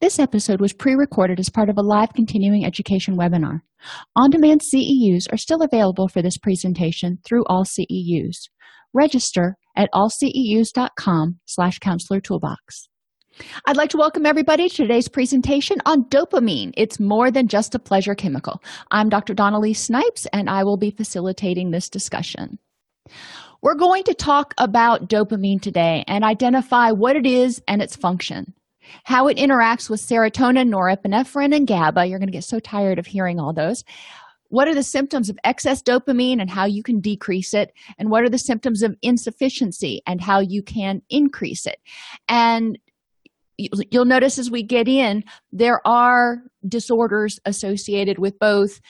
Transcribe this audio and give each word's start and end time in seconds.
This 0.00 0.18
episode 0.18 0.62
was 0.62 0.72
pre-recorded 0.72 1.38
as 1.38 1.50
part 1.50 1.68
of 1.68 1.76
a 1.76 1.82
live 1.82 2.14
continuing 2.14 2.64
education 2.64 3.18
webinar. 3.18 3.60
On-demand 4.16 4.62
CEUs 4.62 5.30
are 5.30 5.36
still 5.36 5.60
available 5.60 6.08
for 6.08 6.22
this 6.22 6.38
presentation 6.38 7.18
through 7.22 7.44
AllCEUs. 7.50 8.48
Register 8.94 9.58
at 9.76 9.90
allceus.com 9.92 11.40
slash 11.44 11.78
counselor 11.80 12.18
toolbox. 12.18 12.88
I'd 13.66 13.76
like 13.76 13.90
to 13.90 13.98
welcome 13.98 14.24
everybody 14.24 14.70
to 14.70 14.74
today's 14.74 15.06
presentation 15.06 15.82
on 15.84 16.04
dopamine. 16.04 16.72
It's 16.78 16.98
more 16.98 17.30
than 17.30 17.46
just 17.46 17.74
a 17.74 17.78
pleasure 17.78 18.14
chemical. 18.14 18.62
I'm 18.90 19.10
Dr. 19.10 19.34
Dawn-Elise 19.34 19.84
Snipes, 19.84 20.26
and 20.32 20.48
I 20.48 20.64
will 20.64 20.78
be 20.78 20.92
facilitating 20.92 21.72
this 21.72 21.90
discussion. 21.90 22.58
We're 23.60 23.74
going 23.74 24.04
to 24.04 24.14
talk 24.14 24.54
about 24.56 25.10
dopamine 25.10 25.60
today 25.60 26.04
and 26.08 26.24
identify 26.24 26.90
what 26.90 27.16
it 27.16 27.26
is 27.26 27.60
and 27.68 27.82
its 27.82 27.96
function 27.96 28.54
how 29.04 29.28
it 29.28 29.36
interacts 29.36 29.88
with 29.88 30.00
serotonin, 30.00 30.68
norepinephrine, 30.68 31.54
and 31.54 31.66
GABA. 31.66 32.06
You're 32.06 32.18
going 32.18 32.28
to 32.28 32.32
get 32.32 32.44
so 32.44 32.60
tired 32.60 32.98
of 32.98 33.06
hearing 33.06 33.38
all 33.38 33.52
those. 33.52 33.84
What 34.48 34.66
are 34.66 34.74
the 34.74 34.82
symptoms 34.82 35.28
of 35.28 35.38
excess 35.44 35.80
dopamine 35.80 36.40
and 36.40 36.50
how 36.50 36.64
you 36.64 36.82
can 36.82 37.00
decrease 37.00 37.54
it? 37.54 37.72
And 37.98 38.10
what 38.10 38.24
are 38.24 38.28
the 38.28 38.38
symptoms 38.38 38.82
of 38.82 38.96
insufficiency 39.00 40.02
and 40.06 40.20
how 40.20 40.40
you 40.40 40.62
can 40.62 41.02
increase 41.08 41.66
it? 41.66 41.78
And 42.28 42.78
you'll 43.56 44.04
notice 44.06 44.38
as 44.38 44.50
we 44.50 44.62
get 44.62 44.88
in, 44.88 45.22
there 45.52 45.86
are 45.86 46.42
disorders 46.66 47.38
associated 47.44 48.18
with 48.18 48.38
both 48.38 48.80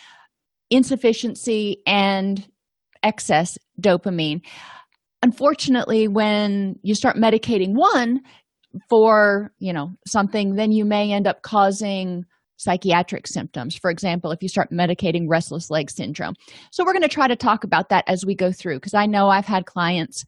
insufficiency 0.70 1.82
and 1.86 2.48
excess 3.02 3.58
dopamine. 3.80 4.42
Unfortunately, 5.22 6.08
when 6.08 6.78
you 6.82 6.94
start 6.94 7.16
medicating 7.16 7.75
one, 7.75 8.20
for 8.88 9.53
you 9.58 9.72
know 9.72 9.91
something 10.06 10.54
then 10.54 10.72
you 10.72 10.84
may 10.84 11.12
end 11.12 11.26
up 11.26 11.42
causing 11.42 12.25
psychiatric 12.56 13.26
symptoms. 13.26 13.75
For 13.75 13.91
example 13.91 14.32
if 14.32 14.42
you 14.42 14.48
start 14.48 14.70
medicating 14.70 15.26
restless 15.28 15.70
leg 15.70 15.91
syndrome. 15.91 16.34
So 16.70 16.84
we're 16.84 16.92
going 16.92 17.03
to 17.03 17.08
try 17.08 17.26
to 17.26 17.34
talk 17.34 17.64
about 17.64 17.88
that 17.88 18.04
as 18.06 18.26
we 18.26 18.34
go 18.34 18.53
through 18.53 18.76
because 18.76 18.94
i 18.94 19.06
know 19.06 19.28
i've 19.28 19.47
had 19.47 19.64
clients 19.66 20.25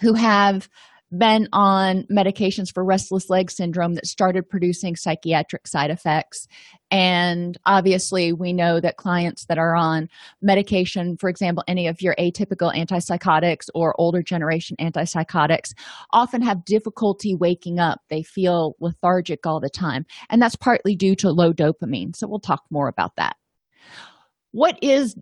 who 0.00 0.14
have 0.14 0.68
been 1.10 1.48
on 1.52 2.04
medications 2.12 2.72
for 2.72 2.84
restless 2.84 3.30
leg 3.30 3.50
syndrome 3.50 3.94
that 3.94 4.06
started 4.06 4.48
producing 4.48 4.94
psychiatric 4.94 5.66
side 5.66 5.90
effects. 5.90 6.46
And 6.90 7.56
obviously, 7.66 8.32
we 8.32 8.52
know 8.52 8.80
that 8.80 8.96
clients 8.96 9.46
that 9.46 9.58
are 9.58 9.74
on 9.74 10.08
medication, 10.42 11.16
for 11.16 11.28
example, 11.28 11.64
any 11.66 11.86
of 11.86 12.00
your 12.02 12.14
atypical 12.16 12.74
antipsychotics 12.74 13.68
or 13.74 13.98
older 13.98 14.22
generation 14.22 14.76
antipsychotics, 14.80 15.72
often 16.12 16.42
have 16.42 16.64
difficulty 16.64 17.34
waking 17.34 17.78
up. 17.78 18.00
They 18.10 18.22
feel 18.22 18.74
lethargic 18.80 19.46
all 19.46 19.60
the 19.60 19.70
time. 19.70 20.06
And 20.30 20.40
that's 20.40 20.56
partly 20.56 20.94
due 20.94 21.14
to 21.16 21.30
low 21.30 21.52
dopamine. 21.52 22.16
So, 22.16 22.26
we'll 22.26 22.40
talk 22.40 22.64
more 22.70 22.88
about 22.88 23.16
that. 23.16 23.36
What 24.52 24.78
is 24.82 25.14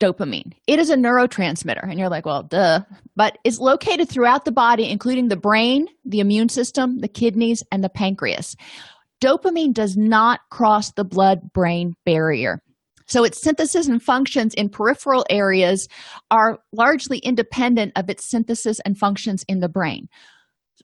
dopamine. 0.00 0.52
It 0.66 0.78
is 0.78 0.90
a 0.90 0.96
neurotransmitter. 0.96 1.82
And 1.82 1.98
you're 1.98 2.08
like, 2.08 2.26
well, 2.26 2.42
duh. 2.42 2.80
But 3.14 3.38
it's 3.44 3.58
located 3.58 4.08
throughout 4.08 4.44
the 4.44 4.52
body, 4.52 4.88
including 4.88 5.28
the 5.28 5.36
brain, 5.36 5.88
the 6.04 6.20
immune 6.20 6.48
system, 6.48 6.98
the 6.98 7.08
kidneys, 7.08 7.62
and 7.72 7.82
the 7.82 7.88
pancreas. 7.88 8.56
Dopamine 9.22 9.72
does 9.72 9.96
not 9.96 10.40
cross 10.50 10.92
the 10.92 11.04
blood 11.04 11.52
brain 11.52 11.94
barrier. 12.04 12.62
So 13.06 13.24
its 13.24 13.40
synthesis 13.40 13.86
and 13.86 14.02
functions 14.02 14.52
in 14.54 14.68
peripheral 14.68 15.24
areas 15.30 15.88
are 16.30 16.58
largely 16.72 17.18
independent 17.18 17.92
of 17.96 18.10
its 18.10 18.24
synthesis 18.24 18.80
and 18.80 18.98
functions 18.98 19.44
in 19.48 19.60
the 19.60 19.68
brain. 19.68 20.08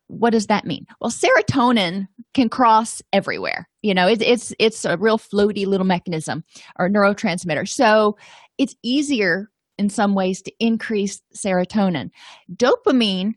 What 0.07 0.31
does 0.31 0.47
that 0.47 0.65
mean? 0.65 0.87
Well, 1.01 1.11
serotonin 1.11 2.07
can 2.35 2.49
cross 2.49 3.03
everywhere. 3.13 3.69
You 3.83 3.95
know, 3.95 4.07
it, 4.07 4.23
it's 4.23 4.55
it's 4.59 4.85
a 4.85 4.97
real 4.97 5.19
floaty 5.19 5.67
little 5.67 5.87
mechanism 5.87 6.45
or 6.79 6.89
neurotransmitter. 6.89 7.69
So 7.69 8.17
it's 8.59 8.75
easier 8.83 9.51
in 9.79 9.91
some 9.91 10.15
ways 10.15 10.43
to 10.43 10.53
increase 10.61 11.21
serotonin. 11.35 12.11
Dopamine 12.55 13.35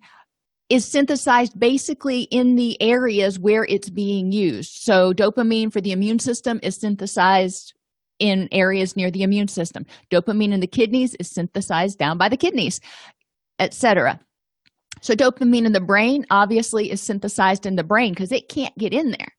is 0.69 0.85
synthesized 0.85 1.59
basically 1.59 2.23
in 2.23 2.55
the 2.55 2.81
areas 2.81 3.39
where 3.39 3.65
it's 3.65 3.89
being 3.89 4.31
used. 4.31 4.77
So, 4.81 5.13
dopamine 5.13 5.71
for 5.71 5.81
the 5.81 5.91
immune 5.91 6.19
system 6.19 6.59
is 6.63 6.75
synthesized 6.75 7.73
in 8.19 8.47
areas 8.51 8.95
near 8.95 9.11
the 9.11 9.23
immune 9.23 9.47
system. 9.47 9.85
Dopamine 10.09 10.53
in 10.53 10.61
the 10.61 10.67
kidneys 10.67 11.13
is 11.15 11.29
synthesized 11.29 11.99
down 11.99 12.17
by 12.17 12.29
the 12.29 12.37
kidneys, 12.37 12.81
etc. 13.59 14.19
So, 15.01 15.13
dopamine 15.13 15.65
in 15.65 15.73
the 15.73 15.81
brain 15.81 16.25
obviously 16.31 16.89
is 16.89 17.01
synthesized 17.01 17.65
in 17.65 17.75
the 17.75 17.83
brain 17.83 18.13
because 18.13 18.31
it 18.31 18.49
can't 18.49 18.75
get 18.77 18.93
in 18.93 19.11
there. 19.11 19.33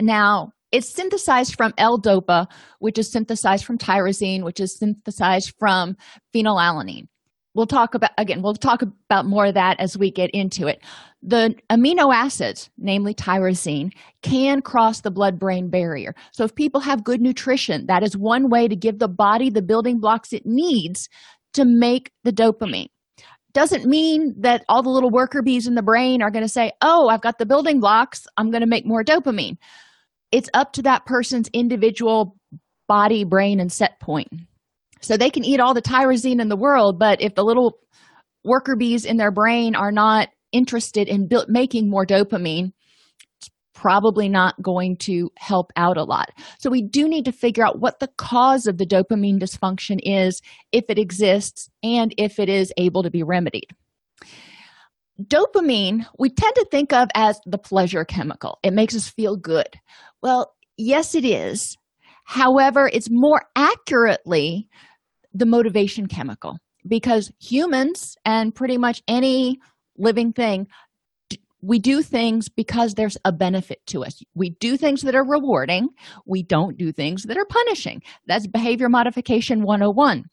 Now, 0.00 0.52
it's 0.72 0.88
synthesized 0.88 1.56
from 1.56 1.72
L-DOPA, 1.78 2.46
which 2.80 2.98
is 2.98 3.10
synthesized 3.10 3.64
from 3.64 3.78
tyrosine, 3.78 4.42
which 4.42 4.60
is 4.60 4.76
synthesized 4.76 5.54
from 5.58 5.96
phenylalanine. 6.34 7.06
We'll 7.54 7.66
talk 7.66 7.94
about 7.94 8.10
again, 8.18 8.42
we'll 8.42 8.52
talk 8.54 8.82
about 8.82 9.24
more 9.24 9.46
of 9.46 9.54
that 9.54 9.80
as 9.80 9.96
we 9.96 10.10
get 10.10 10.30
into 10.32 10.66
it. 10.66 10.82
The 11.22 11.54
amino 11.70 12.14
acids, 12.14 12.68
namely 12.76 13.14
tyrosine, 13.14 13.92
can 14.20 14.60
cross 14.60 15.00
the 15.00 15.10
blood 15.10 15.38
brain 15.38 15.70
barrier. 15.70 16.14
So, 16.32 16.44
if 16.44 16.54
people 16.54 16.82
have 16.82 17.02
good 17.02 17.22
nutrition, 17.22 17.86
that 17.86 18.02
is 18.02 18.14
one 18.14 18.50
way 18.50 18.68
to 18.68 18.76
give 18.76 18.98
the 18.98 19.08
body 19.08 19.48
the 19.48 19.62
building 19.62 20.00
blocks 20.00 20.34
it 20.34 20.44
needs 20.44 21.08
to 21.54 21.64
make 21.64 22.12
the 22.24 22.32
dopamine 22.32 22.88
doesn't 23.54 23.86
mean 23.86 24.34
that 24.38 24.62
all 24.68 24.82
the 24.82 24.90
little 24.90 25.08
worker 25.08 25.40
bees 25.40 25.66
in 25.66 25.76
the 25.76 25.82
brain 25.82 26.20
are 26.20 26.30
going 26.30 26.44
to 26.44 26.48
say, 26.48 26.72
Oh, 26.82 27.08
I've 27.08 27.22
got 27.22 27.38
the 27.38 27.46
building 27.46 27.80
blocks. 27.80 28.26
I'm 28.36 28.50
going 28.50 28.60
to 28.60 28.66
make 28.66 28.84
more 28.84 29.02
dopamine 29.02 29.56
it's 30.32 30.50
up 30.54 30.72
to 30.74 30.82
that 30.82 31.06
person's 31.06 31.48
individual 31.52 32.36
body, 32.88 33.24
brain, 33.24 33.60
and 33.60 33.72
set 33.72 34.00
point. 34.00 34.28
So 35.00 35.16
they 35.16 35.30
can 35.30 35.44
eat 35.44 35.60
all 35.60 35.74
the 35.74 35.82
tyrosine 35.82 36.40
in 36.40 36.48
the 36.48 36.56
world, 36.56 36.98
but 36.98 37.20
if 37.20 37.34
the 37.34 37.44
little 37.44 37.78
worker 38.44 38.76
bees 38.76 39.04
in 39.04 39.16
their 39.16 39.32
brain 39.32 39.74
are 39.74 39.92
not 39.92 40.28
interested 40.52 41.08
in 41.08 41.28
making 41.48 41.90
more 41.90 42.06
dopamine, 42.06 42.72
it's 43.40 43.50
probably 43.74 44.28
not 44.28 44.60
going 44.62 44.96
to 44.98 45.30
help 45.36 45.70
out 45.76 45.96
a 45.96 46.04
lot. 46.04 46.30
So 46.58 46.70
we 46.70 46.82
do 46.82 47.08
need 47.08 47.24
to 47.26 47.32
figure 47.32 47.64
out 47.64 47.80
what 47.80 48.00
the 48.00 48.08
cause 48.16 48.66
of 48.66 48.78
the 48.78 48.86
dopamine 48.86 49.40
dysfunction 49.40 49.98
is, 50.02 50.40
if 50.72 50.84
it 50.88 50.98
exists, 50.98 51.68
and 51.82 52.14
if 52.16 52.38
it 52.38 52.48
is 52.48 52.72
able 52.78 53.02
to 53.02 53.10
be 53.10 53.22
remedied 53.22 53.70
dopamine 55.22 56.04
we 56.18 56.28
tend 56.28 56.54
to 56.54 56.66
think 56.70 56.92
of 56.92 57.08
as 57.14 57.40
the 57.46 57.58
pleasure 57.58 58.04
chemical 58.04 58.58
it 58.62 58.72
makes 58.72 58.94
us 58.94 59.08
feel 59.08 59.36
good 59.36 59.68
well 60.22 60.54
yes 60.76 61.14
it 61.14 61.24
is 61.24 61.76
however 62.24 62.90
it's 62.92 63.08
more 63.10 63.42
accurately 63.56 64.68
the 65.32 65.46
motivation 65.46 66.06
chemical 66.06 66.58
because 66.86 67.32
humans 67.40 68.16
and 68.24 68.54
pretty 68.54 68.76
much 68.76 69.02
any 69.08 69.58
living 69.96 70.32
thing 70.32 70.66
we 71.62 71.78
do 71.78 72.02
things 72.02 72.48
because 72.48 72.94
there's 72.94 73.16
a 73.24 73.32
benefit 73.32 73.80
to 73.86 74.04
us. 74.04 74.22
We 74.34 74.50
do 74.50 74.76
things 74.76 75.02
that 75.02 75.16
are 75.16 75.26
rewarding. 75.26 75.88
We 76.24 76.42
don't 76.42 76.76
do 76.76 76.92
things 76.92 77.24
that 77.24 77.36
are 77.36 77.46
punishing. 77.46 78.02
That's 78.26 78.46
behavior 78.46 78.88
modification 78.88 79.62
101. 79.62 80.24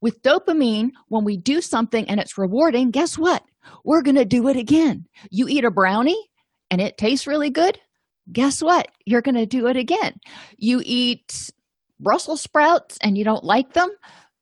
With 0.00 0.22
dopamine, 0.22 0.90
when 1.08 1.24
we 1.24 1.36
do 1.36 1.60
something 1.60 2.08
and 2.08 2.20
it's 2.20 2.38
rewarding, 2.38 2.90
guess 2.90 3.18
what? 3.18 3.42
We're 3.84 4.02
going 4.02 4.16
to 4.16 4.24
do 4.24 4.48
it 4.48 4.56
again. 4.56 5.06
You 5.30 5.48
eat 5.48 5.64
a 5.64 5.70
brownie 5.70 6.30
and 6.70 6.80
it 6.80 6.98
tastes 6.98 7.26
really 7.26 7.50
good. 7.50 7.78
Guess 8.32 8.62
what? 8.62 8.88
You're 9.04 9.22
going 9.22 9.34
to 9.34 9.46
do 9.46 9.66
it 9.66 9.76
again. 9.76 10.14
You 10.56 10.80
eat 10.84 11.50
Brussels 11.98 12.40
sprouts 12.40 12.98
and 13.02 13.18
you 13.18 13.24
don't 13.24 13.44
like 13.44 13.72
them. 13.72 13.90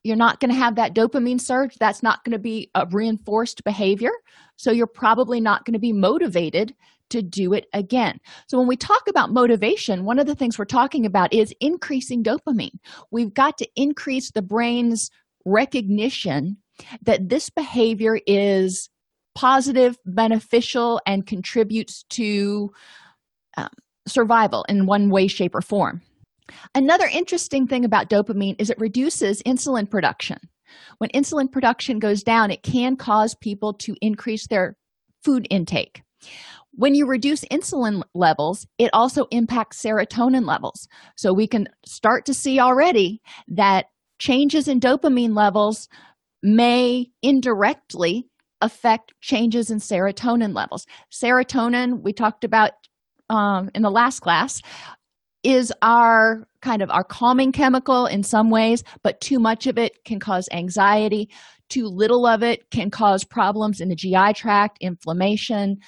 You're 0.03 0.17
not 0.17 0.41
going 0.41 0.51
to 0.51 0.57
have 0.57 0.77
that 0.77 0.95
dopamine 0.95 1.41
surge. 1.41 1.77
That's 1.77 2.03
not 2.03 2.25
going 2.25 2.33
to 2.33 2.39
be 2.39 2.71
a 2.75 2.87
reinforced 2.91 3.65
behavior. 3.65 4.13
So 4.57 4.71
you're 4.71 4.87
probably 4.87 5.41
not 5.41 5.65
going 5.65 5.75
to 5.75 5.81
be 5.81 5.93
motivated 5.93 6.75
to 7.11 7.23
do 7.23 7.53
it 7.53 7.67
again. 7.73 8.19
So 8.47 8.57
when 8.59 8.69
we 8.69 8.77
talk 8.77 9.03
about 9.09 9.33
motivation, 9.33 10.05
one 10.05 10.19
of 10.19 10.27
the 10.27 10.35
things 10.35 10.59
we're 10.59 10.65
talking 10.65 11.05
about 11.05 11.33
is 11.33 11.55
increasing 11.61 12.23
dopamine. 12.23 12.79
We've 13.11 13.35
got 13.35 13.59
to 13.59 13.69
increase 13.77 14.31
the 14.31 14.43
brain's 14.43 15.11
recognition 15.45 16.57
that 17.03 17.29
this 17.29 17.51
behavior 17.51 18.21
is 18.27 18.89
positive, 19.35 19.97
beneficial, 20.05 21.01
and 21.07 21.27
contributes 21.27 22.05
to 22.11 22.71
um, 23.57 23.69
survival 24.07 24.65
in 24.69 24.87
one 24.87 25.11
way, 25.11 25.27
shape, 25.27 25.55
or 25.55 25.63
form. 25.63 26.03
Another 26.75 27.07
interesting 27.07 27.67
thing 27.67 27.85
about 27.85 28.11
dopamine 28.11 28.57
is 28.59 28.71
it 28.71 28.79
reduces 28.79 29.43
insulin 29.43 29.89
production. 29.89 30.39
When 30.99 31.11
insulin 31.11 31.51
production 31.51 31.99
goes 31.99 32.23
down, 32.23 32.51
it 32.51 32.63
can 32.63 32.97
cause 32.97 33.35
people 33.35 33.73
to 33.75 33.97
increase 34.01 34.47
their 34.47 34.77
food 35.25 35.47
intake. 35.51 36.03
When 36.73 36.95
you 36.95 37.07
reduce 37.07 37.45
insulin 37.47 38.03
levels, 38.15 38.67
it 38.79 38.91
also 38.93 39.27
impacts 39.31 39.83
serotonin 39.83 40.47
levels. 40.47 40.89
So 41.17 41.33
we 41.33 41.47
can 41.47 41.69
start 41.85 42.27
to 42.27 42.35
see 42.35 42.61
already 42.61 43.21
that 43.49 43.87
changes 44.19 44.69
in 44.69 44.81
dopamine 44.81 45.37
levels 45.37 45.89
may 46.43 47.11
indirectly 47.23 48.30
affect 48.61 49.13
changes 49.21 49.71
in 49.71 49.79
serotonin 49.79 50.55
levels. 50.55 50.87
Serotonin, 51.13 52.03
we 52.03 52.13
talked 52.13 52.45
about 52.45 52.73
um, 53.29 53.71
in 53.75 53.83
the 53.83 53.91
last 53.91 54.21
class, 54.21 54.61
is 55.43 55.73
our 55.83 56.47
kind 56.61 56.83
of 56.83 56.91
our 56.91 57.05
calming 57.05 57.53
chemical 57.53 58.07
in 58.07 58.23
some 58.23 58.51
ways, 58.51 58.85
but 59.03 59.21
too 59.21 59.39
much 59.39 59.67
of 59.67 59.79
it 59.79 60.05
can 60.05 60.21
cause 60.21 60.49
anxiety. 60.53 61.31
Too 61.71 61.87
little 61.87 62.27
of 62.27 62.43
it 62.43 62.69
can 62.71 62.91
cause 62.91 63.25
problems 63.25 63.81
in 63.81 63.89
the 63.89 63.95
GI 63.95 64.35
tract, 64.35 64.79
inflammation, 64.81 65.79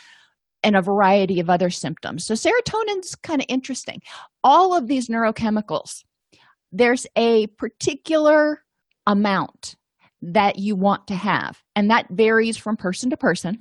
and 0.62 0.76
a 0.76 0.82
variety 0.82 1.40
of 1.40 1.50
other 1.50 1.70
symptoms. 1.70 2.24
So, 2.24 2.34
serotonin's 2.34 3.14
kind 3.16 3.40
of 3.40 3.46
interesting. 3.48 4.00
All 4.44 4.76
of 4.76 4.86
these 4.86 5.08
neurochemicals, 5.08 6.04
there's 6.70 7.06
a 7.16 7.48
particular 7.58 8.62
amount 9.06 9.74
that 10.22 10.58
you 10.58 10.76
want 10.76 11.06
to 11.08 11.14
have, 11.14 11.62
and 11.76 11.90
that 11.90 12.06
varies 12.10 12.56
from 12.56 12.76
person 12.76 13.10
to 13.10 13.16
person 13.16 13.58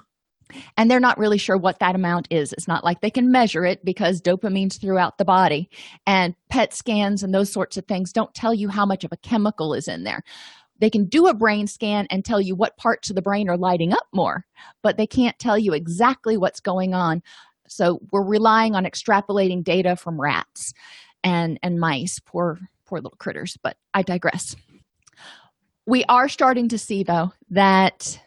and 0.78 0.90
they're 0.90 1.00
not 1.00 1.18
really 1.18 1.38
sure 1.38 1.58
what 1.58 1.80
that 1.80 1.96
amount 1.96 2.28
is. 2.30 2.54
It's 2.54 2.68
not 2.68 2.84
like 2.84 3.02
they 3.02 3.10
can 3.10 3.32
measure 3.32 3.66
it 3.66 3.84
because 3.84 4.22
dopamine's 4.22 4.78
throughout 4.78 5.18
the 5.18 5.26
body, 5.26 5.70
and 6.06 6.36
PET 6.50 6.74
scans 6.74 7.24
and 7.24 7.34
those 7.34 7.52
sorts 7.52 7.78
of 7.78 7.86
things 7.86 8.14
don't 8.14 8.34
tell 8.34 8.54
you 8.54 8.70
how 8.70 8.86
much 8.86 9.04
of 9.04 9.12
a 9.12 9.18
chemical 9.18 9.74
is 9.74 9.88
in 9.88 10.04
there. 10.04 10.22
They 10.80 10.90
can 10.90 11.06
do 11.06 11.28
a 11.28 11.34
brain 11.34 11.68
scan 11.68 12.08
and 12.10 12.26
tell 12.26 12.42
you 12.42 12.56
what 12.56 12.78
parts 12.78 13.10
of 13.10 13.16
the 13.16 13.22
brain 13.22 13.50
are 13.50 13.58
lighting 13.58 13.94
up 13.94 14.08
more, 14.14 14.46
but 14.82 14.98
they 14.98 15.08
can't 15.08 15.38
tell 15.38 15.58
you 15.58 15.74
exactly 15.74 16.38
what's 16.38 16.60
going 16.60 16.94
on. 16.94 17.22
So 17.68 18.00
we're 18.12 18.26
relying 18.26 18.76
on 18.76 18.86
extrapolating 18.86 19.64
data 19.64 19.96
from 19.96 20.20
rats 20.20 20.74
and 21.24 21.60
and 21.62 21.80
mice, 21.80 22.20
poor 22.20 22.60
poor 22.86 23.00
little 23.00 23.18
critters, 23.18 23.58
but 23.62 23.78
I 23.94 24.02
digress. 24.02 24.56
We 25.92 26.06
are 26.08 26.30
starting 26.30 26.70
to 26.70 26.78
see 26.78 27.04
though 27.04 27.34
that 27.50 28.18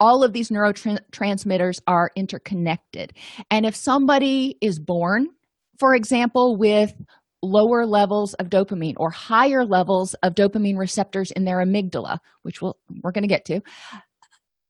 all 0.00 0.24
of 0.24 0.32
these 0.32 0.50
neurotransmitters 0.50 1.78
are 1.86 2.10
interconnected. 2.16 3.12
And 3.48 3.64
if 3.64 3.76
somebody 3.76 4.58
is 4.60 4.80
born, 4.80 5.28
for 5.78 5.94
example, 5.94 6.56
with 6.58 6.92
lower 7.40 7.86
levels 7.86 8.34
of 8.34 8.48
dopamine 8.48 8.94
or 8.96 9.10
higher 9.10 9.64
levels 9.64 10.14
of 10.24 10.34
dopamine 10.34 10.76
receptors 10.76 11.30
in 11.30 11.44
their 11.44 11.58
amygdala, 11.58 12.18
which 12.42 12.60
we'll, 12.60 12.76
we're 13.04 13.12
going 13.12 13.22
to 13.22 13.28
get 13.28 13.44
to, 13.44 13.60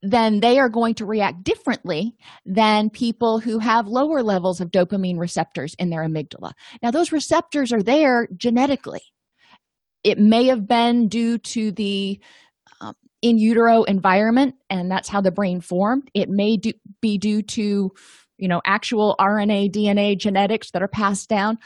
then 0.02 0.40
they 0.40 0.58
are 0.58 0.68
going 0.68 0.94
to 0.96 1.06
react 1.06 1.42
differently 1.42 2.14
than 2.44 2.90
people 2.90 3.38
who 3.38 3.60
have 3.60 3.86
lower 3.86 4.22
levels 4.22 4.60
of 4.60 4.70
dopamine 4.70 5.18
receptors 5.18 5.74
in 5.78 5.88
their 5.88 6.06
amygdala. 6.06 6.52
Now, 6.82 6.90
those 6.90 7.12
receptors 7.12 7.72
are 7.72 7.82
there 7.82 8.28
genetically. 8.36 9.00
It 10.04 10.18
may 10.18 10.46
have 10.46 10.66
been 10.66 11.08
due 11.08 11.38
to 11.38 11.72
the 11.72 12.20
um, 12.80 12.94
in 13.20 13.38
utero 13.38 13.84
environment 13.84 14.54
and 14.68 14.90
that's 14.90 15.08
how 15.08 15.20
the 15.20 15.30
brain 15.30 15.60
formed. 15.60 16.10
It 16.14 16.28
may 16.28 16.56
do, 16.56 16.72
be 17.00 17.18
due 17.18 17.42
to 17.42 17.90
you 18.38 18.48
know 18.48 18.60
actual 18.66 19.14
rna 19.20 19.70
dna 19.70 20.18
genetics 20.18 20.70
that 20.72 20.82
are 20.82 20.88
passed 20.88 21.28
down. 21.28 21.58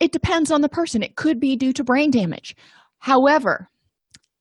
It 0.00 0.12
depends 0.12 0.50
on 0.50 0.60
the 0.60 0.68
person. 0.68 1.02
It 1.02 1.16
could 1.16 1.40
be 1.40 1.56
due 1.56 1.72
to 1.74 1.84
brain 1.84 2.10
damage. 2.10 2.56
However 2.98 3.68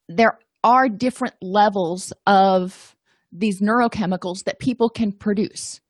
there 0.07 0.39
are 0.63 0.87
different 0.87 1.35
levels 1.41 2.13
of 2.25 2.95
these 3.31 3.61
neurochemicals 3.61 4.45
that 4.45 4.59
people 4.59 4.89
can 4.89 5.11
produce. 5.11 5.81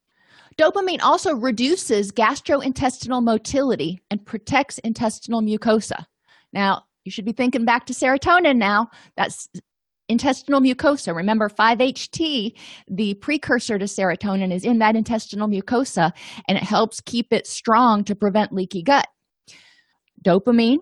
Dopamine 0.57 1.01
also 1.04 1.36
reduces 1.36 2.12
gastrointestinal 2.12 3.24
motility 3.24 4.00
and 4.10 4.25
protects 4.25 4.80
intestinal 4.80 5.42
mucosa. 5.42 6.06
Now 6.51 6.84
you 7.07 7.12
should 7.12 7.24
be 7.24 7.31
thinking 7.31 7.63
back 7.63 7.86
to 7.86 7.94
serotonin 7.94 8.57
now 8.57 8.89
that's 9.15 9.48
intestinal 10.09 10.59
mucosa. 10.59 11.15
Remember, 11.15 11.48
5-HT, 11.48 12.51
the 12.89 13.13
precursor 13.15 13.80
to 13.80 13.86
serotonin, 13.86 14.54
is 14.54 14.65
in 14.65 14.80
that 14.80 14.98
intestinal 14.98 15.48
mucosa, 15.48 16.12
and 16.50 16.57
it 16.57 16.63
helps 16.65 17.00
keep 17.00 17.31
it 17.31 17.48
strong 17.48 18.04
to 18.04 18.13
prevent 18.13 18.51
leaky 18.51 18.83
gut. 18.83 19.07
Dopamine 20.21 20.80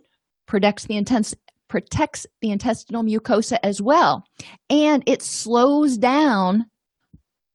protects 0.47 0.85
the 0.85 0.97
intense 0.97 1.35
protects 1.67 2.25
the 2.41 2.49
intestinal 2.49 3.03
mucosa 3.03 3.57
as 3.61 3.79
well, 3.79 4.23
and 4.71 5.03
it 5.05 5.21
slows 5.21 5.95
down 5.95 6.65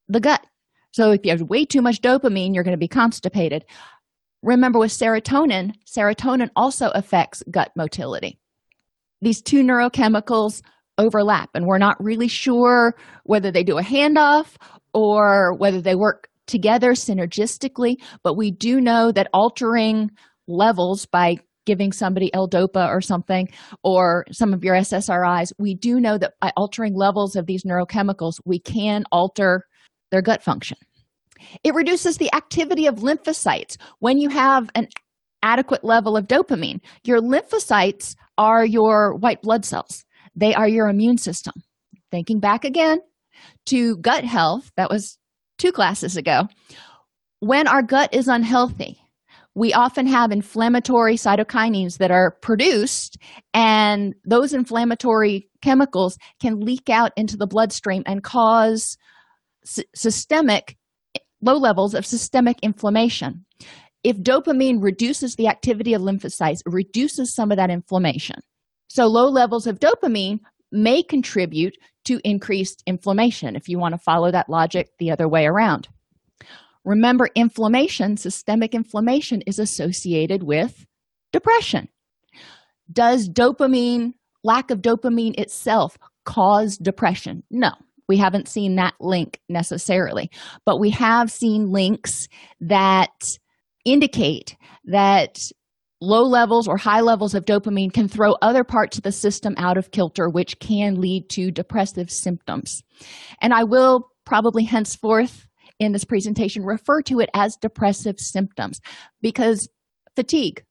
the 0.07 0.21
gut. 0.21 0.45
So 0.91 1.11
if 1.11 1.25
you 1.25 1.31
have 1.31 1.41
way 1.41 1.65
too 1.65 1.81
much 1.81 2.01
dopamine, 2.01 2.53
you're 2.53 2.63
going 2.63 2.73
to 2.73 2.77
be 2.77 2.87
constipated. 2.87 3.65
Remember 4.43 4.79
with 4.79 4.91
serotonin, 4.91 5.73
serotonin 5.85 6.49
also 6.55 6.89
affects 6.89 7.43
gut 7.51 7.71
motility. 7.75 8.40
These 9.21 9.41
two 9.41 9.63
neurochemicals 9.63 10.61
overlap 10.97 11.49
and 11.53 11.65
we're 11.65 11.77
not 11.77 11.95
really 12.03 12.27
sure 12.27 12.93
whether 13.23 13.51
they 13.51 13.63
do 13.63 13.77
a 13.77 13.83
handoff 13.83 14.55
or 14.93 15.55
whether 15.57 15.81
they 15.81 15.95
work 15.95 16.27
together 16.47 16.91
synergistically 16.91 17.95
but 18.23 18.35
we 18.35 18.51
do 18.51 18.81
know 18.81 19.11
that 19.11 19.29
altering 19.33 20.11
levels 20.47 21.05
by 21.05 21.37
giving 21.65 21.91
somebody 21.91 22.29
l-dopa 22.33 22.87
or 22.89 22.99
something 22.99 23.47
or 23.83 24.25
some 24.31 24.53
of 24.53 24.63
your 24.63 24.75
ssris 24.75 25.51
we 25.57 25.73
do 25.73 25.99
know 25.99 26.17
that 26.17 26.33
by 26.41 26.51
altering 26.57 26.93
levels 26.93 27.35
of 27.35 27.45
these 27.45 27.63
neurochemicals 27.63 28.33
we 28.45 28.59
can 28.59 29.03
alter 29.11 29.63
their 30.11 30.21
gut 30.21 30.43
function. 30.43 30.77
It 31.63 31.73
reduces 31.73 32.17
the 32.17 32.33
activity 32.35 32.85
of 32.85 32.95
lymphocytes. 32.95 33.77
When 33.99 34.17
you 34.17 34.29
have 34.29 34.69
an 34.75 34.89
adequate 35.41 35.83
level 35.83 36.15
of 36.15 36.27
dopamine 36.27 36.79
your 37.03 37.19
lymphocytes 37.19 38.15
are 38.41 38.65
your 38.65 39.15
white 39.15 39.41
blood 39.41 39.63
cells 39.63 40.03
they 40.35 40.53
are 40.53 40.67
your 40.67 40.87
immune 40.87 41.17
system. 41.17 41.53
Thinking 42.09 42.39
back 42.39 42.65
again 42.65 42.99
to 43.67 43.97
gut 43.97 44.23
health, 44.23 44.71
that 44.75 44.89
was 44.89 45.17
two 45.57 45.71
classes 45.71 46.17
ago. 46.17 46.47
When 47.39 47.67
our 47.67 47.81
gut 47.81 48.13
is 48.13 48.27
unhealthy, 48.27 48.99
we 49.55 49.73
often 49.73 50.07
have 50.07 50.31
inflammatory 50.31 51.15
cytokines 51.15 51.97
that 51.97 52.11
are 52.11 52.37
produced, 52.41 53.17
and 53.53 54.13
those 54.25 54.53
inflammatory 54.53 55.49
chemicals 55.61 56.17
can 56.41 56.59
leak 56.59 56.89
out 56.89 57.11
into 57.17 57.35
the 57.35 57.47
bloodstream 57.47 58.03
and 58.05 58.23
cause 58.23 58.97
s- 59.65 59.83
systemic 59.93 60.77
low 61.41 61.57
levels 61.57 61.93
of 61.93 62.05
systemic 62.05 62.57
inflammation. 62.61 63.45
If 64.03 64.17
dopamine 64.17 64.81
reduces 64.81 65.35
the 65.35 65.47
activity 65.47 65.93
of 65.93 66.01
lymphocytes, 66.01 66.61
reduces 66.65 67.33
some 67.35 67.51
of 67.51 67.57
that 67.57 67.69
inflammation. 67.69 68.37
So, 68.89 69.05
low 69.07 69.29
levels 69.29 69.67
of 69.67 69.79
dopamine 69.79 70.39
may 70.71 71.03
contribute 71.03 71.77
to 72.05 72.19
increased 72.23 72.81
inflammation 72.87 73.55
if 73.55 73.69
you 73.69 73.77
want 73.77 73.93
to 73.93 73.99
follow 73.99 74.31
that 74.31 74.49
logic 74.49 74.89
the 74.97 75.11
other 75.11 75.27
way 75.27 75.45
around. 75.45 75.87
Remember, 76.83 77.29
inflammation, 77.35 78.17
systemic 78.17 78.73
inflammation, 78.73 79.41
is 79.45 79.59
associated 79.59 80.41
with 80.41 80.85
depression. 81.31 81.87
Does 82.91 83.29
dopamine, 83.29 84.13
lack 84.43 84.71
of 84.71 84.79
dopamine 84.81 85.39
itself, 85.39 85.97
cause 86.25 86.77
depression? 86.77 87.43
No, 87.51 87.71
We 88.11 88.17
haven't 88.17 88.49
seen 88.49 88.75
that 88.75 88.95
link 88.99 89.39
necessarily, 89.47 90.29
but 90.65 90.81
we 90.81 90.89
have 90.89 91.31
seen 91.31 91.71
links 91.71 92.27
that 92.59 93.37
indicate 93.85 94.55
that 94.85 95.39
low 96.01 96.23
levels 96.23 96.67
or 96.67 96.77
high 96.77 97.01
levels 97.01 97.35
of 97.35 97.45
dopamine 97.45 97.93
can 97.93 98.07
throw 98.07 98.33
other 98.41 98.63
parts 98.63 98.97
of 98.97 99.03
the 99.03 99.11
system 99.11 99.53
out 99.57 99.77
of 99.77 99.91
kilter, 99.91 100.27
which 100.27 100.59
can 100.59 100.99
lead 100.99 101.29
to 101.29 101.51
depressive 101.51 102.09
symptoms. 102.09 102.81
And 103.41 103.53
I 103.53 103.63
will 103.63 104.09
probably 104.25 104.63
henceforth 104.63 105.47
in 105.79 105.91
this 105.91 106.03
presentation 106.03 106.63
refer 106.63 107.01
to 107.03 107.19
it 107.19 107.29
as 107.33 107.55
depressive 107.55 108.19
symptoms 108.19 108.79
because 109.21 109.69
fatigue, 110.15 110.63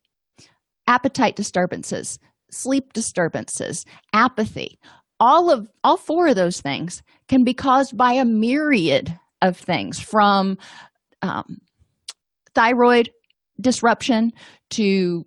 appetite 0.86 1.36
disturbances, 1.36 2.18
sleep 2.50 2.92
disturbances, 2.92 3.84
apathy, 4.12 4.78
all 5.20 5.50
of 5.50 5.68
all 5.84 5.96
four 5.96 6.28
of 6.28 6.36
those 6.36 6.60
things 6.60 7.02
can 7.28 7.44
be 7.44 7.54
caused 7.54 7.96
by 7.96 8.12
a 8.12 8.24
myriad 8.24 9.18
of 9.42 9.56
things 9.56 10.00
from 10.00 10.56
um, 11.22 11.58
thyroid 12.54 13.10
disruption 13.60 14.30
to 14.70 15.24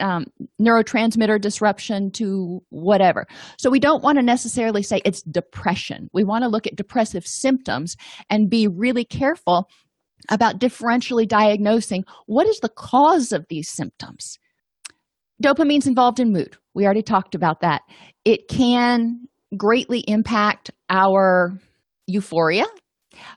um, 0.00 0.24
neurotransmitter 0.60 1.40
disruption 1.40 2.10
to 2.12 2.60
whatever. 2.70 3.26
So 3.58 3.70
we 3.70 3.80
don't 3.80 4.02
want 4.02 4.18
to 4.18 4.22
necessarily 4.22 4.82
say 4.82 5.02
it's 5.04 5.22
depression. 5.22 6.08
We 6.12 6.24
want 6.24 6.42
to 6.42 6.48
look 6.48 6.66
at 6.66 6.76
depressive 6.76 7.26
symptoms 7.26 7.96
and 8.30 8.48
be 8.48 8.68
really 8.68 9.04
careful 9.04 9.68
about 10.30 10.58
differentially 10.58 11.28
diagnosing 11.28 12.04
what 12.26 12.46
is 12.46 12.58
the 12.60 12.70
cause 12.70 13.32
of 13.32 13.44
these 13.48 13.68
symptoms. 13.68 14.38
Dopamine's 15.42 15.86
involved 15.86 16.18
in 16.18 16.32
mood. 16.32 16.56
We 16.74 16.84
already 16.84 17.02
talked 17.02 17.34
about 17.34 17.60
that. 17.60 17.82
It 18.24 18.48
can 18.48 19.26
greatly 19.56 20.00
impact 20.08 20.70
our 20.88 21.58
euphoria, 22.06 22.64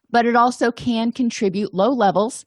but 0.10 0.26
it 0.26 0.36
also 0.36 0.72
can 0.72 1.12
contribute 1.12 1.74
low 1.74 1.90
levels 1.90 2.46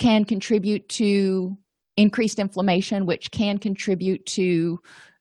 can 0.00 0.24
contribute 0.24 0.88
to 0.88 1.56
increased 1.96 2.38
inflammation, 2.38 3.06
which 3.06 3.30
can 3.30 3.58
contribute 3.58 4.24
to 4.24 4.78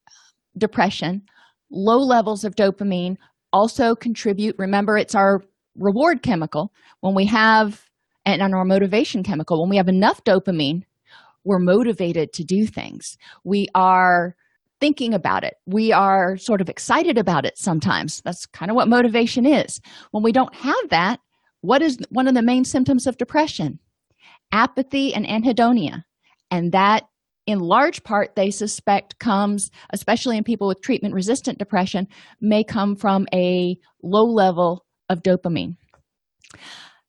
uh, 0.07 0.11
depression. 0.57 1.21
Low 1.69 1.99
levels 1.99 2.43
of 2.43 2.55
dopamine 2.55 3.17
also 3.53 3.93
contribute. 3.93 4.55
Remember, 4.57 4.97
it's 4.97 5.13
our 5.13 5.41
reward 5.75 6.23
chemical. 6.23 6.71
When 7.01 7.13
we 7.13 7.25
have, 7.27 7.85
and 8.25 8.41
our 8.41 8.65
motivation 8.65 9.21
chemical, 9.23 9.61
when 9.61 9.69
we 9.69 9.77
have 9.77 9.89
enough 9.89 10.23
dopamine, 10.23 10.83
we're 11.43 11.59
motivated 11.59 12.33
to 12.33 12.43
do 12.43 12.65
things. 12.65 13.17
We 13.43 13.67
are 13.75 14.35
thinking 14.79 15.13
about 15.13 15.43
it. 15.43 15.55
We 15.65 15.91
are 15.91 16.37
sort 16.37 16.61
of 16.61 16.69
excited 16.69 17.17
about 17.17 17.45
it 17.45 17.57
sometimes. 17.57 18.21
That's 18.23 18.45
kind 18.45 18.71
of 18.71 18.75
what 18.75 18.87
motivation 18.87 19.45
is. 19.45 19.81
When 20.11 20.23
we 20.23 20.31
don't 20.31 20.55
have 20.55 20.89
that, 20.89 21.19
what 21.61 21.81
is 21.81 21.97
one 22.09 22.27
of 22.27 22.33
the 22.33 22.41
main 22.41 22.63
symptoms 22.63 23.05
of 23.05 23.17
depression? 23.17 23.79
Apathy 24.51 25.13
and 25.13 25.25
anhedonia. 25.25 26.03
And 26.51 26.71
that 26.71 27.03
in 27.45 27.59
large 27.59 28.03
part 28.03 28.35
they 28.35 28.51
suspect 28.51 29.19
comes 29.19 29.71
especially 29.91 30.37
in 30.37 30.43
people 30.43 30.67
with 30.67 30.81
treatment 30.81 31.13
resistant 31.15 31.57
depression 31.57 32.07
may 32.41 32.63
come 32.63 32.95
from 32.95 33.25
a 33.33 33.75
low 34.03 34.25
level 34.25 34.85
of 35.09 35.23
dopamine. 35.23 35.75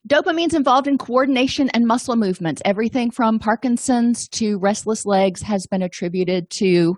Dopamine's 0.07 0.55
involved 0.55 0.87
in 0.87 0.97
coordination 0.97 1.69
and 1.69 1.85
muscle 1.85 2.15
movements. 2.15 2.61
Everything 2.65 3.11
from 3.11 3.37
parkinson's 3.37 4.27
to 4.29 4.57
restless 4.57 5.05
legs 5.05 5.43
has 5.43 5.67
been 5.67 5.83
attributed 5.83 6.49
to 6.49 6.95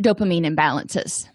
dopamine 0.00 0.46
imbalances. 0.46 1.28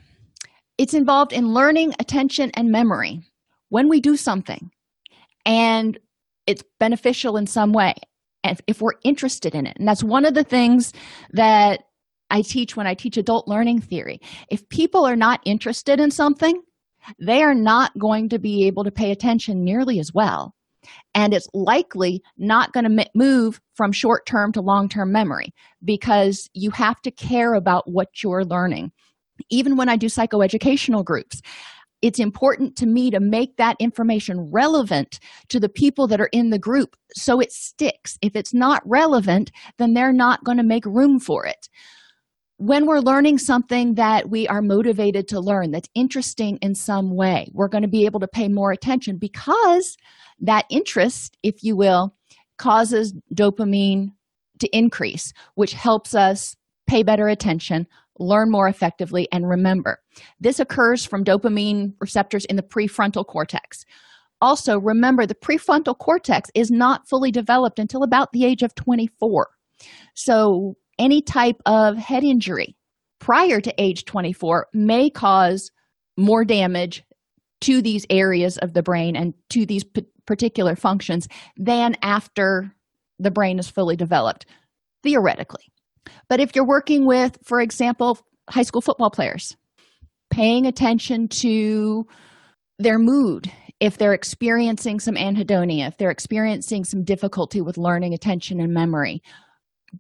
It's 0.78 0.94
involved 0.94 1.34
in 1.34 1.54
learning 1.54 1.94
attention 2.00 2.52
and 2.54 2.72
memory. 2.72 3.22
When 3.68 3.90
we 3.90 4.00
do 4.00 4.16
something 4.16 4.72
and 5.46 6.00
it's 6.52 6.64
beneficial 6.80 7.38
in 7.38 7.48
some 7.48 7.72
way 7.72 7.94
if, 8.44 8.62
if 8.68 8.82
we're 8.82 9.00
interested 9.04 9.56
in 9.56 9.66
it. 9.66 9.78
And 9.78 9.88
that's 9.88 10.04
one 10.04 10.26
of 10.26 10.34
the 10.34 10.44
things 10.44 10.94
that 11.32 11.84
i 12.30 12.42
teach 12.42 12.78
when 12.78 12.88
i 12.88 12.94
teach 12.94 13.18
adult 13.18 13.48
learning 13.48 13.82
theory. 13.82 14.20
If 14.50 14.68
people 14.70 15.06
are 15.06 15.16
not 15.16 15.42
interested 15.46 16.00
in 16.00 16.12
something 16.12 16.62
they 17.20 17.42
are 17.42 17.56
not 17.56 17.98
going 17.98 18.30
to 18.30 18.40
be 18.40 18.68
able 18.68 18.84
to 18.84 18.92
pay 18.92 19.12
attention 19.12 19.64
nearly 19.64 20.00
as 20.00 20.12
well. 20.14 20.54
And 21.14 21.34
it's 21.34 21.48
likely 21.54 22.22
not 22.38 22.74
going 22.74 22.86
to 22.86 23.06
move 23.14 23.62
from 23.76 23.92
short 23.92 24.26
term 24.26 24.52
to 24.54 24.62
long 24.62 24.90
term 24.90 25.12
memory 25.12 25.54
because 25.84 26.50
you 26.54 26.72
have 26.72 27.02
to 27.02 27.12
care 27.12 27.54
about 27.54 27.84
what 27.86 28.24
you're 28.24 28.46
learning. 28.46 28.92
Even 29.50 29.76
when 29.76 29.90
i 29.90 29.96
do 29.96 30.08
psychoeducational 30.08 31.04
groups 31.04 31.42
it's 32.02 32.20
important 32.20 32.76
to 32.78 32.86
me 32.86 33.12
to 33.12 33.20
make 33.20 33.58
that 33.58 33.76
information 33.80 34.50
relevant 34.52 35.20
to 35.50 35.60
the 35.60 35.70
people 35.70 36.08
that 36.08 36.22
are 36.22 36.30
in 36.32 36.50
the 36.50 36.60
group 36.60 36.96
so 37.16 37.40
it 37.40 37.52
sticks. 37.52 38.18
If 38.22 38.36
it's 38.36 38.54
not 38.54 38.82
relevant, 38.86 39.52
then 39.78 39.94
they're 39.94 40.14
not 40.14 40.44
going 40.44 40.58
to 40.58 40.64
make 40.64 40.86
room 40.86 41.20
for 41.20 41.46
it. 41.46 41.70
When 42.58 42.86
we're 42.86 43.00
learning 43.00 43.40
something 43.40 43.96
that 43.96 44.30
we 44.30 44.48
are 44.48 44.62
motivated 44.62 45.28
to 45.30 45.40
learn, 45.40 45.72
that's 45.72 45.90
interesting 45.96 46.58
in 46.62 46.76
some 46.76 47.16
way, 47.16 47.48
we're 47.54 47.68
going 47.68 47.82
to 47.82 47.90
be 47.90 48.06
able 48.06 48.20
to 48.20 48.28
pay 48.28 48.48
more 48.50 48.72
attention 48.72 49.18
because 49.18 49.98
that 50.40 50.66
interest, 50.70 51.38
if 51.42 51.64
you 51.64 51.76
will, 51.76 52.16
causes 52.58 53.14
dopamine 53.34 54.12
to 54.60 54.70
increase, 54.78 55.34
which 55.56 55.74
helps 55.74 56.14
us 56.14 56.56
pay 56.88 57.04
better 57.04 57.28
attention, 57.28 57.88
learn 58.22 58.52
more 58.52 58.68
effectively, 58.68 59.28
and 59.32 59.48
remember. 59.48 60.00
This 60.40 60.60
occurs 60.60 61.06
from 61.06 61.24
dopamine 61.24 61.94
receptors 62.00 62.46
in 62.46 62.56
the 62.56 62.64
prefrontal 62.64 63.26
cortex. 63.26 63.86
Also, 64.42 64.80
remember 64.80 65.26
the 65.26 65.36
prefrontal 65.36 65.98
cortex 65.98 66.50
is 66.56 66.72
not 66.72 67.08
fully 67.08 67.32
developed 67.32 67.80
until 67.80 68.04
about 68.04 68.32
the 68.32 68.46
age 68.46 68.64
of 68.64 68.74
24. 68.76 69.48
So, 70.16 70.76
any 71.00 71.22
type 71.22 71.58
of 71.66 71.98
head 71.98 72.24
injury 72.24 72.76
prior 73.20 73.62
to 73.62 73.74
age 73.82 74.06
24 74.06 74.68
may 74.74 75.10
cause 75.10 75.72
more 76.18 76.44
damage 76.44 77.04
to 77.62 77.82
these 77.82 78.06
areas 78.10 78.58
of 78.58 78.74
the 78.74 78.84
brain 78.84 79.16
and 79.16 79.34
to 79.50 79.66
these 79.66 79.84
p- 79.84 80.06
particular 80.26 80.76
functions 80.76 81.28
than 81.58 81.96
after 82.02 82.76
the 83.20 83.32
brain 83.32 83.60
is 83.60 83.70
fully 83.70 83.96
developed, 83.96 84.46
theoretically. 85.04 85.72
But 86.30 86.40
if 86.40 86.56
you're 86.56 86.66
working 86.66 87.06
with, 87.06 87.38
for 87.44 87.62
example, 87.62 88.20
high 88.50 88.64
school 88.64 88.82
football 88.82 89.10
players, 89.10 89.56
paying 90.30 90.66
attention 90.66 91.28
to 91.28 92.06
their 92.80 92.98
mood, 92.98 93.52
if 93.80 93.98
they're 93.98 94.14
experiencing 94.14 95.00
some 95.00 95.16
anhedonia, 95.16 95.88
if 95.88 95.98
they're 95.98 96.12
experiencing 96.12 96.84
some 96.84 97.04
difficulty 97.04 97.62
with 97.62 97.78
learning 97.78 98.14
attention 98.14 98.60
and 98.60 98.74
memory, 98.74 99.22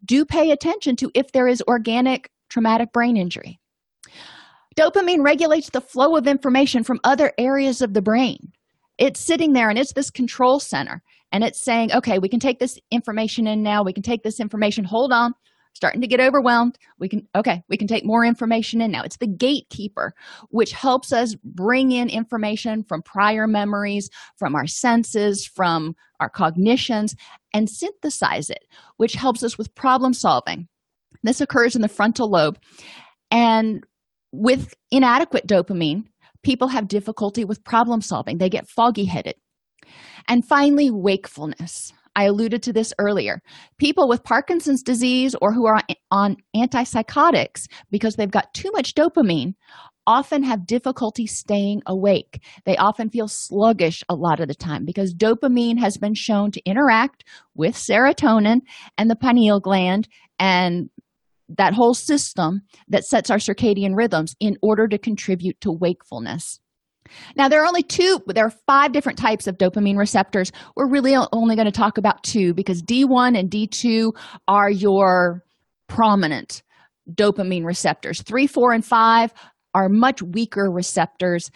do 0.05 0.25
pay 0.25 0.51
attention 0.51 0.95
to 0.97 1.11
if 1.15 1.31
there 1.31 1.47
is 1.47 1.63
organic 1.67 2.29
traumatic 2.49 2.93
brain 2.93 3.17
injury. 3.17 3.59
Dopamine 4.77 5.23
regulates 5.23 5.69
the 5.69 5.81
flow 5.81 6.15
of 6.15 6.27
information 6.27 6.83
from 6.83 6.99
other 7.03 7.33
areas 7.37 7.81
of 7.81 7.93
the 7.93 8.01
brain. 8.01 8.53
It's 8.97 9.19
sitting 9.19 9.53
there 9.53 9.69
and 9.69 9.77
it's 9.77 9.93
this 9.93 10.09
control 10.09 10.59
center 10.59 11.01
and 11.31 11.43
it's 11.43 11.61
saying, 11.61 11.91
okay, 11.91 12.19
we 12.19 12.29
can 12.29 12.39
take 12.39 12.59
this 12.59 12.79
information 12.89 13.47
in 13.47 13.63
now. 13.63 13.83
We 13.83 13.93
can 13.93 14.03
take 14.03 14.23
this 14.23 14.39
information. 14.39 14.85
Hold 14.85 15.11
on 15.11 15.33
starting 15.73 16.01
to 16.01 16.07
get 16.07 16.19
overwhelmed 16.19 16.77
we 16.99 17.07
can 17.09 17.27
okay 17.35 17.63
we 17.69 17.77
can 17.77 17.87
take 17.87 18.05
more 18.05 18.25
information 18.25 18.81
in 18.81 18.91
now. 18.91 19.03
It's 19.03 19.17
the 19.17 19.27
gatekeeper 19.27 20.13
which 20.49 20.71
helps 20.71 21.11
us 21.11 21.35
bring 21.43 21.91
in 21.91 22.09
information 22.09 22.83
from 22.83 23.01
prior 23.01 23.47
memories 23.47 24.09
from 24.37 24.55
our 24.55 24.67
senses 24.67 25.45
from 25.45 25.95
our 26.19 26.29
cognitions 26.29 27.15
and 27.53 27.69
synthesize 27.69 28.49
it 28.49 28.65
which 28.97 29.13
helps 29.13 29.43
us 29.43 29.57
with 29.57 29.73
problem 29.75 30.13
solving. 30.13 30.67
This 31.23 31.41
occurs 31.41 31.75
in 31.75 31.81
the 31.81 31.87
frontal 31.87 32.29
lobe 32.29 32.57
and 33.29 33.83
with 34.31 34.73
inadequate 34.91 35.47
dopamine 35.47 36.05
people 36.43 36.69
have 36.69 36.87
difficulty 36.87 37.45
with 37.45 37.63
problem 37.63 38.01
solving. 38.01 38.37
They 38.37 38.49
get 38.49 38.67
foggy 38.67 39.05
headed 39.05 39.35
and 40.27 40.45
finally 40.45 40.89
wakefulness 40.89 41.93
I 42.15 42.25
alluded 42.25 42.63
to 42.63 42.73
this 42.73 42.93
earlier. 42.99 43.41
People 43.77 44.07
with 44.07 44.23
Parkinson's 44.23 44.83
disease 44.83 45.35
or 45.41 45.53
who 45.53 45.65
are 45.65 45.81
on 46.11 46.37
antipsychotics 46.55 47.67
because 47.89 48.15
they've 48.15 48.29
got 48.29 48.53
too 48.53 48.71
much 48.73 48.93
dopamine 48.93 49.53
often 50.07 50.43
have 50.43 50.65
difficulty 50.65 51.27
staying 51.27 51.81
awake. 51.85 52.41
They 52.65 52.75
often 52.77 53.09
feel 53.09 53.27
sluggish 53.27 54.03
a 54.09 54.15
lot 54.15 54.39
of 54.39 54.47
the 54.47 54.55
time 54.55 54.83
because 54.85 55.13
dopamine 55.13 55.79
has 55.79 55.97
been 55.97 56.15
shown 56.15 56.51
to 56.51 56.61
interact 56.65 57.23
with 57.55 57.75
serotonin 57.75 58.61
and 58.97 59.09
the 59.09 59.15
pineal 59.15 59.59
gland 59.59 60.07
and 60.39 60.89
that 61.57 61.73
whole 61.73 61.93
system 61.93 62.61
that 62.87 63.03
sets 63.03 63.29
our 63.29 63.37
circadian 63.37 63.95
rhythms 63.95 64.35
in 64.39 64.57
order 64.61 64.87
to 64.87 64.97
contribute 64.97 65.59
to 65.61 65.71
wakefulness. 65.71 66.60
Now, 67.35 67.47
there 67.49 67.61
are 67.61 67.67
only 67.67 67.83
two, 67.83 68.19
there 68.27 68.45
are 68.45 68.53
five 68.67 68.91
different 68.91 69.17
types 69.19 69.47
of 69.47 69.57
dopamine 69.57 69.97
receptors. 69.97 70.51
We're 70.75 70.87
really 70.87 71.15
only 71.31 71.55
going 71.55 71.65
to 71.65 71.71
talk 71.71 71.97
about 71.97 72.23
two 72.23 72.53
because 72.53 72.81
D1 72.81 73.37
and 73.37 73.49
D2 73.49 74.11
are 74.47 74.69
your 74.69 75.43
prominent 75.87 76.63
dopamine 77.11 77.65
receptors. 77.65 78.21
Three, 78.21 78.47
four, 78.47 78.71
and 78.71 78.85
five 78.85 79.33
are 79.73 79.89
much 79.89 80.21
weaker 80.21 80.69
receptors. 80.69 81.49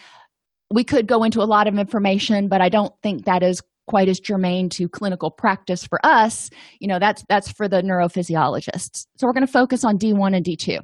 we 0.74 0.84
could 0.84 1.08
go 1.08 1.24
into 1.24 1.42
a 1.42 1.46
lot 1.46 1.68
of 1.68 1.78
information 1.78 2.48
but 2.48 2.60
i 2.62 2.70
don't 2.70 2.94
think 3.04 3.26
that 3.26 3.44
is 3.44 3.62
quite 3.88 4.10
as 4.10 4.20
germane 4.20 4.68
to 4.70 4.90
clinical 4.90 5.30
practice 5.30 5.86
for 5.86 6.00
us 6.04 6.50
you 6.80 6.88
know 6.88 6.98
that's 6.98 7.24
that's 7.30 7.52
for 7.52 7.68
the 7.68 7.82
neurophysiologists 7.84 9.06
so 9.18 9.28
we're 9.28 9.34
going 9.34 9.46
to 9.46 9.52
focus 9.52 9.84
on 9.84 9.98
d1 9.98 10.36
and 10.36 10.46
d2 10.46 10.80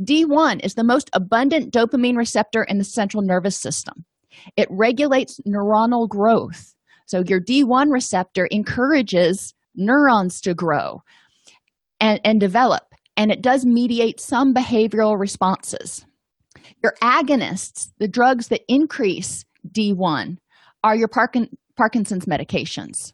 d1 0.00 0.64
is 0.64 0.74
the 0.74 0.84
most 0.84 1.10
abundant 1.12 1.72
dopamine 1.72 2.16
receptor 2.16 2.64
in 2.64 2.78
the 2.78 2.84
central 2.84 3.22
nervous 3.22 3.56
system. 3.58 4.04
It 4.56 4.68
regulates 4.70 5.40
neuronal 5.46 6.08
growth. 6.08 6.74
So 7.06 7.22
your 7.26 7.40
d1 7.40 7.90
receptor 7.90 8.46
encourages 8.50 9.54
neurons 9.74 10.40
to 10.42 10.54
grow 10.54 11.02
and, 12.00 12.20
and 12.24 12.40
develop 12.40 12.84
and 13.16 13.30
it 13.30 13.42
does 13.42 13.64
mediate 13.64 14.20
some 14.20 14.52
behavioral 14.54 15.18
responses. 15.18 16.04
Your 16.82 16.94
agonists 17.02 17.90
the 17.98 18.08
drugs 18.08 18.48
that 18.48 18.62
increase 18.68 19.44
d1 19.70 20.38
are 20.82 20.96
your 20.96 21.08
Parkin- 21.08 21.56
Parkinson's 21.76 22.26
medications. 22.26 23.12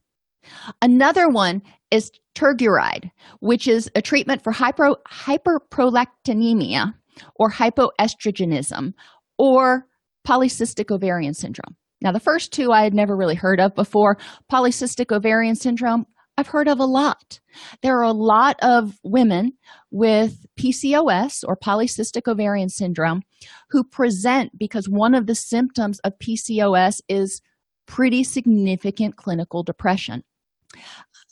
Another 0.83 1.29
one 1.29 1.63
is 1.91 2.11
terguride, 2.35 3.11
which 3.41 3.67
is 3.67 3.91
a 3.95 4.03
treatment 4.03 4.43
for 4.43 4.53
hyper, 4.53 4.97
hyperprolactinemia 5.11 6.95
or 7.37 7.51
hypoestrogenism 7.51 8.93
or 9.39 9.87
polycystic 10.27 10.91
ovarian 10.91 11.35
syndrome. 11.35 11.77
Now, 12.03 12.13
the 12.13 12.21
first 12.21 12.53
two 12.53 12.73
I 12.73 12.83
had 12.83 12.95
never 12.95 13.17
really 13.17 13.35
heard 13.35 13.61
of 13.61 13.75
before. 13.75 14.17
Polycystic 14.51 15.15
ovarian 15.15 15.55
syndrome, 15.55 16.07
I've 16.39 16.47
heard 16.47 16.69
of 16.69 16.79
a 16.79 16.87
lot. 16.87 17.41
There 17.83 17.99
are 17.99 18.05
a 18.05 18.13
lot 18.13 18.57
of 18.63 18.99
women 19.05 19.53
with 19.91 20.47
PCOS 20.59 21.45
or 21.47 21.57
polycystic 21.57 22.31
ovarian 22.31 22.71
syndrome 22.71 23.23
who 23.71 23.85
present 23.85 24.53
because 24.59 24.87
one 24.87 25.15
of 25.15 25.27
the 25.27 25.35
symptoms 25.35 26.01
of 26.01 26.15
PCOS 26.19 27.03
is 27.09 27.43
pretty 27.87 28.25
significant 28.25 29.17
clinical 29.17 29.63
depression. 29.63 30.23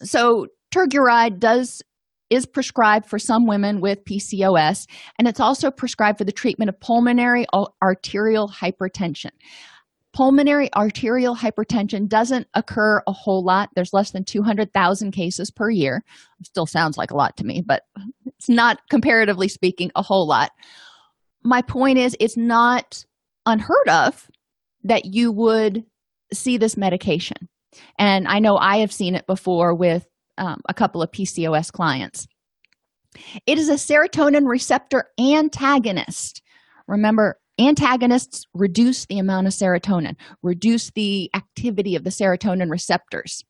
So, 0.03 0.49
terguride 0.73 1.39
does 1.39 1.83
is 2.31 2.45
prescribed 2.45 3.07
for 3.07 3.19
some 3.19 3.47
women 3.47 3.81
with 3.81 4.05
PCOS, 4.05 4.87
and 5.19 5.27
it's 5.27 5.41
also 5.41 5.71
prescribed 5.71 6.19
for 6.19 6.25
the 6.25 6.33
treatment 6.33 6.69
of 6.69 6.79
pulmonary 6.79 7.47
arterial 7.83 8.49
hypertension. 8.49 9.31
Pulmonary 10.13 10.69
arterial 10.75 11.37
hypertension 11.37 12.09
doesn't 12.09 12.47
occur 12.55 13.03
a 13.07 13.13
whole 13.13 13.43
lot. 13.43 13.71
There's 13.75 13.93
less 13.93 14.11
than 14.11 14.25
200,000 14.25 15.13
cases 15.13 15.51
per 15.51 15.71
year. 15.71 16.05
Still 16.43 16.67
sounds 16.67 16.99
like 16.99 17.11
a 17.11 17.17
lot 17.17 17.37
to 17.39 17.47
me, 17.47 17.63
but 17.63 17.85
it's 18.27 18.49
not, 18.49 18.81
comparatively 18.91 19.49
speaking, 19.49 19.91
a 19.95 20.03
whole 20.03 20.27
lot. 20.27 20.51
My 21.43 21.63
point 21.63 21.99
is, 21.99 22.17
it's 22.21 22.37
not 22.37 23.05
unheard 23.47 23.89
of 23.89 24.31
that 24.85 25.07
you 25.07 25.33
would 25.33 25.85
see 26.33 26.57
this 26.57 26.77
medication. 26.77 27.49
And 27.99 28.29
I 28.29 28.39
know 28.39 28.57
I 28.57 28.79
have 28.79 28.93
seen 28.93 29.15
it 29.15 29.27
before 29.27 29.75
with 29.75 30.07
um, 30.37 30.61
a 30.69 30.75
couple 30.75 31.03
of 31.03 31.11
PCOS 31.11 31.73
clients. 31.73 32.27
It 33.47 33.59
is 33.59 33.69
a 33.69 33.75
serotonin 33.75 34.47
receptor 34.47 35.07
antagonist. 35.19 36.43
Remember, 36.87 37.39
antagonists 37.59 38.45
reduce 38.55 39.07
the 39.07 39.19
amount 39.19 39.47
of 39.47 39.53
serotonin, 39.53 40.17
reduce 40.43 40.91
the 40.93 41.31
activity 41.35 41.97
of 41.97 42.05
the 42.05 42.11
serotonin 42.11 42.71
receptors. 42.71 43.45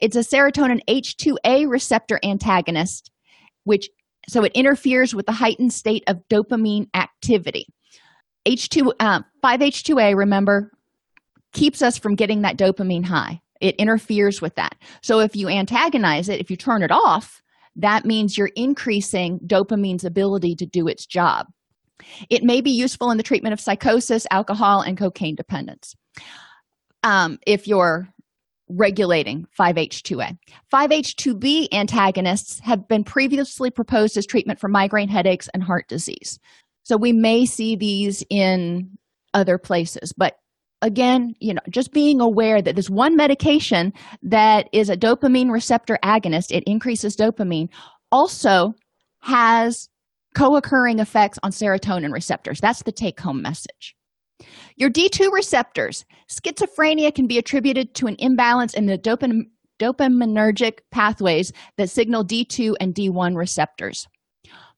It's 0.00 0.16
a 0.16 0.20
serotonin 0.20 0.80
H2A 0.88 1.68
receptor 1.68 2.18
antagonist, 2.22 3.10
which 3.64 3.88
so 4.28 4.42
it 4.42 4.52
interferes 4.54 5.14
with 5.14 5.26
the 5.26 5.32
heightened 5.32 5.72
state 5.72 6.02
of 6.08 6.20
dopamine 6.28 6.88
activity. 6.94 7.66
H2 8.46 8.92
uh, 8.98 9.20
5H2A, 9.44 10.16
remember, 10.16 10.72
keeps 11.52 11.80
us 11.80 11.96
from 11.96 12.16
getting 12.16 12.42
that 12.42 12.56
dopamine 12.56 13.04
high. 13.04 13.40
It 13.60 13.76
interferes 13.76 14.40
with 14.40 14.54
that. 14.56 14.76
So 15.02 15.20
if 15.20 15.36
you 15.36 15.48
antagonize 15.48 16.28
it, 16.28 16.40
if 16.40 16.50
you 16.50 16.56
turn 16.56 16.82
it 16.82 16.90
off, 16.90 17.42
that 17.76 18.04
means 18.04 18.36
you're 18.36 18.50
increasing 18.56 19.38
dopamine's 19.40 20.04
ability 20.04 20.56
to 20.56 20.66
do 20.66 20.88
its 20.88 21.06
job. 21.06 21.46
It 22.30 22.42
may 22.42 22.60
be 22.60 22.70
useful 22.70 23.10
in 23.10 23.16
the 23.16 23.22
treatment 23.22 23.52
of 23.52 23.60
psychosis, 23.60 24.26
alcohol, 24.30 24.80
and 24.80 24.98
cocaine 24.98 25.34
dependence. 25.34 25.94
Um, 27.02 27.38
if 27.46 27.66
you're 27.66 28.08
regulating 28.68 29.46
5H2A. 29.58 30.36
5H2B 30.72 31.68
antagonists 31.72 32.58
have 32.60 32.88
been 32.88 33.04
previously 33.04 33.70
proposed 33.70 34.16
as 34.16 34.26
treatment 34.26 34.58
for 34.58 34.68
migraine 34.68 35.08
headaches 35.08 35.48
and 35.54 35.62
heart 35.62 35.88
disease. 35.88 36.38
So 36.82 36.96
we 36.96 37.12
may 37.12 37.46
see 37.46 37.76
these 37.76 38.24
in 38.28 38.98
other 39.34 39.58
places, 39.58 40.12
but 40.16 40.36
again, 40.82 41.34
you 41.40 41.54
know, 41.54 41.60
just 41.70 41.92
being 41.92 42.20
aware 42.20 42.60
that 42.60 42.76
this 42.76 42.90
one 42.90 43.16
medication 43.16 43.92
that 44.22 44.68
is 44.72 44.88
a 44.88 44.96
dopamine 44.96 45.50
receptor 45.50 45.98
agonist, 46.04 46.54
it 46.54 46.64
increases 46.64 47.16
dopamine, 47.16 47.68
also 48.12 48.74
has 49.20 49.88
co 50.34 50.56
occurring 50.56 50.98
effects 50.98 51.38
on 51.42 51.50
serotonin 51.50 52.12
receptors. 52.12 52.60
That's 52.60 52.82
the 52.82 52.92
take 52.92 53.18
home 53.20 53.42
message. 53.42 53.96
Your 54.76 54.90
D2 54.90 55.32
receptors, 55.32 56.04
schizophrenia 56.28 57.14
can 57.14 57.26
be 57.26 57.38
attributed 57.38 57.94
to 57.94 58.06
an 58.06 58.16
imbalance 58.18 58.74
in 58.74 58.86
the 58.86 58.98
dopam- 58.98 59.46
dopaminergic 59.80 60.80
pathways 60.90 61.52
that 61.78 61.88
signal 61.88 62.24
D2 62.24 62.74
and 62.80 62.94
D1 62.94 63.36
receptors. 63.36 64.06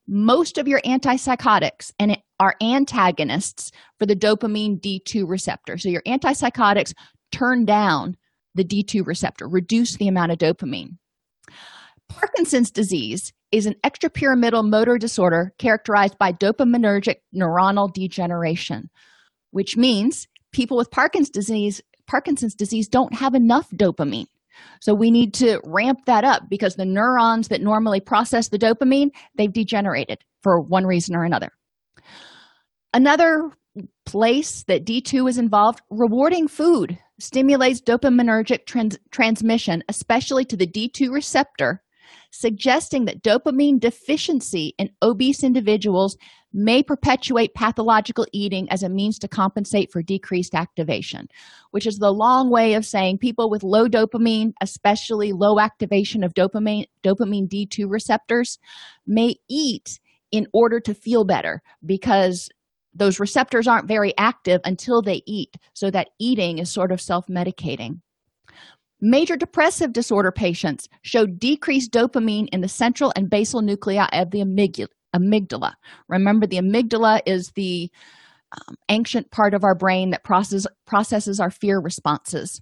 Most 0.07 0.57
of 0.57 0.67
your 0.67 0.81
antipsychotics 0.81 1.91
and 1.99 2.17
are 2.39 2.55
antagonists 2.61 3.71
for 3.97 4.05
the 4.05 4.15
dopamine 4.15 4.79
D2 4.79 5.27
receptor. 5.27 5.77
So 5.77 5.89
your 5.89 6.01
antipsychotics 6.03 6.93
turn 7.31 7.65
down 7.65 8.15
the 8.55 8.63
D2 8.63 9.05
receptor, 9.05 9.47
reduce 9.47 9.97
the 9.97 10.07
amount 10.07 10.31
of 10.31 10.37
dopamine. 10.37 10.97
Parkinson's 12.07 12.71
disease 12.71 13.33
is 13.51 13.65
an 13.65 13.75
extrapyramidal 13.85 14.67
motor 14.67 14.97
disorder 14.97 15.53
characterized 15.57 16.17
by 16.17 16.31
dopaminergic 16.31 17.17
neuronal 17.35 17.91
degeneration, 17.93 18.89
which 19.51 19.77
means 19.77 20.27
people 20.51 20.77
with 20.77 20.91
Parkinson's 20.91 21.29
disease, 21.29 21.81
Parkinson's 22.07 22.55
disease 22.55 22.87
don't 22.87 23.13
have 23.13 23.35
enough 23.35 23.69
dopamine. 23.71 24.27
So 24.81 24.93
we 24.93 25.11
need 25.11 25.33
to 25.35 25.61
ramp 25.63 25.99
that 26.05 26.23
up 26.23 26.49
because 26.49 26.75
the 26.75 26.85
neurons 26.85 27.47
that 27.47 27.61
normally 27.61 28.01
process 28.01 28.49
the 28.49 28.59
dopamine, 28.59 29.11
they've 29.35 29.53
degenerated 29.53 30.19
for 30.43 30.59
one 30.59 30.85
reason 30.85 31.15
or 31.15 31.23
another. 31.23 31.49
Another 32.93 33.51
place 34.05 34.63
that 34.63 34.85
D2 34.85 35.29
is 35.29 35.37
involved, 35.37 35.81
rewarding 35.89 36.47
food 36.47 36.97
stimulates 37.19 37.81
dopaminergic 37.81 38.65
trans- 38.65 38.97
transmission, 39.11 39.83
especially 39.89 40.45
to 40.45 40.57
the 40.57 40.65
D2 40.65 41.11
receptor, 41.11 41.83
suggesting 42.31 43.05
that 43.05 43.21
dopamine 43.21 43.79
deficiency 43.79 44.73
in 44.79 44.89
obese 45.01 45.43
individuals 45.43 46.17
may 46.51 46.81
perpetuate 46.81 47.53
pathological 47.53 48.25
eating 48.33 48.67
as 48.71 48.81
a 48.81 48.89
means 48.89 49.19
to 49.19 49.27
compensate 49.27 49.91
for 49.91 50.01
decreased 50.01 50.55
activation, 50.55 51.27
which 51.69 51.85
is 51.85 51.97
the 51.97 52.11
long 52.11 52.49
way 52.49 52.73
of 52.73 52.85
saying 52.85 53.19
people 53.19 53.51
with 53.51 53.61
low 53.61 53.87
dopamine, 53.87 54.51
especially 54.61 55.31
low 55.31 55.59
activation 55.59 56.23
of 56.23 56.33
dopamine, 56.33 56.85
dopamine 57.03 57.47
D2 57.47 57.85
receptors, 57.87 58.57
may 59.05 59.35
eat 59.47 59.99
in 60.31 60.47
order 60.53 60.79
to 60.79 60.93
feel 60.93 61.23
better 61.23 61.61
because 61.85 62.49
those 62.93 63.19
receptors 63.19 63.67
aren't 63.67 63.87
very 63.87 64.17
active 64.17 64.61
until 64.65 65.01
they 65.01 65.21
eat. 65.25 65.55
So 65.73 65.91
that 65.91 66.09
eating 66.19 66.59
is 66.59 66.69
sort 66.69 66.91
of 66.91 67.01
self-medicating. 67.01 68.01
Major 69.01 69.37
depressive 69.37 69.93
disorder 69.93 70.31
patients 70.31 70.89
show 71.03 71.25
decreased 71.25 71.91
dopamine 71.91 72.49
in 72.51 72.61
the 72.61 72.67
central 72.67 73.13
and 73.15 73.29
basal 73.29 73.61
nuclei 73.61 74.05
of 74.11 74.31
the 74.31 74.43
amygdala 75.15 75.73
remember 76.07 76.45
the 76.45 76.57
amygdala 76.57 77.21
is 77.25 77.51
the 77.51 77.89
um, 78.51 78.75
ancient 78.89 79.31
part 79.31 79.53
of 79.53 79.63
our 79.63 79.75
brain 79.75 80.09
that 80.09 80.23
process, 80.23 80.65
processes 80.85 81.39
our 81.39 81.51
fear 81.51 81.79
responses. 81.79 82.61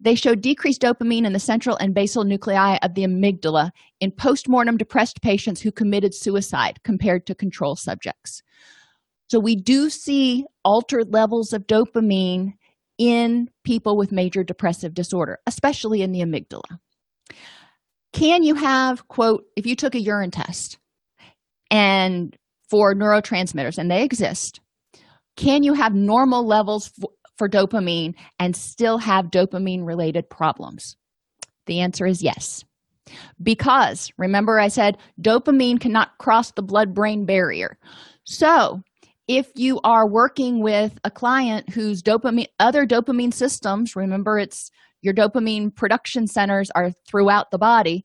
They 0.00 0.14
show 0.16 0.34
decreased 0.34 0.82
dopamine 0.82 1.26
in 1.26 1.32
the 1.32 1.38
central 1.38 1.76
and 1.76 1.94
basal 1.94 2.24
nuclei 2.24 2.76
of 2.82 2.94
the 2.94 3.04
amygdala 3.04 3.70
in 4.00 4.10
postmortem 4.10 4.78
depressed 4.78 5.22
patients 5.22 5.60
who 5.60 5.70
committed 5.70 6.12
suicide 6.14 6.80
compared 6.82 7.26
to 7.26 7.34
control 7.34 7.76
subjects 7.76 8.42
so 9.32 9.40
we 9.40 9.56
do 9.56 9.88
see 9.88 10.44
altered 10.62 11.14
levels 11.14 11.54
of 11.54 11.66
dopamine 11.66 12.52
in 12.98 13.48
people 13.64 13.96
with 13.96 14.12
major 14.12 14.44
depressive 14.44 14.92
disorder, 14.92 15.38
especially 15.46 16.02
in 16.02 16.12
the 16.12 16.20
amygdala. 16.20 16.78
Can 18.12 18.42
you 18.42 18.54
have, 18.54 19.08
quote, 19.08 19.44
if 19.56 19.64
you 19.64 19.74
took 19.74 19.94
a 19.94 20.00
urine 20.02 20.32
test 20.32 20.76
and 21.70 22.36
for 22.68 22.94
neurotransmitters, 22.94 23.78
and 23.78 23.90
they 23.90 24.04
exist, 24.04 24.60
can 25.38 25.62
you 25.62 25.72
have 25.72 25.94
normal 25.94 26.46
levels 26.46 26.88
for, 26.88 27.08
for 27.38 27.48
dopamine 27.48 28.12
and 28.38 28.54
still 28.54 28.98
have 28.98 29.30
dopamine 29.30 29.86
related 29.86 30.28
problems? 30.28 30.94
The 31.64 31.80
answer 31.80 32.04
is 32.04 32.22
yes. 32.22 32.66
Because 33.42 34.12
remember, 34.18 34.60
I 34.60 34.68
said 34.68 34.98
dopamine 35.22 35.80
cannot 35.80 36.18
cross 36.18 36.52
the 36.52 36.62
blood 36.62 36.92
brain 36.92 37.24
barrier. 37.24 37.78
So, 38.24 38.82
if 39.32 39.50
you 39.54 39.80
are 39.82 40.06
working 40.06 40.62
with 40.62 40.98
a 41.04 41.10
client 41.10 41.70
whose 41.70 42.02
dopamine 42.02 42.48
other 42.60 42.86
dopamine 42.86 43.32
systems 43.32 43.96
remember 43.96 44.38
it's 44.38 44.70
your 45.00 45.14
dopamine 45.14 45.74
production 45.74 46.26
centers 46.26 46.70
are 46.74 46.92
throughout 47.08 47.50
the 47.50 47.58
body. 47.58 48.04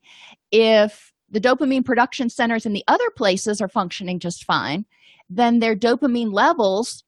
If 0.51 1.11
the 1.29 1.41
dopamine 1.41 1.83
production 1.83 2.29
centers 2.29 2.65
in 2.65 2.71
the 2.71 2.83
other 2.87 3.09
places 3.17 3.59
are 3.59 3.67
functioning 3.67 4.19
just 4.19 4.45
fine 4.45 4.85
then 5.29 5.59
their 5.59 5.75
dopamine 5.75 6.31
levels 6.31 7.03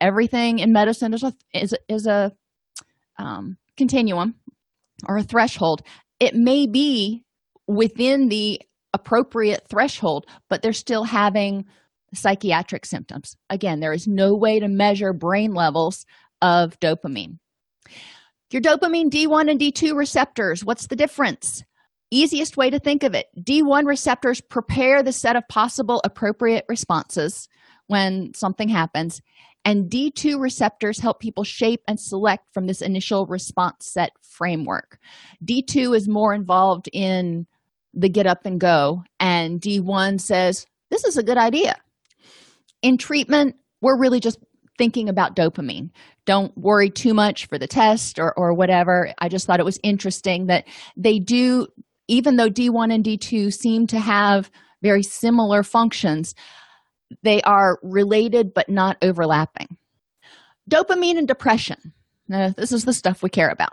everything 0.00 0.60
in 0.60 0.72
medicine 0.72 1.12
is 1.12 1.24
a 1.24 1.32
is, 1.52 1.74
is 1.88 2.06
a 2.06 2.30
um, 3.18 3.56
continuum 3.76 4.36
or 5.08 5.18
a 5.18 5.24
threshold. 5.24 5.82
It 6.20 6.36
may 6.36 6.68
be 6.68 7.24
within 7.66 8.28
the 8.28 8.60
appropriate 8.94 9.66
threshold 9.68 10.26
but 10.48 10.62
they're 10.62 10.72
still 10.72 11.02
having 11.02 11.64
psychiatric 12.14 12.86
symptoms. 12.86 13.36
Again 13.50 13.80
there 13.80 13.92
is 13.92 14.06
no 14.06 14.34
way 14.34 14.60
to 14.60 14.68
measure 14.68 15.12
brain 15.12 15.54
levels 15.54 16.06
of 16.42 16.78
dopamine. 16.80 17.38
Your 18.50 18.62
dopamine 18.62 19.10
d1 19.10 19.50
and 19.50 19.60
d2 19.60 19.96
receptors 19.96 20.64
what's 20.64 20.86
the 20.86 20.96
difference? 20.96 21.64
Easiest 22.10 22.56
way 22.56 22.70
to 22.70 22.78
think 22.78 23.02
of 23.02 23.14
it 23.14 23.26
d1 23.38 23.86
receptors 23.86 24.40
prepare 24.40 25.02
the 25.02 25.12
set 25.12 25.36
of 25.36 25.46
possible 25.48 26.00
appropriate 26.04 26.64
responses 26.68 27.48
when 27.86 28.32
something 28.34 28.68
happens 28.68 29.20
and 29.64 29.90
d2 29.90 30.40
receptors 30.40 30.98
help 30.98 31.20
people 31.20 31.44
shape 31.44 31.82
and 31.86 32.00
select 32.00 32.44
from 32.54 32.66
this 32.66 32.80
initial 32.80 33.26
response 33.26 33.86
set 33.86 34.12
framework. 34.22 34.98
D2 35.44 35.96
is 35.96 36.08
more 36.08 36.32
involved 36.32 36.88
in 36.92 37.46
the 37.92 38.08
get 38.08 38.26
up 38.26 38.46
and 38.46 38.60
go 38.60 39.02
and 39.18 39.60
d1 39.60 40.20
says 40.20 40.66
this 40.90 41.04
is 41.04 41.16
a 41.16 41.22
good 41.22 41.38
idea 41.38 41.74
in 42.82 42.98
treatment 42.98 43.56
we're 43.80 43.98
really 43.98 44.20
just 44.20 44.38
thinking 44.76 45.08
about 45.08 45.36
dopamine. 45.36 45.90
Don't 46.24 46.56
worry 46.56 46.88
too 46.88 47.12
much 47.12 47.46
for 47.46 47.58
the 47.58 47.66
test 47.66 48.18
or, 48.18 48.32
or 48.38 48.54
whatever. 48.54 49.12
I 49.18 49.28
just 49.28 49.46
thought 49.46 49.60
it 49.60 49.64
was 49.64 49.80
interesting 49.82 50.46
that 50.46 50.66
they 50.96 51.18
do 51.18 51.66
even 52.10 52.36
though 52.36 52.48
d1 52.48 52.94
and 52.94 53.04
d2 53.04 53.52
seem 53.52 53.86
to 53.86 53.98
have 53.98 54.50
very 54.82 55.02
similar 55.02 55.62
functions 55.62 56.34
they 57.22 57.42
are 57.42 57.78
related 57.82 58.54
but 58.54 58.68
not 58.68 58.96
overlapping. 59.02 59.76
Dopamine 60.70 61.18
and 61.18 61.26
depression. 61.26 61.94
Now, 62.28 62.50
this 62.50 62.72
is 62.72 62.84
the 62.84 62.92
stuff 62.92 63.22
we 63.22 63.30
care 63.30 63.48
about. 63.48 63.72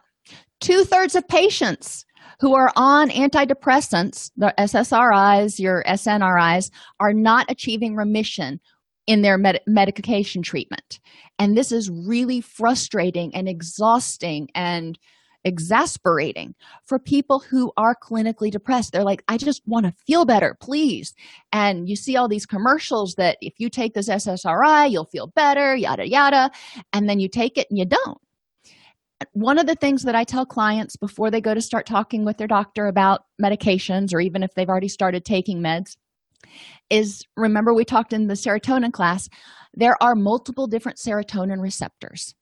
Two-thirds 0.62 1.16
of 1.16 1.28
patients 1.28 2.06
who 2.40 2.56
are 2.56 2.72
on 2.76 3.10
antidepressants 3.10 4.32
the 4.38 4.54
ssris 4.58 5.60
your 5.60 5.84
snris 5.96 6.72
are 7.00 7.14
not 7.14 7.46
achieving 7.50 7.96
remission 7.96 8.60
in 9.08 9.22
their 9.22 9.38
med- 9.38 9.62
medication 9.68 10.42
treatment 10.42 11.00
and 11.40 11.58
this 11.58 11.72
is 11.72 11.90
really 11.90 12.42
frustrating 12.42 13.34
and 13.36 13.48
exhausting 13.50 14.50
and 14.56 14.98
exasperating 15.44 16.56
for 16.86 16.98
people 16.98 17.40
who 17.40 17.72
are 17.78 17.96
clinically 17.96 18.50
depressed. 18.50 18.92
They're 18.92 19.04
like, 19.04 19.24
I 19.28 19.38
just 19.38 19.62
want 19.68 19.86
to 19.86 19.94
feel 20.08 20.26
better, 20.26 20.58
please. 20.60 21.14
And 21.52 21.88
you 21.88 21.96
see 21.96 22.18
all 22.18 22.28
these 22.28 22.48
commercials 22.48 23.14
that 23.16 23.38
if 23.42 23.54
you 23.60 23.70
take 23.70 23.94
this 23.94 24.10
SSRI, 24.10 24.90
you'll 24.90 25.06
feel 25.06 25.28
better, 25.28 25.76
yada, 25.76 26.10
yada. 26.10 26.50
And 26.94 27.08
then 27.08 27.20
you 27.20 27.30
take 27.30 27.58
it 27.58 27.68
and 27.70 27.78
you 27.78 27.86
don't. 27.86 28.18
One 29.34 29.60
of 29.60 29.68
the 29.68 29.76
things 29.76 30.04
that 30.04 30.16
I 30.16 30.24
tell 30.24 30.46
clients 30.46 30.96
before 30.96 31.30
they 31.30 31.42
go 31.42 31.54
to 31.54 31.62
start 31.62 31.86
talking 31.86 32.26
with 32.26 32.38
their 32.38 32.48
doctor 32.48 32.88
about 32.88 33.26
medications, 33.42 34.14
or 34.14 34.20
even 34.20 34.44
if 34.44 34.54
they've 34.56 34.68
already 34.68 34.90
started 34.90 35.24
taking 35.24 35.62
meds, 35.62 35.96
is 36.90 37.24
remember 37.36 37.74
we 37.74 37.86
talked 37.86 38.14
in 38.14 38.28
the 38.28 38.34
serotonin 38.34 38.92
class, 38.92 39.30
there 39.74 40.02
are 40.02 40.16
multiple 40.16 40.68
different 40.68 40.98
serotonin 40.98 41.62
receptors. 41.62 42.34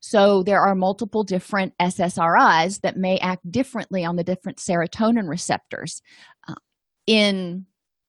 So 0.00 0.42
there 0.42 0.60
are 0.60 0.74
multiple 0.74 1.22
different 1.22 1.74
SSRIs 1.80 2.80
that 2.80 2.96
may 2.96 3.18
act 3.18 3.50
differently 3.50 4.04
on 4.04 4.16
the 4.16 4.24
different 4.24 4.58
serotonin 4.58 5.28
receptors. 5.28 6.02
Uh, 6.48 6.54
in 7.06 7.66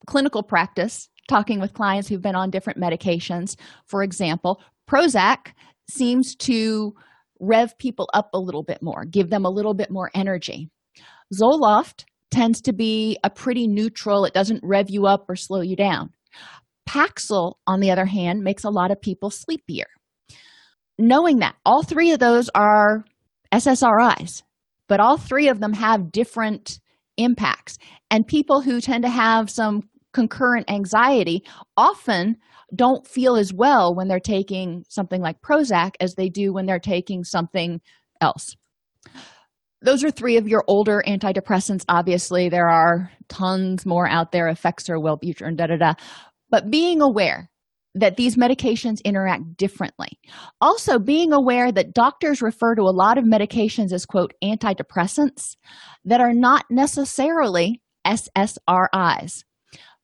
clinical 0.08 0.44
practice, 0.44 1.10
talking 1.30 1.60
with 1.60 1.74
clients 1.74 2.10
who've 2.10 2.22
been 2.22 2.36
on 2.36 2.50
different 2.50 2.80
medications, 2.80 3.56
for 3.86 4.04
example, 4.04 4.62
Prozac 4.90 5.54
seems 5.90 6.36
to 6.36 6.94
rev 7.40 7.78
people 7.78 8.10
up 8.14 8.30
a 8.34 8.40
little 8.40 8.64
bit 8.64 8.82
more, 8.82 9.06
give 9.06 9.30
them 9.30 9.46
a 9.46 9.50
little 9.50 9.74
bit 9.74 9.92
more 9.92 10.10
energy. 10.14 10.70
Zoloft 11.34 12.06
tends 12.34 12.62
to 12.64 12.74
be 12.74 13.18
a 13.24 13.30
pretty 13.30 13.68
neutral, 13.68 14.26
it 14.26 14.34
doesn't 14.34 14.64
rev 14.64 14.90
you 14.90 15.06
up 15.06 15.30
or 15.30 15.36
slow 15.36 15.62
you 15.62 15.76
down. 15.76 16.10
Paxil, 16.88 17.54
on 17.66 17.80
the 17.80 17.92
other 17.92 18.06
hand, 18.06 18.42
makes 18.42 18.66
a 18.66 18.70
lot 18.70 18.92
of 18.92 19.02
people 19.02 19.30
sleepier 19.30 19.86
knowing 20.98 21.40
that 21.40 21.56
all 21.66 21.84
three 21.84 22.12
of 22.12 22.20
those 22.20 22.50
are 22.56 23.04
SSRIs, 23.52 24.44
but 24.88 25.00
all 25.00 25.18
three 25.18 25.48
of 25.48 25.60
them 25.60 25.74
have 25.74 26.12
different 26.12 26.80
impacts. 27.18 27.78
And 28.10 28.28
people 28.28 28.62
who 28.62 28.82
tend 28.82 29.04
to 29.04 29.10
have 29.10 29.50
some 29.50 29.90
concurrent 30.14 30.70
anxiety 30.70 31.44
often 31.76 32.38
don't 32.76 33.08
feel 33.08 33.36
as 33.36 33.54
well 33.54 33.96
when 33.96 34.08
they're 34.08 34.20
taking 34.20 34.84
something 34.90 35.22
like 35.22 35.42
Prozac 35.42 35.92
as 36.00 36.16
they 36.16 36.30
do 36.30 36.54
when 36.54 36.66
they're 36.66 36.80
taking 36.80 37.24
something 37.24 37.82
else. 38.22 38.56
Those 39.84 40.04
are 40.04 40.12
three 40.12 40.38
of 40.38 40.48
your 40.48 40.64
older 40.68 41.04
antidepressants. 41.06 41.84
Obviously, 41.90 42.50
there 42.50 42.70
are 42.70 43.12
tons 43.28 43.86
more 43.86 44.08
out 44.08 44.32
there, 44.32 44.46
Effexor, 44.46 44.98
Wellbutrin, 44.98 45.58
da 45.58 45.68
da 45.68 45.76
da. 45.78 45.94
But 46.50 46.72
being 46.72 47.02
aware 47.02 47.50
that 47.96 48.18
these 48.18 48.38
medications 48.38 49.04
interact 49.04 49.56
differently. 49.56 50.20
Also, 50.62 50.98
being 50.98 51.32
aware 51.32 51.72
that 51.72 51.94
doctors 51.94 52.42
refer 52.42 52.76
to 52.76 52.82
a 52.84 52.96
lot 52.96 53.18
of 53.18 53.26
medications 53.26 53.92
as, 53.92 54.06
quote, 54.06 54.34
antidepressants 54.44 55.56
that 56.06 56.20
are 56.20 56.34
not 56.34 56.66
necessarily 56.72 57.82
SSRIs. 58.08 59.44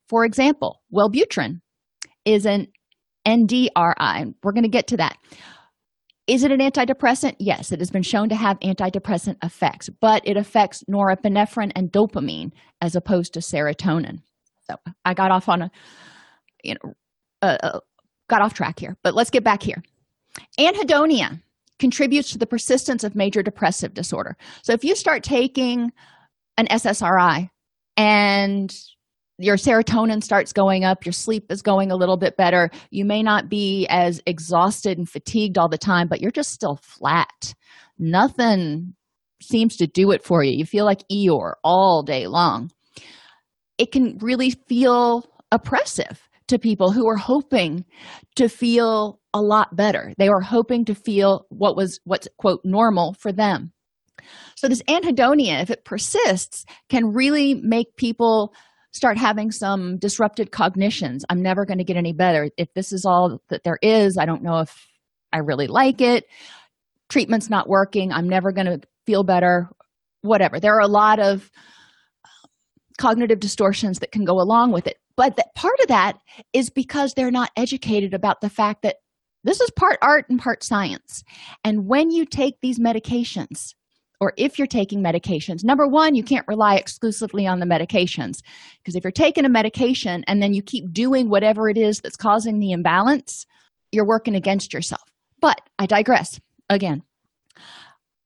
For 0.08 0.24
example, 0.24 0.82
Wellbutrin 0.94 1.60
is 2.24 2.46
an 2.46 2.68
NDRI. 3.26 4.34
We're 4.42 4.52
going 4.52 4.62
to 4.62 4.68
get 4.68 4.88
to 4.88 4.96
that. 4.98 5.16
Is 6.30 6.44
it 6.44 6.52
an 6.52 6.60
antidepressant? 6.60 7.34
Yes, 7.40 7.72
it 7.72 7.80
has 7.80 7.90
been 7.90 8.04
shown 8.04 8.28
to 8.28 8.36
have 8.36 8.60
antidepressant 8.60 9.36
effects, 9.42 9.88
but 9.88 10.22
it 10.24 10.36
affects 10.36 10.84
norepinephrine 10.84 11.72
and 11.74 11.90
dopamine 11.90 12.52
as 12.80 12.94
opposed 12.94 13.34
to 13.34 13.40
serotonin. 13.40 14.22
So 14.68 14.76
I 15.04 15.12
got 15.12 15.32
off 15.32 15.48
on 15.48 15.62
a 15.62 15.70
you 16.62 16.74
know 16.74 16.94
uh, 17.42 17.56
uh, 17.60 17.80
got 18.28 18.42
off 18.42 18.54
track 18.54 18.78
here, 18.78 18.96
but 19.02 19.16
let's 19.16 19.30
get 19.30 19.42
back 19.42 19.60
here. 19.60 19.82
Anhedonia 20.56 21.42
contributes 21.80 22.30
to 22.30 22.38
the 22.38 22.46
persistence 22.46 23.02
of 23.02 23.16
major 23.16 23.42
depressive 23.42 23.92
disorder. 23.92 24.36
So 24.62 24.72
if 24.72 24.84
you 24.84 24.94
start 24.94 25.24
taking 25.24 25.90
an 26.56 26.68
SSRI 26.68 27.50
and 27.96 28.72
your 29.40 29.56
serotonin 29.56 30.22
starts 30.22 30.52
going 30.52 30.84
up, 30.84 31.04
your 31.04 31.12
sleep 31.12 31.50
is 31.50 31.62
going 31.62 31.90
a 31.90 31.96
little 31.96 32.16
bit 32.16 32.36
better, 32.36 32.70
you 32.90 33.04
may 33.04 33.22
not 33.22 33.48
be 33.48 33.86
as 33.88 34.20
exhausted 34.26 34.98
and 34.98 35.08
fatigued 35.08 35.56
all 35.56 35.68
the 35.68 35.78
time, 35.78 36.08
but 36.08 36.20
you're 36.20 36.30
just 36.30 36.52
still 36.52 36.76
flat. 36.82 37.54
Nothing 37.98 38.94
seems 39.42 39.76
to 39.76 39.86
do 39.86 40.10
it 40.10 40.22
for 40.22 40.44
you. 40.44 40.52
You 40.52 40.66
feel 40.66 40.84
like 40.84 41.08
Eeyore 41.10 41.54
all 41.64 42.02
day 42.02 42.26
long. 42.26 42.70
It 43.78 43.92
can 43.92 44.18
really 44.18 44.50
feel 44.68 45.24
oppressive 45.50 46.28
to 46.48 46.58
people 46.58 46.92
who 46.92 47.08
are 47.08 47.16
hoping 47.16 47.84
to 48.36 48.48
feel 48.48 49.20
a 49.32 49.40
lot 49.40 49.74
better. 49.74 50.12
They 50.18 50.28
are 50.28 50.40
hoping 50.40 50.84
to 50.86 50.94
feel 50.94 51.46
what 51.48 51.76
was 51.76 52.00
what's 52.04 52.28
quote 52.36 52.60
normal 52.64 53.14
for 53.14 53.32
them. 53.32 53.72
So 54.56 54.68
this 54.68 54.82
anhedonia, 54.82 55.62
if 55.62 55.70
it 55.70 55.84
persists, 55.84 56.66
can 56.90 57.14
really 57.14 57.54
make 57.54 57.96
people 57.96 58.52
start 58.92 59.18
having 59.18 59.50
some 59.50 59.98
disrupted 59.98 60.50
cognitions. 60.50 61.24
I'm 61.28 61.42
never 61.42 61.64
going 61.64 61.78
to 61.78 61.84
get 61.84 61.96
any 61.96 62.12
better. 62.12 62.50
If 62.56 62.72
this 62.74 62.92
is 62.92 63.04
all 63.04 63.40
that 63.48 63.64
there 63.64 63.78
is, 63.82 64.18
I 64.18 64.26
don't 64.26 64.42
know 64.42 64.58
if 64.60 64.88
I 65.32 65.38
really 65.38 65.66
like 65.66 66.00
it. 66.00 66.24
Treatment's 67.08 67.50
not 67.50 67.68
working. 67.68 68.12
I'm 68.12 68.28
never 68.28 68.52
going 68.52 68.66
to 68.66 68.80
feel 69.06 69.24
better. 69.24 69.68
Whatever. 70.22 70.60
There 70.60 70.74
are 70.74 70.80
a 70.80 70.88
lot 70.88 71.18
of 71.18 71.50
cognitive 72.98 73.40
distortions 73.40 74.00
that 74.00 74.12
can 74.12 74.24
go 74.24 74.34
along 74.40 74.72
with 74.72 74.86
it 74.86 74.98
but 75.20 75.36
that 75.36 75.54
part 75.54 75.78
of 75.82 75.88
that 75.88 76.18
is 76.54 76.70
because 76.70 77.12
they're 77.12 77.30
not 77.30 77.50
educated 77.54 78.14
about 78.14 78.40
the 78.40 78.48
fact 78.48 78.80
that 78.80 78.96
this 79.44 79.60
is 79.60 79.70
part 79.70 79.98
art 80.00 80.24
and 80.28 80.38
part 80.38 80.62
science 80.62 81.24
and 81.64 81.86
when 81.86 82.10
you 82.10 82.24
take 82.24 82.60
these 82.60 82.78
medications 82.78 83.74
or 84.20 84.32
if 84.36 84.58
you're 84.58 84.66
taking 84.66 85.02
medications 85.02 85.64
number 85.64 85.86
one 85.86 86.14
you 86.14 86.22
can't 86.22 86.46
rely 86.48 86.76
exclusively 86.76 87.46
on 87.46 87.60
the 87.60 87.66
medications 87.66 88.42
because 88.78 88.94
if 88.94 89.04
you're 89.04 89.10
taking 89.10 89.44
a 89.44 89.48
medication 89.48 90.24
and 90.26 90.42
then 90.42 90.52
you 90.52 90.62
keep 90.62 90.92
doing 90.92 91.28
whatever 91.28 91.68
it 91.68 91.76
is 91.76 92.00
that's 92.00 92.16
causing 92.16 92.58
the 92.58 92.72
imbalance 92.72 93.46
you're 93.92 94.06
working 94.06 94.34
against 94.34 94.72
yourself 94.72 95.08
but 95.40 95.60
i 95.78 95.86
digress 95.86 96.40
again 96.68 97.02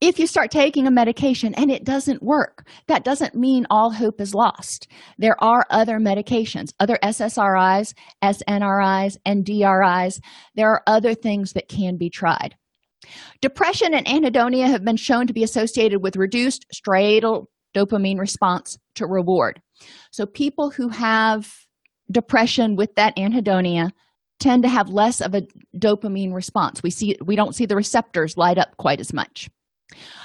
if 0.07 0.19
you 0.19 0.27
start 0.27 0.51
taking 0.51 0.87
a 0.87 0.91
medication 0.91 1.55
and 1.55 1.71
it 1.71 1.83
doesn't 1.83 2.23
work, 2.23 2.69
that 2.89 3.05
doesn't 3.05 3.35
mean 3.35 3.67
all 3.71 3.91
hope 3.91 4.21
is 4.21 4.35
lost. 4.35 4.87
There 5.17 5.43
are 5.43 5.65
other 5.71 5.99
medications, 5.99 6.75
other 6.79 6.99
SSRIs, 7.03 7.95
SNRIs, 8.23 9.17
and 9.25 9.47
DRIs. 9.47 10.21
There 10.57 10.69
are 10.69 10.83
other 10.87 11.15
things 11.15 11.55
that 11.55 11.69
can 11.69 11.97
be 11.97 12.11
tried. 12.11 12.55
Depression 13.41 13.95
and 13.95 14.07
anhedonia 14.07 14.67
have 14.67 14.85
been 14.85 14.97
shown 14.97 15.27
to 15.27 15.33
be 15.33 15.45
associated 15.45 16.03
with 16.03 16.17
reduced 16.17 16.67
striatal 16.75 17.47
dopamine 17.75 18.19
response 18.19 18.79
to 18.95 19.07
reward. 19.07 19.61
So, 20.11 20.27
people 20.27 20.71
who 20.71 20.89
have 20.89 21.53
depression 22.11 22.77
with 22.77 22.95
that 22.95 23.17
anhedonia 23.17 23.91
tend 24.41 24.63
to 24.63 24.69
have 24.69 24.89
less 24.89 25.21
of 25.21 25.35
a 25.35 25.47
dopamine 25.77 26.35
response. 26.35 26.83
We 26.83 26.91
see 26.91 27.17
we 27.25 27.37
don't 27.37 27.55
see 27.55 27.67
the 27.67 27.77
receptors 27.77 28.37
light 28.37 28.59
up 28.59 28.77
quite 28.77 29.01
as 29.01 29.13
much. 29.13 29.49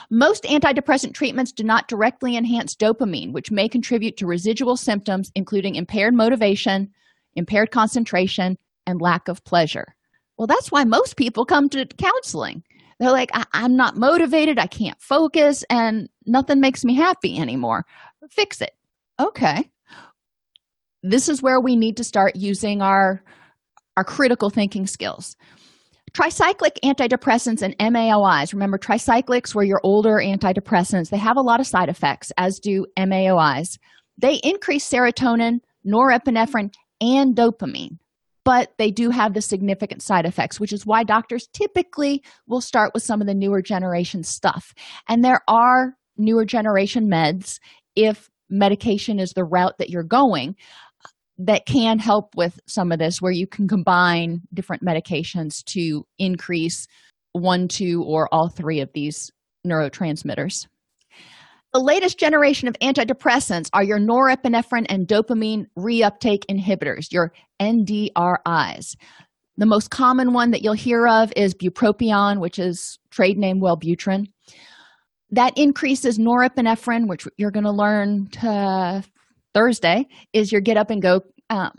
Most 0.10 0.44
antidepressant 0.44 1.14
treatments 1.14 1.52
do 1.52 1.64
not 1.64 1.88
directly 1.88 2.36
enhance 2.36 2.76
dopamine, 2.76 3.32
which 3.32 3.52
may 3.52 3.70
contribute 3.70 4.18
to 4.18 4.26
residual 4.26 4.78
symptoms 4.78 5.32
including 5.36 5.76
impaired 5.76 6.14
motivation, 6.14 6.90
impaired 7.36 7.72
concentration, 7.72 8.58
and 8.88 9.02
lack 9.02 9.28
of 9.28 9.44
pleasure. 9.44 9.96
Well, 10.38 10.48
that's 10.48 10.72
why 10.72 10.86
most 10.86 11.18
people 11.18 11.46
come 11.46 11.70
to 11.70 11.86
counseling. 11.86 12.64
They're 13.00 13.12
like, 13.12 13.32
I- 13.34 13.46
am 13.54 13.76
not 13.76 13.96
motivated, 13.96 14.60
I 14.60 14.68
can't 14.68 15.00
focus, 15.02 15.64
and 15.70 16.10
nothing 16.26 16.60
makes 16.60 16.84
me 16.84 16.96
happy 16.96 17.38
anymore. 17.38 17.86
Fix 18.30 18.62
it. 18.62 18.72
Okay. 19.20 19.70
This 21.02 21.30
is 21.30 21.42
where 21.42 21.62
we 21.62 21.76
need 21.76 21.98
to 21.98 22.04
start 22.04 22.36
using 22.36 22.82
our, 22.82 23.24
our 23.96 24.04
critical 24.04 24.50
thinking 24.50 24.86
skills. 24.86 25.38
Tricyclic 26.12 26.78
antidepressants 26.84 27.62
and 27.62 27.78
MAOIs. 27.78 28.52
Remember, 28.52 28.78
tricyclics 28.78 29.56
were 29.56 29.64
your 29.64 29.80
older 29.84 30.16
antidepressants. 30.16 31.10
They 31.10 31.18
have 31.18 31.38
a 31.38 31.42
lot 31.42 31.60
of 31.60 31.68
side 31.68 31.88
effects, 31.88 32.32
as 32.38 32.60
do 32.60 32.86
MAOIs. 32.98 33.78
They 34.18 34.36
increase 34.44 34.90
serotonin, 34.90 35.60
norepinephrine, 35.86 36.74
and 37.00 37.36
dopamine, 37.36 38.00
but 38.46 38.74
they 38.78 38.92
do 38.92 39.10
have 39.10 39.34
the 39.34 39.42
significant 39.42 40.02
side 40.02 40.26
effects, 40.26 40.60
which 40.60 40.74
is 40.74 40.86
why 40.86 41.04
doctors 41.04 41.48
typically 41.54 42.24
will 42.48 42.62
start 42.62 42.92
with 42.94 43.04
some 43.04 43.22
of 43.22 43.28
the 43.28 43.34
newer 43.34 43.62
generation 43.62 44.24
stuff. 44.24 44.74
And 45.08 45.24
there 45.24 45.42
are 45.48 45.96
newer 46.18 46.46
generation 46.46 47.10
meds 47.10 47.60
if 47.96 48.30
medication 48.50 49.20
is 49.20 49.34
the 49.34 49.44
route 49.44 49.78
that 49.78 49.90
you're 49.90 50.04
going 50.04 50.56
that 51.38 51.66
can 51.66 52.00
help 52.00 52.36
with 52.36 52.60
some 52.68 52.92
of 52.92 53.00
this 53.00 53.22
where 53.22 53.32
you 53.32 53.48
can 53.48 53.68
combine 53.68 54.42
different 54.54 54.84
medications 54.84 55.64
to 55.64 56.06
increase 56.18 56.88
one 57.34 57.68
two 57.68 58.04
or 58.06 58.28
all 58.34 58.50
three 58.50 58.82
of 58.82 58.92
these 58.94 59.32
neurotransmitters 59.66 60.68
the 61.74 61.80
latest 61.80 62.20
generation 62.20 62.68
of 62.68 62.76
antidepressants 62.80 63.70
are 63.74 63.84
your 63.84 64.00
norepinephrine 64.00 64.86
and 64.90 65.08
dopamine 65.08 65.66
reuptake 65.78 66.46
inhibitors 66.50 67.12
your 67.12 67.32
ndris 67.62 68.96
the 69.58 69.66
most 69.66 69.92
common 69.92 70.34
one 70.34 70.52
that 70.52 70.62
you'll 70.62 70.74
hear 70.74 71.08
of 71.08 71.32
is 71.36 71.54
bupropion 71.54 72.40
which 72.40 72.60
is 72.60 72.98
trade 73.12 73.38
name 73.38 73.60
wellbutrin 73.60 74.26
that 75.32 75.58
increases 75.58 76.18
norepinephrine 76.18 77.08
which 77.08 77.28
you're 77.38 77.52
going 77.52 77.66
to 77.66 77.72
learn 77.72 78.28
Thursday 79.54 80.08
is 80.34 80.52
your 80.52 80.62
get 80.62 80.78
up 80.78 80.90
and 80.90 81.02
go 81.02 81.22
um, 81.50 81.72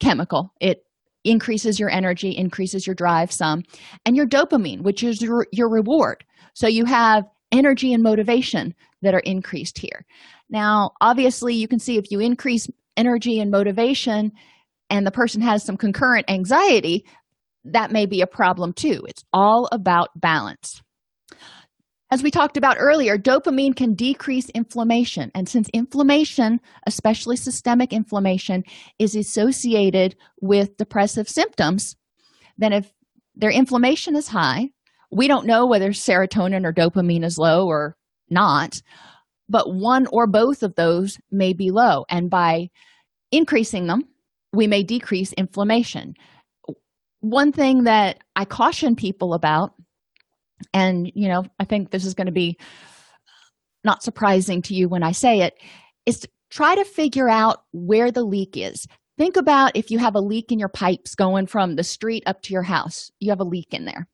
chemical. 0.00 0.52
It 0.60 0.84
increases 1.24 1.78
your 1.78 1.90
energy, 1.90 2.36
increases 2.36 2.86
your 2.86 2.94
drive 2.94 3.30
some, 3.30 3.62
and 4.06 4.16
your 4.16 4.26
dopamine, 4.26 4.82
which 4.82 5.02
is 5.02 5.20
your, 5.20 5.46
your 5.52 5.68
reward. 5.68 6.24
So 6.54 6.66
you 6.66 6.86
have 6.86 7.24
energy 7.52 7.92
and 7.92 8.02
motivation 8.02 8.74
that 9.02 9.14
are 9.14 9.20
increased 9.20 9.78
here. 9.78 10.04
Now, 10.48 10.92
obviously, 11.00 11.54
you 11.54 11.68
can 11.68 11.78
see 11.78 11.96
if 11.96 12.10
you 12.10 12.20
increase 12.20 12.68
energy 12.96 13.40
and 13.40 13.50
motivation 13.50 14.32
and 14.90 15.06
the 15.06 15.12
person 15.12 15.40
has 15.40 15.64
some 15.64 15.76
concurrent 15.76 16.28
anxiety, 16.28 17.04
that 17.64 17.92
may 17.92 18.06
be 18.06 18.20
a 18.20 18.26
problem 18.26 18.72
too. 18.72 19.04
It's 19.08 19.24
all 19.32 19.68
about 19.72 20.08
balance. 20.16 20.82
As 22.12 22.24
we 22.24 22.32
talked 22.32 22.56
about 22.56 22.76
earlier, 22.80 23.16
dopamine 23.16 23.76
can 23.76 23.94
decrease 23.94 24.48
inflammation. 24.50 25.30
And 25.32 25.48
since 25.48 25.68
inflammation, 25.68 26.60
especially 26.86 27.36
systemic 27.36 27.92
inflammation, 27.92 28.64
is 28.98 29.14
associated 29.14 30.16
with 30.40 30.76
depressive 30.76 31.28
symptoms, 31.28 31.94
then 32.58 32.72
if 32.72 32.92
their 33.36 33.50
inflammation 33.50 34.16
is 34.16 34.26
high, 34.26 34.70
we 35.10 35.28
don't 35.28 35.46
know 35.46 35.66
whether 35.66 35.90
serotonin 35.90 36.64
or 36.64 36.72
dopamine 36.72 37.24
is 37.24 37.38
low 37.38 37.66
or 37.66 37.96
not, 38.28 38.80
but 39.48 39.74
one 39.74 40.06
or 40.08 40.26
both 40.26 40.62
of 40.62 40.74
those 40.76 41.18
may 41.30 41.52
be 41.52 41.70
low. 41.70 42.04
And 42.08 42.30
by 42.30 42.70
increasing 43.32 43.86
them, 43.86 44.04
we 44.52 44.66
may 44.66 44.82
decrease 44.82 45.32
inflammation. 45.34 46.14
One 47.20 47.52
thing 47.52 47.84
that 47.84 48.22
I 48.36 48.44
caution 48.44 48.96
people 48.96 49.34
about 49.34 49.74
and 50.72 51.10
you 51.14 51.28
know 51.28 51.44
i 51.58 51.64
think 51.64 51.90
this 51.90 52.04
is 52.04 52.14
going 52.14 52.26
to 52.26 52.32
be 52.32 52.56
not 53.84 54.02
surprising 54.02 54.62
to 54.62 54.74
you 54.74 54.88
when 54.88 55.02
i 55.02 55.12
say 55.12 55.40
it 55.40 55.54
is 56.06 56.20
to 56.20 56.28
try 56.50 56.74
to 56.74 56.84
figure 56.84 57.28
out 57.28 57.64
where 57.72 58.10
the 58.10 58.22
leak 58.22 58.56
is 58.56 58.86
think 59.18 59.36
about 59.36 59.74
if 59.74 59.90
you 59.90 59.98
have 59.98 60.14
a 60.14 60.20
leak 60.20 60.52
in 60.52 60.58
your 60.58 60.68
pipes 60.68 61.14
going 61.14 61.46
from 61.46 61.76
the 61.76 61.84
street 61.84 62.22
up 62.26 62.42
to 62.42 62.52
your 62.52 62.62
house 62.62 63.10
you 63.20 63.30
have 63.30 63.40
a 63.40 63.44
leak 63.44 63.72
in 63.72 63.84
there 63.84 64.06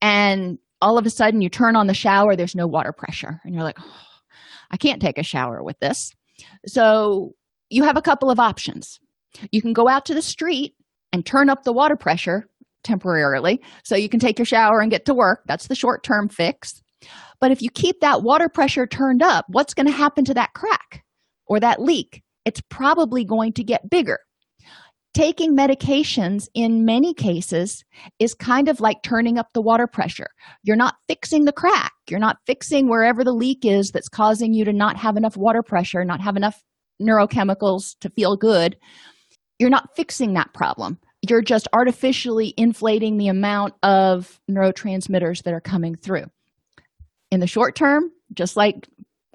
and 0.00 0.58
all 0.82 0.98
of 0.98 1.06
a 1.06 1.10
sudden 1.10 1.40
you 1.40 1.48
turn 1.48 1.76
on 1.76 1.86
the 1.86 1.94
shower 1.94 2.36
there's 2.36 2.54
no 2.54 2.66
water 2.66 2.92
pressure 2.92 3.40
and 3.44 3.54
you're 3.54 3.64
like 3.64 3.78
oh, 3.80 4.02
i 4.70 4.76
can't 4.76 5.02
take 5.02 5.18
a 5.18 5.22
shower 5.22 5.62
with 5.62 5.78
this 5.80 6.12
so 6.66 7.32
you 7.68 7.84
have 7.84 7.96
a 7.96 8.02
couple 8.02 8.30
of 8.30 8.40
options 8.40 8.98
you 9.52 9.62
can 9.62 9.72
go 9.72 9.88
out 9.88 10.04
to 10.06 10.14
the 10.14 10.22
street 10.22 10.74
and 11.12 11.24
turn 11.24 11.50
up 11.50 11.64
the 11.64 11.72
water 11.72 11.96
pressure 11.96 12.46
temporarily 12.82 13.60
so 13.84 13.96
you 13.96 14.08
can 14.08 14.20
take 14.20 14.38
your 14.38 14.46
shower 14.46 14.80
and 14.80 14.90
get 14.90 15.04
to 15.06 15.14
work. 15.14 15.42
That's 15.46 15.68
the 15.68 15.74
short 15.74 16.02
term 16.02 16.28
fix. 16.28 16.82
But 17.40 17.50
if 17.50 17.62
you 17.62 17.70
keep 17.70 18.00
that 18.00 18.22
water 18.22 18.48
pressure 18.48 18.86
turned 18.86 19.22
up, 19.22 19.46
what's 19.48 19.74
going 19.74 19.86
to 19.86 19.92
happen 19.92 20.24
to 20.26 20.34
that 20.34 20.52
crack 20.54 21.04
or 21.46 21.58
that 21.60 21.80
leak? 21.80 22.22
It's 22.44 22.60
probably 22.68 23.24
going 23.24 23.52
to 23.54 23.64
get 23.64 23.88
bigger. 23.88 24.18
Taking 25.12 25.56
medications 25.56 26.48
in 26.54 26.84
many 26.84 27.12
cases 27.14 27.84
is 28.18 28.32
kind 28.32 28.68
of 28.68 28.80
like 28.80 29.02
turning 29.02 29.38
up 29.38 29.48
the 29.52 29.62
water 29.62 29.86
pressure. 29.86 30.28
You're 30.62 30.76
not 30.76 30.94
fixing 31.08 31.44
the 31.44 31.52
crack. 31.52 31.92
You're 32.08 32.20
not 32.20 32.38
fixing 32.46 32.88
wherever 32.88 33.24
the 33.24 33.32
leak 33.32 33.64
is 33.64 33.90
that's 33.90 34.08
causing 34.08 34.54
you 34.54 34.64
to 34.64 34.72
not 34.72 34.96
have 34.96 35.16
enough 35.16 35.36
water 35.36 35.62
pressure, 35.62 36.04
not 36.04 36.20
have 36.20 36.36
enough 36.36 36.62
neurochemicals 37.02 37.96
to 38.00 38.10
feel 38.10 38.36
good. 38.36 38.76
You're 39.58 39.70
not 39.70 39.96
fixing 39.96 40.34
that 40.34 40.54
problem 40.54 40.98
you're 41.28 41.42
just 41.42 41.68
artificially 41.72 42.54
inflating 42.56 43.18
the 43.18 43.28
amount 43.28 43.74
of 43.82 44.40
neurotransmitters 44.50 45.42
that 45.42 45.52
are 45.52 45.60
coming 45.60 45.94
through. 45.94 46.24
In 47.30 47.40
the 47.40 47.46
short 47.46 47.76
term, 47.76 48.10
just 48.32 48.56
like 48.56 48.88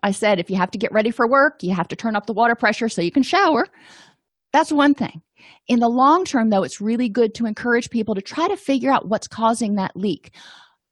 I 0.04 0.12
said, 0.12 0.40
if 0.40 0.50
you 0.50 0.58
have 0.58 0.72
to 0.72 0.78
get 0.78 0.92
ready 0.92 1.12
for 1.12 1.30
work, 1.30 1.62
you 1.62 1.74
have 1.74 1.88
to 1.90 1.96
turn 1.96 2.16
up 2.16 2.26
the 2.26 2.34
water 2.34 2.56
pressure 2.56 2.90
so 2.90 3.02
you 3.02 3.12
can 3.12 3.24
shower. 3.24 3.68
That's 4.56 4.72
one 4.72 4.94
thing. 4.94 5.22
In 5.68 5.82
the 5.82 5.90
long 5.90 6.24
term, 6.24 6.50
though, 6.50 6.64
it's 6.64 6.80
really 6.80 7.10
good 7.10 7.34
to 7.36 7.46
encourage 7.46 7.90
people 7.90 8.16
to 8.16 8.22
try 8.22 8.48
to 8.48 8.56
figure 8.56 8.90
out 8.90 9.06
what's 9.06 9.28
causing 9.28 9.76
that 9.76 9.98
leak. 9.98 10.32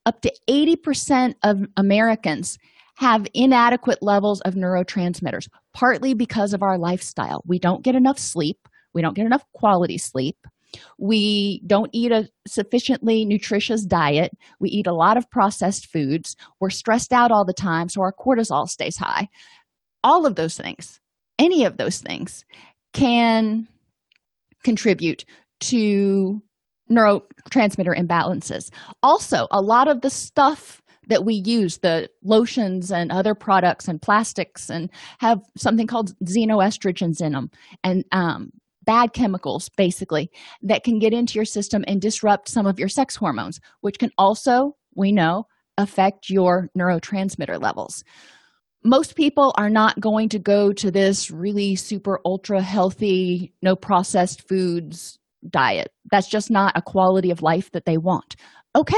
Up 0.05 0.19
to 0.19 0.33
80% 0.49 1.35
of 1.43 1.61
Americans 1.77 2.57
have 2.95 3.25
inadequate 3.33 3.99
levels 4.03 4.41
of 4.41 4.55
neurotransmitters, 4.55 5.47
partly 5.73 6.13
because 6.13 6.51
of 6.51 6.61
our 6.61 6.77
lifestyle. 6.77 7.41
We 7.45 7.57
don't 7.57 7.85
get 7.85 7.95
enough 7.95 8.19
sleep, 8.19 8.67
we 8.93 9.01
don't 9.01 9.15
get 9.15 9.25
enough 9.25 9.45
quality 9.53 9.97
sleep. 9.97 10.35
We 10.97 11.61
don't 11.65 11.91
eat 11.93 12.11
a 12.11 12.27
sufficiently 12.45 13.23
nutritious 13.23 13.85
diet. 13.85 14.33
We 14.59 14.71
eat 14.71 14.87
a 14.87 14.93
lot 14.93 15.15
of 15.15 15.29
processed 15.31 15.85
foods. 15.85 16.35
We're 16.59 16.69
stressed 16.69 17.13
out 17.13 17.31
all 17.31 17.45
the 17.45 17.53
time, 17.53 17.87
so 17.87 18.01
our 18.01 18.11
cortisol 18.11 18.67
stays 18.67 18.97
high. 18.97 19.29
All 20.03 20.25
of 20.25 20.35
those 20.35 20.57
things, 20.57 20.99
any 21.39 21.63
of 21.63 21.77
those 21.77 21.99
things, 21.99 22.43
can 22.93 23.67
contribute 24.63 25.25
to 25.59 26.41
neurotransmitter 26.91 27.97
imbalances. 27.97 28.69
Also, 29.01 29.47
a 29.51 29.61
lot 29.61 29.87
of 29.87 30.01
the 30.01 30.09
stuff 30.09 30.81
that 31.07 31.25
we 31.25 31.35
use, 31.45 31.79
the 31.79 32.09
lotions 32.23 32.91
and 32.91 33.11
other 33.11 33.35
products 33.35 33.87
and 33.87 34.01
plastics, 34.01 34.69
and 34.69 34.89
have 35.19 35.41
something 35.57 35.87
called 35.87 36.13
xenoestrogens 36.23 37.21
in 37.21 37.33
them, 37.33 37.49
and 37.83 38.05
um, 38.11 38.51
bad 38.85 39.13
chemicals 39.13 39.69
basically 39.77 40.29
that 40.61 40.83
can 40.83 40.99
get 40.99 41.13
into 41.13 41.35
your 41.35 41.45
system 41.45 41.83
and 41.87 42.01
disrupt 42.01 42.49
some 42.49 42.65
of 42.65 42.79
your 42.79 42.89
sex 42.89 43.15
hormones 43.15 43.59
which 43.81 43.97
can 43.97 44.11
also 44.17 44.75
we 44.95 45.11
know 45.11 45.45
affect 45.77 46.29
your 46.29 46.69
neurotransmitter 46.77 47.61
levels 47.61 48.03
most 48.83 49.15
people 49.15 49.53
are 49.57 49.69
not 49.69 49.99
going 49.99 50.29
to 50.29 50.39
go 50.39 50.73
to 50.73 50.91
this 50.91 51.31
really 51.31 51.75
super 51.75 52.19
ultra 52.25 52.61
healthy 52.61 53.53
no 53.61 53.75
processed 53.75 54.47
foods 54.47 55.19
diet. 55.49 55.91
That's 56.11 56.29
just 56.29 56.49
not 56.49 56.77
a 56.77 56.81
quality 56.81 57.31
of 57.31 57.41
life 57.41 57.71
that 57.71 57.85
they 57.85 57.97
want. 57.97 58.35
Okay 58.75 58.95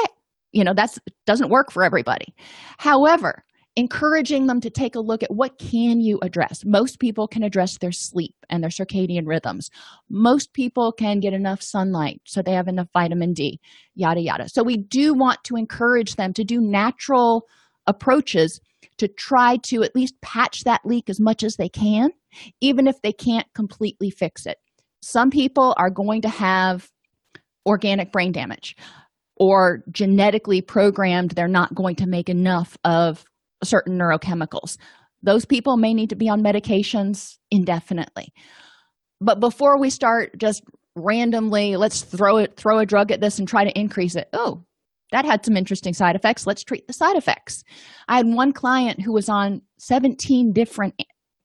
you 0.55 0.63
know 0.63 0.73
that's 0.73 0.97
doesn't 1.27 1.49
work 1.49 1.71
for 1.71 1.83
everybody. 1.83 2.33
However 2.77 3.43
encouraging 3.77 4.47
them 4.47 4.61
to 4.61 4.69
take 4.69 4.95
a 4.95 5.01
look 5.01 5.21
at 5.21 5.33
what 5.33 5.57
can 5.57 5.99
you 5.99 6.17
address. 6.21 6.63
Most 6.63 6.97
people 7.01 7.27
can 7.27 7.43
address 7.43 7.77
their 7.77 7.91
sleep 7.91 8.33
and 8.49 8.63
their 8.63 8.69
circadian 8.69 9.27
rhythms. 9.27 9.69
Most 10.09 10.53
people 10.53 10.93
can 10.93 11.19
get 11.19 11.33
enough 11.33 11.61
sunlight 11.61 12.21
so 12.23 12.41
they 12.41 12.53
have 12.53 12.69
enough 12.69 12.87
vitamin 12.93 13.33
d 13.33 13.59
yada 13.93 14.21
yada. 14.21 14.47
So 14.47 14.63
we 14.63 14.77
do 14.77 15.13
want 15.13 15.43
to 15.43 15.57
encourage 15.57 16.15
them 16.15 16.31
to 16.33 16.45
do 16.45 16.61
natural 16.61 17.43
approaches 17.85 18.61
to 18.97 19.07
try 19.07 19.57
to 19.63 19.83
at 19.83 19.95
least 19.95 20.15
patch 20.21 20.63
that 20.63 20.81
leak 20.85 21.09
as 21.09 21.19
much 21.19 21.43
as 21.43 21.55
they 21.55 21.69
can 21.69 22.11
even 22.61 22.87
if 22.87 23.01
they 23.01 23.11
can't 23.11 23.47
completely 23.53 24.09
fix 24.09 24.45
it. 24.45 24.57
Some 25.01 25.29
people 25.29 25.73
are 25.77 25.89
going 25.89 26.21
to 26.23 26.29
have 26.29 26.89
organic 27.65 28.11
brain 28.11 28.31
damage 28.31 28.75
or 29.37 29.83
genetically 29.91 30.61
programmed. 30.61 31.31
They're 31.31 31.47
not 31.47 31.75
going 31.75 31.95
to 31.97 32.07
make 32.07 32.29
enough 32.29 32.77
of 32.83 33.25
certain 33.63 33.97
neurochemicals. 33.97 34.77
Those 35.23 35.45
people 35.45 35.77
may 35.77 35.93
need 35.93 36.09
to 36.09 36.15
be 36.15 36.29
on 36.29 36.43
medications 36.43 37.37
indefinitely. 37.51 38.33
But 39.21 39.39
before 39.39 39.79
we 39.79 39.89
start 39.89 40.37
just 40.37 40.63
randomly 40.97 41.75
let's 41.75 42.03
throw 42.03 42.37
it 42.37 42.55
throw 42.55 42.79
a 42.79 42.85
drug 42.85 43.11
at 43.11 43.19
this 43.19 43.37
and 43.37 43.47
try 43.47 43.65
to 43.65 43.79
increase 43.79 44.15
it. 44.15 44.29
Oh 44.31 44.63
that 45.11 45.25
had 45.25 45.45
some 45.45 45.57
interesting 45.57 45.93
side 45.93 46.15
effects. 46.15 46.47
Let's 46.47 46.63
treat 46.63 46.87
the 46.87 46.93
side 46.93 47.15
effects. 47.15 47.63
I 48.07 48.17
had 48.17 48.27
one 48.27 48.53
client 48.53 49.01
who 49.01 49.13
was 49.13 49.29
on 49.29 49.61
17 49.77 50.51
different 50.53 50.95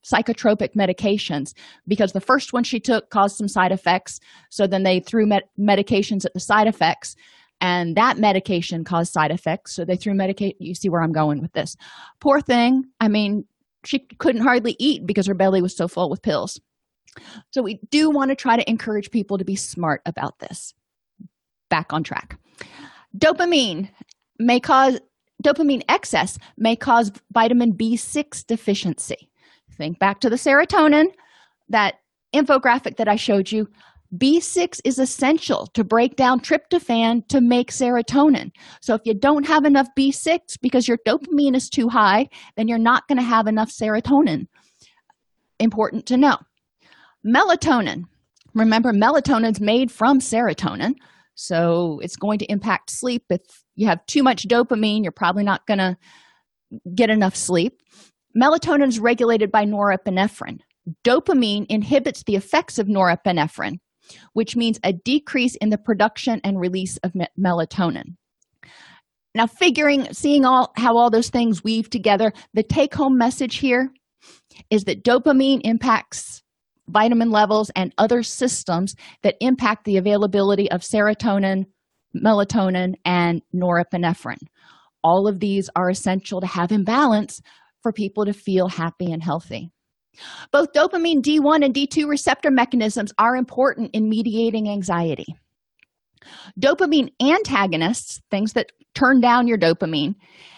psychotropic 0.03 0.73
medications 0.73 1.53
because 1.87 2.13
the 2.13 2.21
first 2.21 2.53
one 2.53 2.63
she 2.63 2.79
took 2.79 3.09
caused 3.09 3.37
some 3.37 3.47
side 3.47 3.71
effects. 3.71 4.19
So 4.49 4.65
then 4.65 4.83
they 4.83 4.99
threw 4.99 5.25
med- 5.25 5.43
medications 5.59 6.25
at 6.25 6.33
the 6.33 6.39
side 6.39 6.67
effects 6.67 7.15
and 7.59 7.95
that 7.95 8.17
medication 8.17 8.83
caused 8.83 9.13
side 9.13 9.29
effects. 9.29 9.73
So 9.73 9.85
they 9.85 9.95
threw 9.95 10.13
medicate 10.13 10.55
you 10.59 10.73
see 10.73 10.89
where 10.89 11.01
i'm 11.01 11.11
going 11.11 11.39
with 11.39 11.53
this. 11.53 11.77
Poor 12.19 12.41
thing. 12.41 12.85
I 12.99 13.07
mean 13.07 13.45
she 13.83 13.99
couldn't 13.99 14.41
hardly 14.41 14.75
eat 14.79 15.05
because 15.05 15.27
her 15.27 15.33
belly 15.35 15.61
was 15.61 15.75
so 15.75 15.87
full 15.87 16.09
with 16.09 16.23
pills. 16.23 16.59
So 17.51 17.61
we 17.61 17.79
do 17.91 18.09
want 18.09 18.29
to 18.29 18.35
try 18.35 18.55
to 18.55 18.69
encourage 18.69 19.11
people 19.11 19.37
to 19.37 19.45
be 19.45 19.55
smart 19.55 20.01
about 20.05 20.39
this. 20.39 20.73
Back 21.69 21.93
on 21.93 22.03
track 22.03 22.37
dopamine 23.17 23.89
may 24.39 24.59
cause 24.59 24.99
dopamine 25.43 25.83
excess 25.89 26.37
may 26.57 26.75
cause 26.75 27.11
vitamin 27.31 27.73
b6 27.73 28.45
deficiency 28.45 29.29
think 29.77 29.97
back 29.99 30.19
to 30.19 30.29
the 30.29 30.35
serotonin 30.35 31.07
that 31.69 31.95
infographic 32.33 32.97
that 32.97 33.07
i 33.07 33.15
showed 33.15 33.51
you 33.51 33.67
B6 34.15 34.81
is 34.83 34.99
essential 34.99 35.67
to 35.67 35.83
break 35.83 36.17
down 36.17 36.41
tryptophan 36.41 37.25
to 37.29 37.39
make 37.39 37.71
serotonin. 37.71 38.51
So, 38.81 38.93
if 38.93 39.01
you 39.05 39.13
don't 39.13 39.47
have 39.47 39.63
enough 39.63 39.87
B6 39.97 40.57
because 40.61 40.87
your 40.87 40.97
dopamine 41.07 41.55
is 41.55 41.69
too 41.69 41.87
high, 41.87 42.27
then 42.57 42.67
you're 42.67 42.77
not 42.77 43.07
going 43.07 43.19
to 43.19 43.23
have 43.23 43.47
enough 43.47 43.71
serotonin. 43.71 44.47
Important 45.59 46.05
to 46.07 46.17
know. 46.17 46.37
Melatonin. 47.25 48.05
Remember, 48.53 48.91
melatonin 48.91 49.51
is 49.51 49.61
made 49.61 49.91
from 49.91 50.19
serotonin. 50.19 50.95
So, 51.45 51.99
it's 52.03 52.15
going 52.15 52.39
to 52.39 52.51
impact 52.51 52.89
sleep. 52.89 53.23
If 53.29 53.41
you 53.75 53.87
have 53.87 54.05
too 54.05 54.23
much 54.23 54.47
dopamine, 54.47 55.03
you're 55.03 55.11
probably 55.11 55.43
not 55.43 55.65
going 55.67 55.79
to 55.79 55.97
get 56.95 57.09
enough 57.09 57.35
sleep. 57.35 57.81
Melatonin 58.39 58.87
is 58.87 58.99
regulated 58.99 59.51
by 59.51 59.65
norepinephrine. 59.65 60.59
Dopamine 61.03 61.65
inhibits 61.69 62.23
the 62.23 62.35
effects 62.35 62.79
of 62.79 62.87
norepinephrine 62.87 63.79
which 64.33 64.55
means 64.55 64.79
a 64.83 64.93
decrease 64.93 65.55
in 65.55 65.69
the 65.69 65.77
production 65.77 66.41
and 66.43 66.59
release 66.59 66.97
of 66.97 67.13
me- 67.15 67.27
melatonin. 67.39 68.15
Now, 69.33 69.47
figuring, 69.47 70.11
seeing 70.13 70.45
all 70.45 70.73
how 70.75 70.97
all 70.97 71.09
those 71.09 71.29
things 71.29 71.63
weave 71.63 71.89
together, 71.89 72.33
the 72.53 72.63
take 72.63 72.93
home 72.93 73.17
message 73.17 73.57
here 73.57 73.89
is 74.69 74.83
that 74.85 75.03
dopamine 75.03 75.61
impacts 75.63 76.40
vitamin 76.91 77.31
levels 77.31 77.71
and 77.75 77.93
other 77.97 78.23
systems 78.23 78.95
that 79.23 79.35
impact 79.39 79.85
the 79.85 79.97
availability 79.97 80.69
of 80.71 80.81
serotonin, 80.81 81.65
melatonin, 82.15 82.95
and 83.05 83.41
norepinephrine. 83.55 84.47
All 85.03 85.27
of 85.27 85.39
these 85.39 85.69
are 85.75 85.89
essential 85.89 86.41
to 86.41 86.47
have 86.47 86.71
in 86.71 86.83
balance 86.83 87.41
for 87.81 87.91
people 87.91 88.25
to 88.25 88.33
feel 88.33 88.67
happy 88.67 89.11
and 89.11 89.23
healthy. 89.23 89.71
Both 90.51 90.73
dopamine 90.73 91.21
D1 91.21 91.63
and 91.65 91.73
D2 91.73 92.07
receptor 92.07 92.51
mechanisms 92.51 93.13
are 93.17 93.35
important 93.35 93.91
in 93.93 94.09
mediating 94.09 94.69
anxiety. 94.69 95.35
Dopamine 96.59 97.09
antagonists, 97.21 98.21
things 98.29 98.53
that 98.53 98.71
turn 98.93 99.21
down 99.21 99.47
your 99.47 99.57
dopamine, 99.57 100.15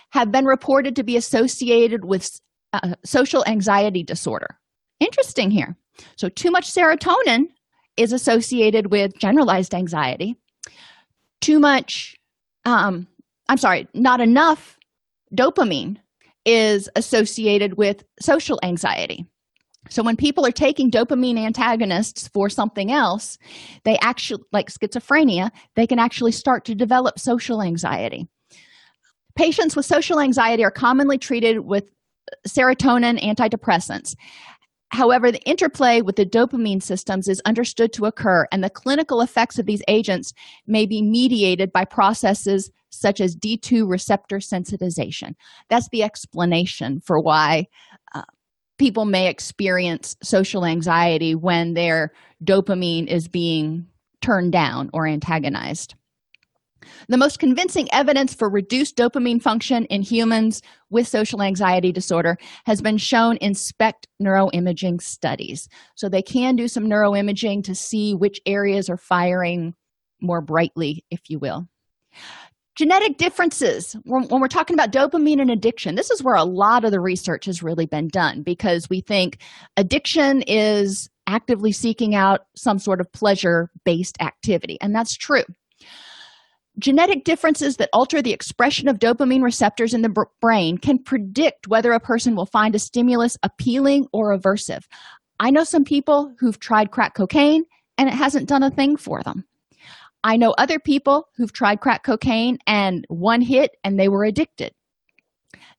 have 0.10 0.32
been 0.32 0.46
reported 0.46 0.96
to 0.96 1.04
be 1.04 1.16
associated 1.16 2.04
with 2.04 2.30
uh, 2.74 2.96
social 3.06 3.46
anxiety 3.46 4.04
disorder. 4.04 4.60
Interesting 5.00 5.52
here. 5.52 5.78
So, 6.16 6.30
too 6.30 6.52
much 6.52 6.72
serotonin 6.72 7.46
is 7.98 8.14
associated 8.14 8.92
with 8.92 9.18
generalized 9.20 9.74
anxiety. 9.74 10.36
Too 11.42 11.60
much, 11.60 12.16
um, 12.66 13.08
I'm 13.50 13.58
sorry, 13.58 13.88
not 13.94 14.22
enough 14.22 14.78
dopamine 15.36 15.98
is 16.46 16.90
associated 16.96 17.78
with 17.78 18.04
social 18.20 18.60
anxiety. 18.64 19.26
So 19.90 20.02
when 20.02 20.16
people 20.16 20.46
are 20.46 20.52
taking 20.52 20.90
dopamine 20.90 21.38
antagonists 21.38 22.28
for 22.30 22.50
something 22.50 22.92
else, 22.92 23.38
they 23.84 23.98
actually, 24.00 24.44
like 24.52 24.72
schizophrenia, 24.72 25.52
they 25.76 25.86
can 25.86 26.00
actually 26.00 26.32
start 26.32 26.66
to 26.66 26.76
develop 26.76 27.20
social 27.20 27.62
anxiety. 27.62 28.28
Patients 29.36 29.76
with 29.76 29.86
social 29.86 30.20
anxiety 30.20 30.64
are 30.64 30.72
commonly 30.72 31.18
treated 31.18 31.60
with 31.60 31.90
serotonin 32.48 33.22
antidepressants. 33.22 34.16
However, 34.94 35.32
the 35.32 35.42
interplay 35.42 36.02
with 36.02 36.18
the 36.18 36.26
dopamine 36.26 36.82
systems 36.84 37.28
is 37.28 37.42
understood 37.46 37.94
to 37.94 38.06
occur, 38.06 38.48
and 38.52 38.64
the 38.64 38.70
clinical 38.70 39.22
effects 39.22 39.58
of 39.58 39.66
these 39.66 39.82
agents 39.88 40.34
may 40.68 40.86
be 40.86 41.02
mediated 41.02 41.74
by 41.74 41.84
processes 41.84 42.70
such 42.92 43.20
as 43.20 43.36
D2 43.36 43.90
receptor 43.90 44.38
sensitization. 44.38 45.34
That's 45.68 45.90
the 45.90 46.04
explanation 46.04 47.02
for 47.02 47.20
why 47.20 47.66
uh, 48.14 48.22
people 48.78 49.06
may 49.06 49.30
experience 49.30 50.16
social 50.22 50.64
anxiety 50.64 51.34
when 51.34 51.74
their 51.74 52.14
dopamine 52.44 53.08
is 53.08 53.28
being 53.28 53.88
turned 54.22 54.52
down 54.52 54.92
or 54.94 55.08
antagonized. 55.08 55.96
The 57.08 57.18
most 57.18 57.40
convincing 57.40 57.88
evidence 57.92 58.34
for 58.34 58.50
reduced 58.50 58.96
dopamine 58.96 59.42
function 59.42 59.86
in 59.86 60.02
humans 60.02 60.62
with 60.90 61.08
social 61.08 61.42
anxiety 61.42 61.92
disorder 61.92 62.38
has 62.66 62.82
been 62.82 62.98
shown 62.98 63.38
in 63.38 63.54
SPECT 63.54 64.08
neuroimaging 64.22 65.02
studies. 65.02 65.68
So 65.96 66.10
they 66.10 66.22
can 66.22 66.56
do 66.56 66.68
some 66.68 66.86
neuroimaging 66.86 67.64
to 67.66 67.76
see 67.76 68.14
which 68.16 68.42
areas 68.46 68.90
are 68.90 68.98
firing 68.98 69.76
more 70.22 70.42
brightly, 70.42 71.04
if 71.12 71.30
you 71.30 71.40
will. 71.40 71.68
Genetic 72.76 73.18
differences. 73.18 73.96
When, 74.04 74.28
we're 74.28 74.48
talking 74.48 74.74
about 74.74 74.92
dopamine 74.92 75.40
and 75.40 75.52
addiction 75.52 75.94
this 75.94 76.10
is 76.10 76.24
where 76.24 76.36
a 76.36 76.44
lot 76.44 76.84
of 76.86 76.92
the 76.92 77.00
research 77.00 77.46
has 77.46 77.62
really 77.62 77.86
been 77.86 78.08
done 78.08 78.42
because 78.42 78.90
we 78.90 79.02
think 79.02 79.40
addiction 79.78 80.42
is 80.44 81.08
actively 81.28 81.72
seeking 81.72 82.16
out 82.16 82.48
some 82.56 82.80
sort 82.80 83.00
of 83.00 83.12
pleasure 83.14 83.70
based 83.86 84.18
activity 84.20 84.78
and 84.82 84.96
that's 84.96 85.16
true 85.16 85.44
genetic 86.80 87.24
differences 87.24 87.78
that 87.78 87.90
alter 87.94 88.22
the 88.22 88.34
expression 88.34 88.88
of 88.88 89.00
dopamine 89.00 89.44
receptors 89.44 89.94
in 89.94 90.02
the 90.02 90.10
b- 90.10 90.22
brain 90.42 90.78
can 90.78 90.98
predict 90.98 91.68
whether 91.68 91.92
a 91.92 92.00
person 92.00 92.36
will 92.36 92.46
find 92.46 92.76
a 92.76 92.80
stimulus 92.80 93.38
appealing 93.44 94.08
or 94.12 94.36
aversive 94.36 94.86
i 95.40 95.50
know 95.50 95.64
some 95.64 95.84
people 95.84 96.34
who've 96.40 96.60
tried 96.60 96.92
crack 96.92 97.14
cocaine 97.14 97.64
and 97.98 98.10
it 98.10 98.16
hasn't 98.16 98.50
done 98.50 98.64
a 98.64 98.72
thing 98.72 98.98
for 98.98 99.22
them 99.24 99.46
I 100.24 100.38
know 100.38 100.52
other 100.58 100.80
people 100.80 101.28
who've 101.36 101.52
tried 101.52 101.82
crack 101.82 102.04
cocaine 102.04 102.58
and 102.66 103.06
one 103.10 103.42
hit 103.42 103.72
and 103.84 104.00
they 104.00 104.08
were 104.08 104.24
addicted. 104.24 104.74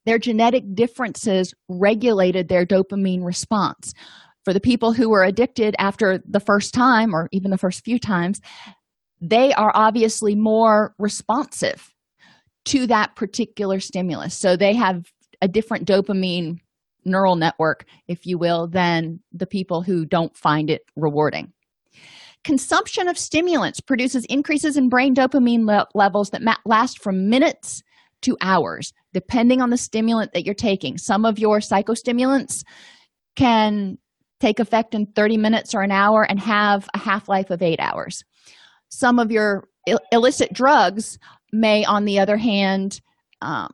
Their 0.05 0.19
genetic 0.19 0.63
differences 0.75 1.53
regulated 1.67 2.47
their 2.47 2.65
dopamine 2.65 3.25
response. 3.25 3.93
For 4.43 4.53
the 4.53 4.59
people 4.59 4.93
who 4.93 5.09
were 5.09 5.23
addicted 5.23 5.75
after 5.79 6.19
the 6.27 6.39
first 6.39 6.75
time 6.75 7.15
or 7.15 7.27
even 7.31 7.49
the 7.49 7.57
first 7.57 7.83
few 7.83 7.97
times, 7.97 8.39
they 9.29 9.53
are 9.53 9.71
obviously 9.73 10.35
more 10.35 10.93
responsive 10.99 11.93
to 12.65 12.87
that 12.87 13.15
particular 13.15 13.79
stimulus. 13.79 14.35
So 14.35 14.55
they 14.55 14.73
have 14.73 15.11
a 15.41 15.47
different 15.47 15.87
dopamine 15.87 16.59
neural 17.05 17.35
network, 17.35 17.85
if 18.07 18.25
you 18.25 18.37
will, 18.37 18.67
than 18.67 19.19
the 19.31 19.45
people 19.45 19.81
who 19.81 20.05
don't 20.05 20.35
find 20.35 20.69
it 20.69 20.83
rewarding. 20.95 21.53
Consumption 22.43 23.07
of 23.07 23.17
stimulants 23.17 23.79
produces 23.79 24.25
increases 24.25 24.77
in 24.77 24.89
brain 24.89 25.15
dopamine 25.15 25.65
le- 25.65 25.87
levels 25.95 26.29
that 26.29 26.41
ma- 26.41 26.55
last 26.65 27.01
from 27.01 27.29
minutes 27.29 27.81
to 28.21 28.37
hours, 28.41 28.93
depending 29.13 29.61
on 29.61 29.69
the 29.69 29.77
stimulant 29.77 30.33
that 30.33 30.45
you're 30.45 30.53
taking. 30.53 30.97
Some 30.97 31.25
of 31.25 31.39
your 31.39 31.59
psychostimulants 31.59 32.63
can 33.35 33.97
take 34.39 34.59
effect 34.59 34.93
in 34.93 35.07
30 35.07 35.37
minutes 35.37 35.73
or 35.73 35.81
an 35.81 35.91
hour 35.91 36.23
and 36.23 36.39
have 36.39 36.87
a 36.93 36.99
half 36.99 37.27
life 37.29 37.49
of 37.49 37.61
eight 37.61 37.79
hours. 37.79 38.23
Some 38.97 39.19
of 39.19 39.31
your 39.31 39.67
Ill- 39.87 39.99
illicit 40.11 40.51
drugs 40.51 41.19
may 41.53 41.85
on 41.85 42.05
the 42.05 42.17
other 42.17 42.37
hand 42.37 43.01
um, 43.41 43.69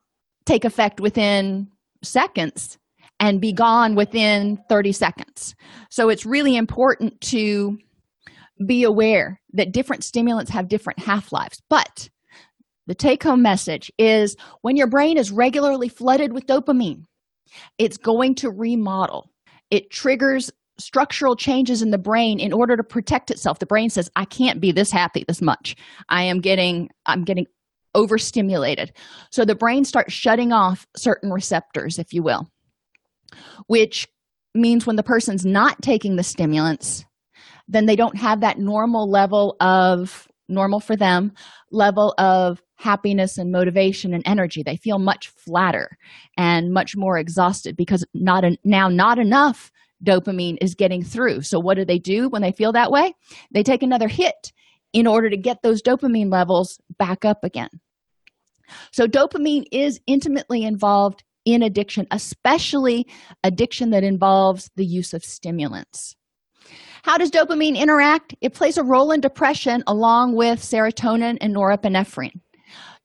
take 0.45 0.65
effect 0.65 0.99
within 0.99 1.69
seconds 2.03 2.78
and 3.19 3.39
be 3.39 3.53
gone 3.53 3.95
within 3.95 4.59
30 4.67 4.91
seconds. 4.91 5.55
So 5.89 6.09
it's 6.09 6.26
really 6.26 6.57
important 6.57 7.22
to 7.22 7.78
be 8.65 8.84
aware 8.84 9.39
that 9.53 9.72
different 9.72 10.03
stimulants 10.03 10.51
have 10.51 10.67
different 10.67 10.99
half-lives. 10.99 11.61
But 11.69 12.09
the 12.88 12.95
take-home 12.95 13.41
message 13.41 13.89
is 13.97 14.36
when 14.63 14.76
your 14.76 14.88
brain 14.88 15.17
is 15.17 15.32
regularly 15.32 15.88
flooded 15.88 16.34
with 16.34 16.45
dopamine 16.45 17.05
it's 17.78 17.97
going 17.97 18.36
to 18.36 18.49
remodel. 18.49 19.30
It 19.69 19.89
triggers 19.91 20.51
structural 20.80 21.36
changes 21.36 21.82
in 21.82 21.91
the 21.91 21.97
brain 21.97 22.39
in 22.39 22.53
order 22.53 22.76
to 22.76 22.84
protect 22.84 23.30
itself. 23.30 23.59
The 23.59 23.65
brain 23.65 23.89
says 23.89 24.09
i 24.15 24.26
can't 24.26 24.59
be 24.59 24.72
this 24.72 24.91
happy 24.91 25.24
this 25.28 25.41
much. 25.41 25.76
I 26.09 26.24
am 26.24 26.39
getting 26.39 26.89
i'm 27.05 27.24
getting 27.24 27.45
overstimulated. 27.93 28.93
So 29.32 29.43
the 29.43 29.55
brain 29.55 29.84
starts 29.84 30.13
shutting 30.13 30.53
off 30.53 30.88
certain 30.95 31.32
receptors 31.32 31.99
if 31.99 32.13
you 32.13 32.24
will 32.24 32.47
which 33.67 34.07
means 34.53 34.86
when 34.86 34.97
the 34.97 35.03
person's 35.03 35.45
not 35.45 35.82
taking 35.82 36.15
the 36.15 36.24
stimulants 36.24 37.05
then 37.67 37.86
they 37.86 37.95
don't 37.95 38.17
have 38.17 38.41
that 38.41 38.59
normal 38.59 39.09
level 39.09 39.55
of 39.61 40.28
normal 40.49 40.80
for 40.82 40.95
them 40.95 41.32
level 41.72 42.13
of 42.17 42.61
happiness 42.76 43.38
and 43.38 43.51
motivation 43.51 44.13
and 44.13 44.24
energy. 44.26 44.63
They 44.63 44.76
feel 44.76 44.99
much 44.99 45.30
flatter 45.30 45.97
and 46.36 46.74
much 46.74 46.97
more 46.97 47.17
exhausted 47.17 47.78
because 47.78 48.03
not 48.13 48.43
a, 48.43 48.57
now 48.63 48.89
not 48.89 49.19
enough 49.19 49.72
dopamine 50.04 50.58
is 50.62 50.76
getting 50.76 51.04
through. 51.04 51.41
So 51.41 51.60
what 51.60 51.76
do 51.76 51.86
they 51.86 51.99
do 51.99 52.30
when 52.30 52.41
they 52.41 52.52
feel 52.52 52.72
that 52.74 52.91
way? 52.91 53.14
They 53.52 53.64
take 53.64 53.84
another 53.84 54.08
hit 54.08 54.52
in 54.93 55.08
order 55.08 55.30
to 55.30 55.38
get 55.38 55.62
those 55.62 55.82
dopamine 55.82 56.32
levels 56.32 56.80
back 56.97 57.26
up 57.26 57.43
again. 57.43 57.70
So 58.91 59.08
dopamine 59.08 59.66
is 59.72 59.99
intimately 60.08 60.64
involved 60.64 61.24
in 61.43 61.64
addiction 61.64 62.06
especially 62.12 63.08
addiction 63.43 63.89
that 63.89 64.04
involves 64.04 64.70
the 64.76 64.86
use 64.86 65.14
of 65.14 65.24
stimulants. 65.24 66.16
How 67.04 67.18
does 67.18 67.32
dopamine 67.32 67.76
interact? 67.76 68.36
It 68.41 68.54
plays 68.54 68.78
a 68.78 68.84
role 68.84 69.12
in 69.12 69.22
depression 69.22 69.84
along 69.88 70.36
with 70.36 70.60
serotonin 70.60 71.38
and 71.41 71.56
norepinephrine. 71.56 72.39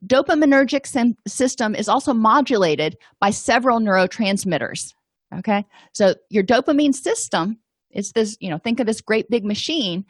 Dopaminergic 0.07 1.14
system 1.26 1.74
is 1.74 1.88
also 1.88 2.12
modulated 2.12 2.99
by 3.20 3.30
several 3.30 3.80
neurotransmitters 3.80 4.92
okay 5.35 5.64
so 5.93 6.14
your 6.31 6.45
dopamine 6.45 6.95
system 6.95 7.59
is 7.91 8.12
this 8.12 8.37
you 8.41 8.51
know 8.51 8.59
think 8.59 8.81
of 8.81 8.87
this 8.87 9.01
great 9.01 9.29
big 9.31 9.45
machine 9.45 10.05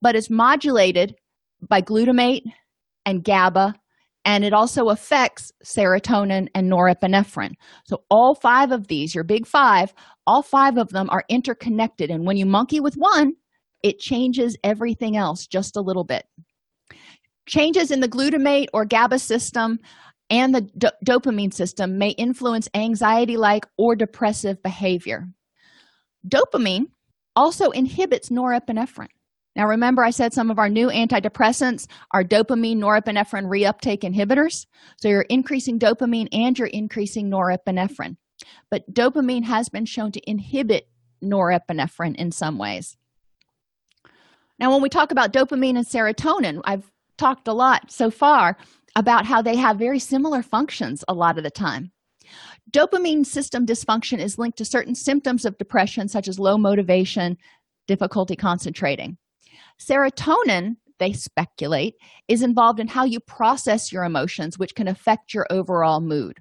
but 0.00 0.14
it's 0.14 0.30
modulated 0.30 1.14
by 1.68 1.80
glutamate 1.80 2.42
and 3.04 3.24
GABA 3.24 3.74
and 4.28 4.44
it 4.44 4.52
also 4.52 4.90
affects 4.90 5.52
serotonin 5.64 6.48
and 6.54 6.70
norepinephrine. 6.70 7.54
So, 7.84 8.02
all 8.10 8.34
five 8.34 8.72
of 8.72 8.88
these, 8.88 9.14
your 9.14 9.24
big 9.24 9.46
five, 9.46 9.94
all 10.26 10.42
five 10.42 10.76
of 10.76 10.90
them 10.90 11.08
are 11.08 11.24
interconnected. 11.30 12.10
And 12.10 12.26
when 12.26 12.36
you 12.36 12.44
monkey 12.44 12.78
with 12.78 12.94
one, 12.96 13.32
it 13.82 13.98
changes 13.98 14.54
everything 14.62 15.16
else 15.16 15.46
just 15.46 15.76
a 15.76 15.80
little 15.80 16.04
bit. 16.04 16.26
Changes 17.46 17.90
in 17.90 18.00
the 18.00 18.08
glutamate 18.08 18.66
or 18.74 18.84
GABA 18.84 19.18
system 19.18 19.78
and 20.30 20.54
the 20.54 20.62
do- 20.62 20.88
dopamine 21.06 21.52
system 21.52 21.98
may 21.98 22.10
influence 22.10 22.68
anxiety 22.74 23.36
like 23.36 23.66
or 23.76 23.96
depressive 23.96 24.62
behavior. 24.62 25.28
Dopamine 26.26 26.86
also 27.34 27.70
inhibits 27.70 28.28
norepinephrine. 28.28 29.08
Now, 29.56 29.66
remember, 29.66 30.04
I 30.04 30.10
said 30.10 30.32
some 30.32 30.50
of 30.50 30.58
our 30.58 30.68
new 30.68 30.88
antidepressants 30.88 31.88
are 32.12 32.22
dopamine 32.22 32.76
norepinephrine 32.76 33.46
reuptake 33.46 34.02
inhibitors. 34.02 34.66
So 34.98 35.08
you're 35.08 35.22
increasing 35.22 35.78
dopamine 35.78 36.28
and 36.32 36.56
you're 36.56 36.68
increasing 36.68 37.28
norepinephrine. 37.30 38.16
But 38.70 38.92
dopamine 38.92 39.44
has 39.44 39.68
been 39.68 39.84
shown 39.84 40.12
to 40.12 40.30
inhibit 40.30 40.88
norepinephrine 41.22 42.14
in 42.16 42.30
some 42.30 42.58
ways. 42.58 42.96
Now, 44.60 44.70
when 44.72 44.82
we 44.82 44.88
talk 44.88 45.10
about 45.10 45.32
dopamine 45.32 45.76
and 45.76 45.86
serotonin, 45.86 46.60
I've 46.64 46.90
talked 47.16 47.48
a 47.48 47.52
lot 47.52 47.90
so 47.90 48.10
far 48.10 48.56
about 48.98 49.24
how 49.24 49.40
they 49.40 49.54
have 49.54 49.78
very 49.78 50.00
similar 50.00 50.42
functions 50.42 51.04
a 51.06 51.14
lot 51.14 51.38
of 51.38 51.44
the 51.44 51.50
time. 51.52 51.92
Dopamine 52.72 53.24
system 53.24 53.64
dysfunction 53.64 54.18
is 54.18 54.38
linked 54.38 54.58
to 54.58 54.64
certain 54.64 54.94
symptoms 54.96 55.44
of 55.44 55.56
depression, 55.56 56.08
such 56.08 56.26
as 56.26 56.40
low 56.40 56.58
motivation, 56.58 57.38
difficulty 57.86 58.34
concentrating. 58.34 59.16
Serotonin, 59.80 60.76
they 60.98 61.12
speculate, 61.12 61.94
is 62.26 62.42
involved 62.42 62.80
in 62.80 62.88
how 62.88 63.04
you 63.04 63.20
process 63.20 63.92
your 63.92 64.02
emotions, 64.02 64.58
which 64.58 64.74
can 64.74 64.88
affect 64.88 65.32
your 65.32 65.46
overall 65.48 66.00
mood. 66.00 66.38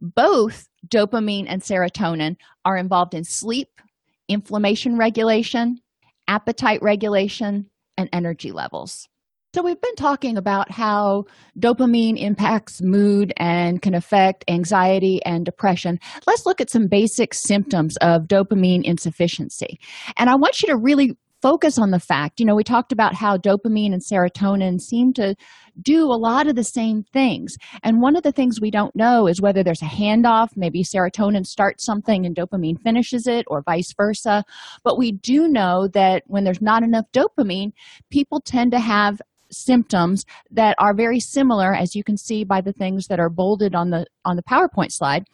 Both 0.00 0.68
dopamine 0.86 1.46
and 1.48 1.62
serotonin 1.62 2.36
are 2.64 2.76
involved 2.76 3.14
in 3.14 3.24
sleep, 3.24 3.80
inflammation 4.28 4.96
regulation, 4.96 5.80
appetite 6.28 6.80
regulation, 6.80 7.68
and 7.98 8.08
energy 8.12 8.52
levels. 8.52 9.08
So, 9.54 9.62
we've 9.62 9.80
been 9.82 9.96
talking 9.96 10.38
about 10.38 10.70
how 10.70 11.26
dopamine 11.58 12.18
impacts 12.18 12.80
mood 12.80 13.34
and 13.36 13.82
can 13.82 13.94
affect 13.94 14.44
anxiety 14.48 15.22
and 15.26 15.44
depression. 15.44 16.00
Let's 16.26 16.46
look 16.46 16.62
at 16.62 16.70
some 16.70 16.86
basic 16.86 17.34
symptoms 17.34 17.98
of 17.98 18.22
dopamine 18.22 18.82
insufficiency. 18.82 19.78
And 20.16 20.30
I 20.30 20.36
want 20.36 20.62
you 20.62 20.68
to 20.68 20.76
really 20.78 21.18
focus 21.42 21.76
on 21.76 21.90
the 21.90 21.98
fact 21.98 22.38
you 22.38 22.46
know 22.46 22.54
we 22.54 22.62
talked 22.62 22.92
about 22.92 23.16
how 23.16 23.36
dopamine 23.36 23.92
and 23.92 24.00
serotonin 24.00 24.80
seem 24.80 25.12
to 25.12 25.34
do 25.82 26.04
a 26.04 26.14
lot 26.14 26.46
of 26.46 26.54
the 26.54 26.62
same 26.62 27.02
things 27.12 27.56
and 27.82 28.00
one 28.00 28.14
of 28.14 28.22
the 28.22 28.30
things 28.30 28.60
we 28.60 28.70
don't 28.70 28.94
know 28.94 29.26
is 29.26 29.42
whether 29.42 29.64
there's 29.64 29.82
a 29.82 29.86
handoff 29.86 30.50
maybe 30.54 30.84
serotonin 30.84 31.44
starts 31.44 31.84
something 31.84 32.24
and 32.24 32.36
dopamine 32.36 32.80
finishes 32.80 33.26
it 33.26 33.44
or 33.48 33.60
vice 33.62 33.92
versa 33.96 34.44
but 34.84 34.96
we 34.96 35.10
do 35.10 35.48
know 35.48 35.88
that 35.88 36.22
when 36.26 36.44
there's 36.44 36.62
not 36.62 36.84
enough 36.84 37.06
dopamine 37.12 37.72
people 38.08 38.40
tend 38.40 38.70
to 38.70 38.78
have 38.78 39.20
symptoms 39.52 40.24
that 40.50 40.74
are 40.78 40.94
very 40.94 41.20
similar 41.20 41.74
as 41.74 41.94
you 41.94 42.02
can 42.02 42.16
see 42.16 42.44
by 42.44 42.60
the 42.60 42.72
things 42.72 43.06
that 43.06 43.20
are 43.20 43.30
bolded 43.30 43.74
on 43.74 43.90
the 43.90 44.06
on 44.24 44.36
the 44.36 44.42
powerpoint 44.42 44.92
slide. 44.92 45.24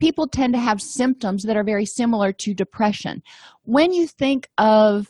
People 0.00 0.26
tend 0.26 0.52
to 0.54 0.58
have 0.58 0.82
symptoms 0.82 1.44
that 1.44 1.56
are 1.56 1.64
very 1.64 1.86
similar 1.86 2.32
to 2.32 2.54
depression. 2.54 3.22
When 3.64 3.92
you 3.92 4.06
think 4.06 4.48
of 4.58 5.08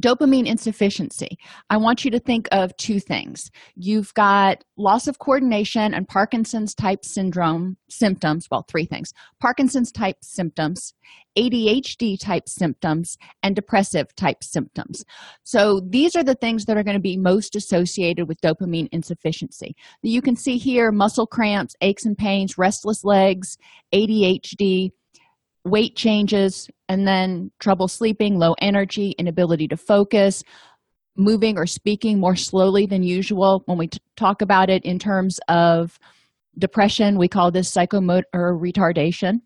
dopamine 0.00 0.46
insufficiency. 0.46 1.38
I 1.70 1.76
want 1.76 2.04
you 2.04 2.10
to 2.10 2.18
think 2.18 2.48
of 2.52 2.76
two 2.76 3.00
things. 3.00 3.50
You've 3.74 4.12
got 4.14 4.64
loss 4.76 5.06
of 5.06 5.18
coordination 5.18 5.94
and 5.94 6.06
parkinson's 6.08 6.74
type 6.74 7.04
syndrome 7.04 7.76
symptoms 7.88 8.46
well 8.50 8.64
three 8.68 8.86
things. 8.86 9.12
Parkinson's 9.40 9.92
type 9.92 10.16
symptoms 10.22 10.94
adhd 11.38 12.18
type 12.20 12.48
symptoms 12.48 13.16
and 13.42 13.54
depressive 13.54 14.14
type 14.16 14.42
symptoms. 14.42 15.04
So 15.44 15.80
these 15.80 16.16
are 16.16 16.24
the 16.24 16.34
things 16.34 16.64
that 16.64 16.76
are 16.76 16.82
going 16.82 16.96
to 16.96 17.00
be 17.00 17.16
most 17.16 17.54
associated 17.54 18.28
with 18.28 18.40
dopamine 18.40 18.88
insufficiency. 18.92 19.76
You 20.02 20.20
can 20.20 20.36
see 20.36 20.58
here 20.58 20.90
muscle 20.90 21.26
cramps 21.26 21.74
aches 21.80 22.04
and 22.04 22.18
pains 22.18 22.58
restless 22.58 23.04
legs 23.04 23.56
adhd 23.94 24.90
weight 25.68 25.96
changes, 25.96 26.68
and 26.88 27.06
then 27.06 27.50
trouble 27.60 27.88
sleeping, 27.88 28.38
low 28.38 28.54
energy, 28.60 29.14
inability 29.18 29.68
to 29.68 29.76
focus, 29.76 30.42
moving 31.16 31.58
or 31.58 31.66
speaking 31.66 32.18
more 32.18 32.36
slowly 32.36 32.86
than 32.86 33.02
usual. 33.02 33.62
When 33.66 33.78
we 33.78 33.88
t- 33.88 33.98
talk 34.16 34.40
about 34.40 34.70
it 34.70 34.84
in 34.84 34.98
terms 34.98 35.38
of 35.48 35.98
depression, 36.58 37.18
we 37.18 37.28
call 37.28 37.50
this 37.50 37.70
psychomotor 37.70 38.22
retardation. 38.32 39.40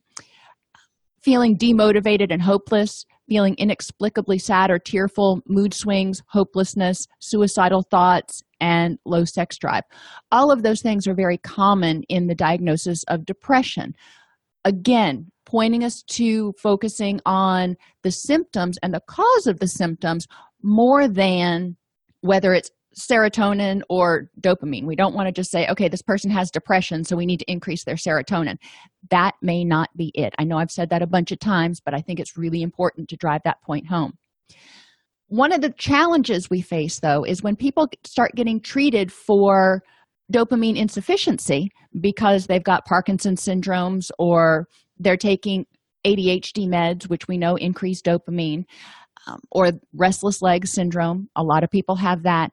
Feeling 1.22 1.56
demotivated 1.56 2.30
and 2.30 2.42
hopeless, 2.42 3.06
feeling 3.28 3.54
inexplicably 3.56 4.38
sad 4.38 4.70
or 4.70 4.78
tearful, 4.78 5.40
mood 5.48 5.72
swings, 5.72 6.22
hopelessness, 6.28 7.06
suicidal 7.20 7.82
thoughts, 7.82 8.42
and 8.60 8.98
low 9.04 9.24
sex 9.24 9.58
drive. 9.58 9.84
All 10.30 10.52
of 10.52 10.62
those 10.62 10.82
things 10.82 11.08
are 11.08 11.14
very 11.14 11.38
common 11.38 12.02
in 12.08 12.26
the 12.26 12.34
diagnosis 12.34 13.02
of 13.08 13.24
depression. 13.24 13.94
Again, 14.64 15.31
pointing 15.52 15.84
us 15.84 16.02
to 16.04 16.52
focusing 16.58 17.20
on 17.26 17.76
the 18.02 18.10
symptoms 18.10 18.78
and 18.82 18.94
the 18.94 19.02
cause 19.06 19.46
of 19.46 19.60
the 19.60 19.68
symptoms 19.68 20.26
more 20.62 21.06
than 21.06 21.76
whether 22.22 22.54
it's 22.54 22.70
serotonin 22.98 23.82
or 23.88 24.30
dopamine. 24.40 24.86
We 24.86 24.96
don't 24.96 25.14
want 25.14 25.26
to 25.26 25.32
just 25.32 25.50
say, 25.50 25.66
okay, 25.68 25.88
this 25.88 26.02
person 26.02 26.30
has 26.30 26.50
depression, 26.50 27.04
so 27.04 27.16
we 27.16 27.26
need 27.26 27.40
to 27.40 27.50
increase 27.50 27.84
their 27.84 27.96
serotonin. 27.96 28.56
That 29.10 29.34
may 29.42 29.62
not 29.64 29.90
be 29.94 30.10
it. 30.14 30.34
I 30.38 30.44
know 30.44 30.56
I've 30.56 30.70
said 30.70 30.90
that 30.90 31.02
a 31.02 31.06
bunch 31.06 31.32
of 31.32 31.38
times, 31.38 31.80
but 31.84 31.94
I 31.94 32.00
think 32.00 32.18
it's 32.18 32.36
really 32.36 32.62
important 32.62 33.08
to 33.10 33.16
drive 33.16 33.42
that 33.44 33.62
point 33.62 33.86
home. 33.86 34.14
One 35.28 35.52
of 35.52 35.60
the 35.60 35.72
challenges 35.72 36.50
we 36.50 36.60
face, 36.60 37.00
though, 37.00 37.24
is 37.24 37.42
when 37.42 37.56
people 37.56 37.88
start 38.04 38.32
getting 38.34 38.60
treated 38.60 39.12
for 39.12 39.82
dopamine 40.32 40.76
insufficiency 40.76 41.70
because 42.00 42.46
they've 42.46 42.64
got 42.64 42.86
Parkinson's 42.86 43.44
syndromes 43.44 44.10
or 44.18 44.66
they're 45.02 45.16
taking 45.16 45.66
ADHD 46.06 46.66
meds, 46.68 47.08
which 47.08 47.28
we 47.28 47.36
know 47.38 47.56
increase 47.56 48.02
dopamine, 48.02 48.64
um, 49.26 49.40
or 49.50 49.72
restless 49.94 50.42
leg 50.42 50.66
syndrome. 50.66 51.28
A 51.36 51.42
lot 51.42 51.64
of 51.64 51.70
people 51.70 51.96
have 51.96 52.22
that. 52.24 52.50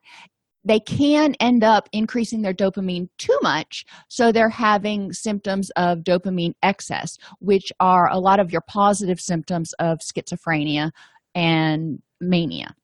they 0.64 0.80
can 0.80 1.34
end 1.40 1.64
up 1.64 1.88
increasing 1.92 2.42
their 2.42 2.52
dopamine 2.54 3.08
too 3.18 3.38
much 3.42 3.84
so 4.08 4.30
they're 4.30 4.50
having 4.50 5.12
symptoms 5.12 5.70
of 5.76 6.00
dopamine 6.00 6.52
excess 6.62 7.16
which 7.38 7.72
are 7.80 8.10
a 8.10 8.18
lot 8.18 8.38
of 8.40 8.52
your 8.52 8.60
positive 8.68 9.20
symptoms 9.20 9.72
of 9.78 9.98
schizophrenia 10.00 10.90
and 11.34 12.02
mania 12.20 12.74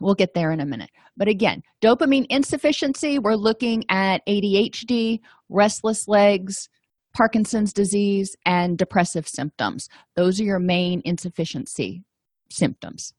we'll 0.00 0.14
get 0.14 0.34
there 0.34 0.52
in 0.52 0.60
a 0.60 0.66
minute 0.66 0.90
but 1.16 1.28
again 1.28 1.62
dopamine 1.82 2.26
insufficiency 2.28 3.18
we're 3.18 3.34
looking 3.34 3.82
at 3.88 4.20
adhd 4.26 5.18
restless 5.48 6.06
legs 6.08 6.68
parkinson's 7.14 7.72
disease 7.72 8.36
and 8.46 8.78
depressive 8.78 9.28
symptoms 9.28 9.88
those 10.16 10.40
are 10.40 10.44
your 10.44 10.58
main 10.58 11.00
insufficiency 11.04 12.02
symptoms 12.50 13.12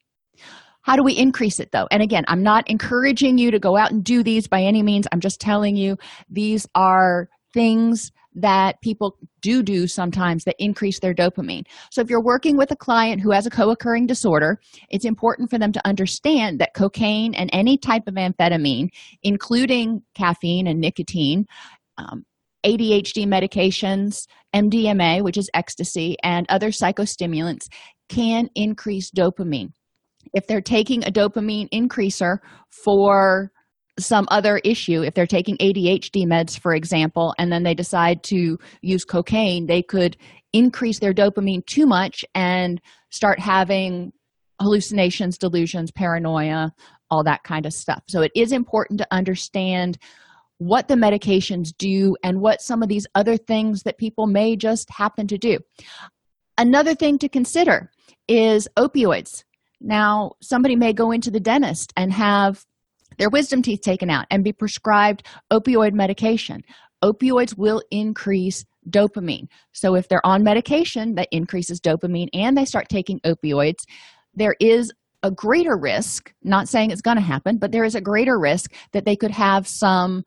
how 0.83 0.97
do 0.97 1.03
we 1.03 1.13
increase 1.13 1.59
it 1.61 1.71
though? 1.71 1.87
And 1.91 2.03
again, 2.03 2.25
I'm 2.27 2.43
not 2.43 2.69
encouraging 2.69 3.37
you 3.37 3.51
to 3.51 3.59
go 3.59 3.77
out 3.77 3.91
and 3.91 4.03
do 4.03 4.21
these 4.21 4.47
by 4.47 4.61
any 4.61 4.83
means. 4.83 5.07
I'm 5.11 5.21
just 5.21 5.39
telling 5.39 5.77
you 5.77 5.97
these 6.29 6.67
are 6.75 7.29
things 7.53 8.11
that 8.35 8.81
people 8.81 9.17
do 9.41 9.61
do 9.61 9.87
sometimes 9.87 10.43
that 10.43 10.55
increase 10.59 10.99
their 10.99 11.13
dopamine. 11.13 11.65
So, 11.91 12.01
if 12.01 12.09
you're 12.09 12.23
working 12.23 12.57
with 12.57 12.71
a 12.71 12.75
client 12.75 13.21
who 13.21 13.31
has 13.31 13.45
a 13.45 13.49
co 13.49 13.69
occurring 13.69 14.07
disorder, 14.07 14.59
it's 14.89 15.05
important 15.05 15.49
for 15.49 15.57
them 15.57 15.71
to 15.71 15.87
understand 15.87 16.59
that 16.59 16.73
cocaine 16.73 17.33
and 17.33 17.49
any 17.53 17.77
type 17.77 18.07
of 18.07 18.15
amphetamine, 18.15 18.89
including 19.21 20.01
caffeine 20.15 20.67
and 20.67 20.81
nicotine, 20.81 21.45
um, 21.97 22.25
ADHD 22.65 23.25
medications, 23.25 24.27
MDMA, 24.55 25.21
which 25.21 25.37
is 25.37 25.49
ecstasy, 25.53 26.15
and 26.23 26.45
other 26.49 26.69
psychostimulants 26.69 27.67
can 28.09 28.49
increase 28.55 29.11
dopamine. 29.11 29.71
If 30.33 30.47
they're 30.47 30.61
taking 30.61 31.03
a 31.03 31.11
dopamine 31.11 31.69
increaser 31.71 32.37
for 32.69 33.51
some 33.99 34.27
other 34.31 34.57
issue 34.63 35.03
if 35.03 35.13
they're 35.13 35.27
taking 35.27 35.55
adhd 35.57 36.25
meds 36.25 36.57
for 36.57 36.73
example 36.73 37.35
and 37.37 37.51
then 37.51 37.61
they 37.61 37.75
decide 37.75 38.23
to 38.23 38.57
use 38.81 39.05
cocaine 39.05 39.67
they 39.67 39.83
could 39.83 40.17
increase 40.51 40.97
their 40.97 41.13
dopamine 41.13 41.63
too 41.67 41.85
much 41.85 42.25
and 42.33 42.81
start 43.11 43.39
having 43.39 44.11
hallucinations 44.59 45.37
delusions 45.37 45.91
paranoia 45.91 46.73
all 47.13 47.23
that 47.23 47.43
kind 47.43 47.67
of 47.67 47.73
stuff. 47.73 48.01
So 48.07 48.21
it 48.21 48.31
is 48.35 48.51
important 48.51 48.97
to 48.97 49.07
understand 49.11 49.99
what 50.67 50.87
the 50.87 50.95
medications 50.95 51.75
do 51.77 52.15
and 52.23 52.41
what 52.41 52.61
some 52.61 52.83
of 52.83 52.89
these 52.89 53.07
other 53.15 53.37
things 53.37 53.83
that 53.83 53.97
people 53.97 54.27
may 54.27 54.55
just 54.55 54.89
happen 54.89 55.27
to 55.27 55.37
do 55.37 55.59
another 56.57 56.95
thing 56.95 57.17
to 57.17 57.27
consider 57.27 57.89
is 58.27 58.67
opioids 58.77 59.43
now, 59.83 60.31
somebody 60.41 60.75
may 60.77 60.93
go 60.93 61.11
into 61.11 61.29
the 61.29 61.41
dentist 61.41 61.93
and 61.97 62.11
have 62.13 62.65
their 63.17 63.29
wisdom 63.29 63.61
teeth 63.61 63.81
taken 63.81 64.09
out 64.09 64.25
and 64.31 64.43
be 64.43 64.53
prescribed 64.53 65.27
opioid 65.51 65.93
medication. 65.93 66.63
Opioids 67.03 67.57
will 67.57 67.83
increase 67.91 68.65
dopamine. 68.89 69.47
So, 69.73 69.95
if 69.95 70.07
they're 70.07 70.25
on 70.25 70.43
medication 70.43 71.15
that 71.15 71.27
increases 71.31 71.81
dopamine 71.81 72.29
and 72.33 72.57
they 72.57 72.65
start 72.65 72.87
taking 72.89 73.19
opioids, 73.19 73.83
there 74.33 74.55
is 74.59 74.91
a 75.21 75.29
greater 75.29 75.77
risk, 75.77 76.33
not 76.43 76.67
saying 76.67 76.91
it's 76.91 77.01
going 77.01 77.17
to 77.17 77.21
happen, 77.21 77.57
but 77.57 77.71
there 77.71 77.83
is 77.83 77.95
a 77.95 78.01
greater 78.01 78.39
risk 78.39 78.73
that 78.93 79.05
they 79.05 79.15
could 79.15 79.31
have 79.31 79.67
some 79.67 80.23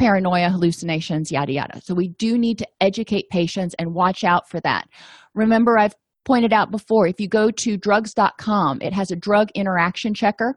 paranoia, 0.00 0.50
hallucinations, 0.50 1.30
yada, 1.30 1.52
yada. 1.52 1.80
So, 1.82 1.94
we 1.94 2.08
do 2.08 2.36
need 2.38 2.58
to 2.58 2.66
educate 2.80 3.28
patients 3.30 3.74
and 3.78 3.94
watch 3.94 4.24
out 4.24 4.48
for 4.48 4.58
that. 4.60 4.88
Remember, 5.34 5.78
I've 5.78 5.94
pointed 6.24 6.52
out 6.52 6.70
before, 6.70 7.06
if 7.06 7.20
you 7.20 7.28
go 7.28 7.50
to 7.50 7.76
drugs.com, 7.76 8.80
it 8.82 8.92
has 8.92 9.10
a 9.10 9.16
drug 9.16 9.50
interaction 9.54 10.14
checker, 10.14 10.56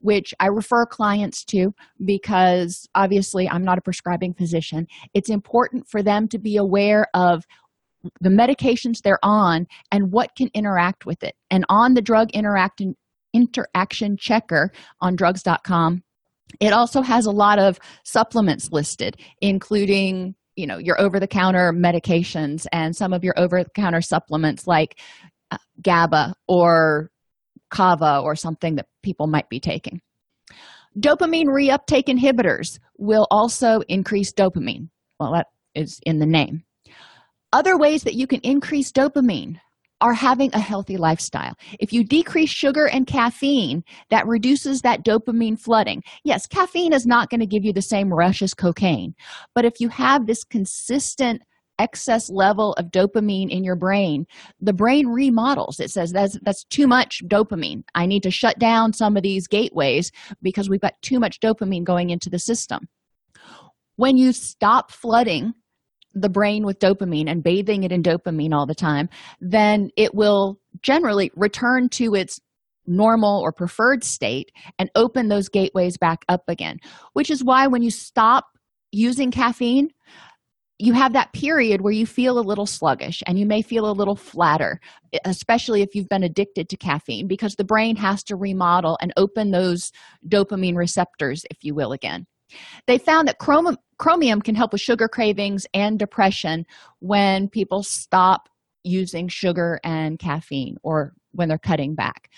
which 0.00 0.34
I 0.40 0.46
refer 0.46 0.84
clients 0.84 1.44
to 1.46 1.72
because 2.04 2.86
obviously 2.94 3.48
I'm 3.48 3.64
not 3.64 3.78
a 3.78 3.82
prescribing 3.82 4.34
physician. 4.34 4.86
It's 5.14 5.30
important 5.30 5.88
for 5.88 6.02
them 6.02 6.28
to 6.28 6.38
be 6.38 6.56
aware 6.56 7.06
of 7.14 7.44
the 8.20 8.30
medications 8.30 9.00
they're 9.00 9.18
on 9.22 9.66
and 9.90 10.12
what 10.12 10.34
can 10.36 10.50
interact 10.54 11.06
with 11.06 11.22
it. 11.22 11.34
And 11.50 11.64
on 11.68 11.94
the 11.94 12.02
drug 12.02 12.30
interaction 12.32 12.96
interaction 13.34 14.16
checker 14.18 14.70
on 15.00 15.16
drugs.com, 15.16 16.02
it 16.60 16.72
also 16.72 17.02
has 17.02 17.26
a 17.26 17.30
lot 17.30 17.58
of 17.58 17.78
supplements 18.04 18.70
listed, 18.72 19.16
including 19.40 20.34
you 20.56 20.66
know 20.66 20.78
your 20.78 21.00
over 21.00 21.18
the 21.18 21.26
counter 21.26 21.72
medications 21.72 22.66
and 22.72 22.94
some 22.94 23.12
of 23.12 23.24
your 23.24 23.34
over 23.38 23.64
the 23.64 23.70
counter 23.70 24.02
supplements 24.02 24.66
like 24.66 24.98
uh, 25.50 25.58
GABA 25.80 26.34
or 26.46 27.10
Kava 27.70 28.20
or 28.22 28.36
something 28.36 28.76
that 28.76 28.86
people 29.02 29.26
might 29.26 29.48
be 29.48 29.60
taking. 29.60 30.00
Dopamine 30.98 31.46
reuptake 31.46 32.04
inhibitors 32.04 32.78
will 32.98 33.26
also 33.30 33.80
increase 33.88 34.32
dopamine. 34.32 34.90
Well, 35.18 35.32
that 35.32 35.46
is 35.74 36.00
in 36.04 36.18
the 36.18 36.26
name. 36.26 36.64
Other 37.52 37.78
ways 37.78 38.04
that 38.04 38.14
you 38.14 38.26
can 38.26 38.40
increase 38.40 38.92
dopamine 38.92 39.58
are 40.02 40.12
having 40.12 40.50
a 40.52 40.58
healthy 40.58 40.96
lifestyle. 40.96 41.54
If 41.78 41.92
you 41.92 42.02
decrease 42.02 42.50
sugar 42.50 42.88
and 42.88 43.06
caffeine, 43.06 43.84
that 44.10 44.26
reduces 44.26 44.82
that 44.82 45.04
dopamine 45.04 45.58
flooding. 45.58 46.02
Yes, 46.24 46.46
caffeine 46.46 46.92
is 46.92 47.06
not 47.06 47.30
going 47.30 47.40
to 47.40 47.46
give 47.46 47.64
you 47.64 47.72
the 47.72 47.80
same 47.80 48.12
rush 48.12 48.42
as 48.42 48.52
cocaine, 48.52 49.14
but 49.54 49.64
if 49.64 49.80
you 49.80 49.88
have 49.88 50.26
this 50.26 50.42
consistent 50.42 51.42
excess 51.78 52.28
level 52.28 52.74
of 52.74 52.90
dopamine 52.90 53.48
in 53.48 53.64
your 53.64 53.74
brain 53.74 54.26
the 54.60 54.74
brain 54.74 55.08
remodels 55.08 55.80
it 55.80 55.90
says 55.90 56.12
that's 56.12 56.38
that's 56.42 56.64
too 56.64 56.86
much 56.86 57.22
dopamine 57.26 57.82
i 57.94 58.04
need 58.04 58.22
to 58.22 58.30
shut 58.30 58.58
down 58.58 58.92
some 58.92 59.16
of 59.16 59.22
these 59.22 59.48
gateways 59.48 60.12
because 60.42 60.68
we've 60.68 60.82
got 60.82 61.00
too 61.00 61.18
much 61.18 61.40
dopamine 61.40 61.82
going 61.82 62.10
into 62.10 62.28
the 62.28 62.38
system 62.38 62.86
when 63.96 64.18
you 64.18 64.34
stop 64.34 64.92
flooding 64.92 65.54
the 66.14 66.28
brain 66.28 66.64
with 66.64 66.78
dopamine 66.78 67.30
and 67.30 67.42
bathing 67.42 67.84
it 67.84 67.92
in 67.92 68.02
dopamine 68.02 68.52
all 68.52 68.66
the 68.66 68.74
time, 68.74 69.08
then 69.40 69.90
it 69.96 70.14
will 70.14 70.58
generally 70.82 71.30
return 71.34 71.88
to 71.90 72.14
its 72.14 72.40
normal 72.86 73.40
or 73.40 73.52
preferred 73.52 74.02
state 74.04 74.50
and 74.78 74.90
open 74.94 75.28
those 75.28 75.48
gateways 75.48 75.96
back 75.96 76.24
up 76.28 76.42
again. 76.48 76.78
Which 77.12 77.30
is 77.30 77.44
why 77.44 77.66
when 77.66 77.82
you 77.82 77.90
stop 77.90 78.46
using 78.90 79.30
caffeine, 79.30 79.90
you 80.78 80.92
have 80.94 81.12
that 81.12 81.32
period 81.32 81.80
where 81.80 81.92
you 81.92 82.06
feel 82.06 82.38
a 82.38 82.40
little 82.40 82.66
sluggish 82.66 83.22
and 83.26 83.38
you 83.38 83.46
may 83.46 83.62
feel 83.62 83.88
a 83.88 83.92
little 83.92 84.16
flatter, 84.16 84.80
especially 85.24 85.82
if 85.82 85.94
you've 85.94 86.08
been 86.08 86.24
addicted 86.24 86.68
to 86.68 86.76
caffeine, 86.76 87.28
because 87.28 87.54
the 87.54 87.64
brain 87.64 87.94
has 87.94 88.24
to 88.24 88.34
remodel 88.34 88.98
and 89.00 89.12
open 89.16 89.52
those 89.52 89.92
dopamine 90.26 90.74
receptors, 90.74 91.44
if 91.50 91.58
you 91.62 91.72
will, 91.72 91.92
again. 91.92 92.26
They 92.86 92.98
found 92.98 93.28
that 93.28 93.38
chrom- 93.38 93.76
chromium 93.98 94.42
can 94.42 94.54
help 94.54 94.72
with 94.72 94.80
sugar 94.80 95.08
cravings 95.08 95.66
and 95.74 95.98
depression 95.98 96.64
when 97.00 97.48
people 97.48 97.82
stop 97.82 98.48
using 98.84 99.28
sugar 99.28 99.80
and 99.84 100.18
caffeine 100.18 100.76
or 100.82 101.12
when 101.32 101.48
they're 101.48 101.58
cutting 101.58 101.94
back. 101.94 102.28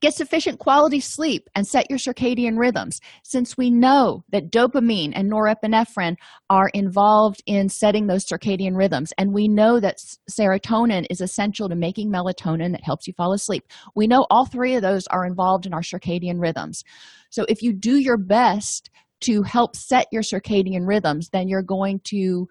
Get 0.00 0.14
sufficient 0.14 0.58
quality 0.58 1.00
sleep 1.00 1.48
and 1.54 1.66
set 1.66 1.90
your 1.90 1.98
circadian 1.98 2.58
rhythms. 2.58 3.00
Since 3.22 3.56
we 3.56 3.70
know 3.70 4.24
that 4.30 4.50
dopamine 4.50 5.12
and 5.14 5.30
norepinephrine 5.30 6.16
are 6.48 6.70
involved 6.72 7.42
in 7.46 7.68
setting 7.68 8.06
those 8.06 8.24
circadian 8.24 8.76
rhythms, 8.76 9.12
and 9.18 9.32
we 9.32 9.48
know 9.48 9.80
that 9.80 9.98
serotonin 10.30 11.06
is 11.10 11.20
essential 11.20 11.68
to 11.68 11.74
making 11.74 12.10
melatonin 12.10 12.72
that 12.72 12.84
helps 12.84 13.06
you 13.06 13.12
fall 13.14 13.32
asleep, 13.32 13.64
we 13.94 14.06
know 14.06 14.26
all 14.30 14.46
three 14.46 14.74
of 14.74 14.82
those 14.82 15.06
are 15.08 15.26
involved 15.26 15.66
in 15.66 15.74
our 15.74 15.82
circadian 15.82 16.40
rhythms. 16.40 16.82
So 17.30 17.44
if 17.48 17.62
you 17.62 17.72
do 17.72 17.96
your 17.96 18.18
best 18.18 18.90
to 19.22 19.42
help 19.42 19.76
set 19.76 20.06
your 20.12 20.22
circadian 20.22 20.86
rhythms, 20.86 21.28
then 21.32 21.48
you're 21.48 21.62
going 21.62 22.00
to 22.04 22.48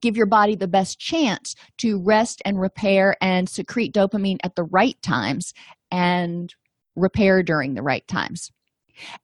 give 0.00 0.16
your 0.16 0.26
body 0.26 0.54
the 0.54 0.68
best 0.68 0.98
chance 0.98 1.54
to 1.78 2.00
rest 2.04 2.40
and 2.44 2.60
repair 2.60 3.16
and 3.20 3.48
secrete 3.48 3.92
dopamine 3.92 4.38
at 4.44 4.54
the 4.54 4.64
right 4.64 5.00
times 5.02 5.52
and 5.90 6.54
repair 6.96 7.42
during 7.42 7.74
the 7.74 7.82
right 7.82 8.06
times. 8.06 8.50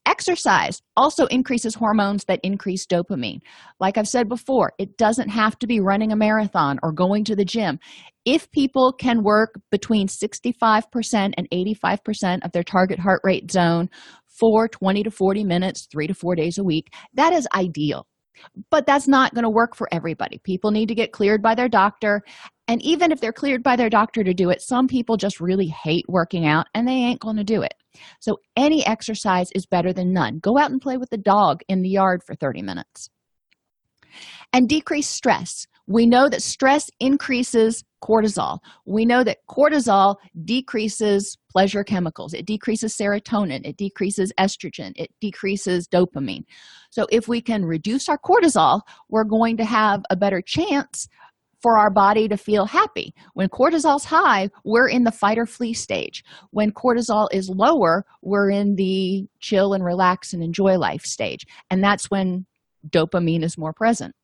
Exercise 0.07 0.81
also 0.97 1.27
increases 1.27 1.75
hormones 1.75 2.25
that 2.25 2.41
increase 2.43 2.87
dopamine. 2.87 3.41
Like 3.79 3.99
I've 3.99 4.09
said 4.09 4.29
before, 4.29 4.73
it 4.79 4.97
doesn't 4.97 5.29
have 5.29 5.59
to 5.59 5.67
be 5.67 5.81
running 5.81 6.13
a 6.13 6.17
marathon 6.17 6.79
or 6.83 6.93
going 6.93 7.25
to 7.25 7.37
the 7.37 7.45
gym. 7.45 7.79
If 8.25 8.51
people 8.53 8.93
can 8.93 9.23
work 9.23 9.61
between 9.71 10.09
65% 10.09 11.35
and 11.37 11.51
85% 11.51 12.45
of 12.45 12.53
their 12.53 12.63
target 12.63 12.99
heart 12.99 13.21
rate 13.23 13.51
zone 13.51 13.91
for 14.39 14.69
20 14.69 15.03
to 15.05 15.11
40 15.11 15.45
minutes, 15.45 15.87
three 15.91 16.07
to 16.07 16.15
four 16.15 16.35
days 16.35 16.59
a 16.59 16.65
week, 16.65 16.93
that 17.15 17.33
is 17.33 17.49
ideal. 17.55 18.07
But 18.71 18.87
that's 18.87 19.09
not 19.09 19.35
going 19.35 19.45
to 19.45 19.51
work 19.51 19.75
for 19.75 19.89
everybody. 19.91 20.39
People 20.45 20.71
need 20.71 20.89
to 20.89 20.95
get 20.95 21.13
cleared 21.13 21.43
by 21.43 21.55
their 21.55 21.71
doctor. 21.71 22.23
And 22.69 22.83
even 22.83 23.11
if 23.11 23.21
they're 23.21 23.33
cleared 23.33 23.63
by 23.63 23.77
their 23.77 23.89
doctor 23.89 24.23
to 24.23 24.35
do 24.35 24.51
it, 24.51 24.61
some 24.61 24.89
people 24.89 25.17
just 25.17 25.41
really 25.41 25.69
hate 25.69 26.05
working 26.07 26.47
out 26.47 26.67
and 26.75 26.87
they 26.87 26.93
ain't 26.93 27.21
going 27.21 27.37
to 27.37 27.45
do 27.45 27.63
it. 27.63 27.75
So, 28.21 28.41
any 28.55 28.87
exercise 28.87 29.51
is 29.55 29.65
better 29.65 29.93
than 29.93 30.13
none. 30.13 30.39
Go 30.39 30.59
out 30.59 30.71
and 30.71 30.83
play 30.83 30.99
with 30.99 31.09
the 31.09 31.17
dog 31.17 31.63
in 31.67 31.81
the 31.81 31.89
yard 31.89 32.23
for 32.23 32.35
30 32.35 32.61
minutes. 32.61 33.09
And 34.53 34.69
decrease 34.69 35.09
stress. 35.09 35.67
We 35.87 36.07
know 36.07 36.29
that 36.29 36.43
stress 36.43 36.91
increases 37.01 37.85
cortisol. 38.03 38.59
We 38.85 39.05
know 39.05 39.25
that 39.25 39.39
cortisol 39.49 40.17
decreases 40.45 41.37
pleasure 41.51 41.85
chemicals. 41.85 42.35
It 42.35 42.47
decreases 42.47 42.97
serotonin. 42.97 43.65
It 43.65 43.77
decreases 43.77 44.33
estrogen. 44.39 44.93
It 44.97 45.11
decreases 45.21 45.89
dopamine. 45.89 46.45
So, 46.91 47.07
if 47.11 47.29
we 47.29 47.41
can 47.41 47.65
reduce 47.65 48.09
our 48.09 48.19
cortisol, 48.19 48.81
we're 49.09 49.25
going 49.25 49.57
to 49.59 49.65
have 49.65 50.03
a 50.11 50.17
better 50.17 50.41
chance 50.41 51.09
for 51.63 51.79
our 51.79 51.91
body 51.91 52.29
to 52.29 52.37
feel 52.37 52.67
happy. 52.67 53.15
When 53.35 53.49
cortisol's 53.49 54.05
high, 54.05 54.51
we're 54.65 54.89
in 54.89 55.05
the 55.05 55.13
fight 55.13 55.39
or 55.39 55.47
flee 55.47 55.73
stage. 55.73 56.23
When 56.51 56.71
cortisol 56.71 57.29
is 57.33 57.49
lower, 57.49 58.05
we're 58.23 58.51
in 58.51 58.77
the 58.77 59.27
chill 59.41 59.73
and 59.73 59.85
relax 59.85 60.33
and 60.33 60.43
enjoy 60.43 60.79
life 60.79 61.05
stage. 61.05 61.47
And 61.71 61.83
that's 61.83 62.11
when 62.11 62.47
dopamine 62.89 63.43
is 63.43 63.59
more 63.59 63.73
present. 63.73 64.15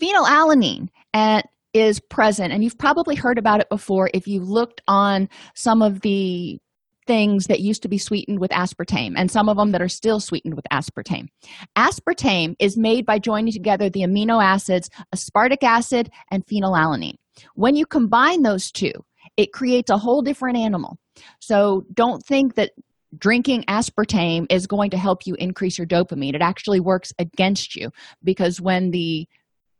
Phenylalanine 0.00 0.88
at, 1.14 1.48
is 1.74 2.00
present, 2.00 2.52
and 2.52 2.62
you've 2.62 2.78
probably 2.78 3.14
heard 3.14 3.38
about 3.38 3.60
it 3.60 3.68
before 3.68 4.10
if 4.12 4.26
you 4.26 4.40
looked 4.40 4.82
on 4.86 5.28
some 5.54 5.82
of 5.82 6.00
the 6.02 6.58
things 7.06 7.46
that 7.46 7.60
used 7.60 7.82
to 7.82 7.88
be 7.88 7.98
sweetened 7.98 8.38
with 8.38 8.50
aspartame 8.52 9.14
and 9.16 9.30
some 9.30 9.48
of 9.48 9.56
them 9.56 9.72
that 9.72 9.82
are 9.82 9.88
still 9.88 10.20
sweetened 10.20 10.54
with 10.54 10.64
aspartame. 10.72 11.28
Aspartame 11.76 12.54
is 12.58 12.76
made 12.76 13.04
by 13.04 13.18
joining 13.18 13.52
together 13.52 13.90
the 13.90 14.02
amino 14.02 14.42
acids 14.42 14.88
aspartic 15.14 15.62
acid 15.62 16.10
and 16.30 16.46
phenylalanine. 16.46 17.16
When 17.54 17.74
you 17.74 17.86
combine 17.86 18.42
those 18.42 18.70
two, 18.70 18.92
it 19.36 19.52
creates 19.52 19.90
a 19.90 19.98
whole 19.98 20.22
different 20.22 20.58
animal. 20.58 20.98
So 21.40 21.86
don't 21.92 22.24
think 22.24 22.54
that 22.54 22.72
drinking 23.18 23.64
aspartame 23.64 24.46
is 24.50 24.66
going 24.66 24.90
to 24.90 24.96
help 24.96 25.26
you 25.26 25.34
increase 25.34 25.78
your 25.78 25.86
dopamine. 25.86 26.34
It 26.34 26.42
actually 26.42 26.80
works 26.80 27.12
against 27.18 27.76
you 27.76 27.90
because 28.22 28.60
when 28.60 28.90
the 28.90 29.28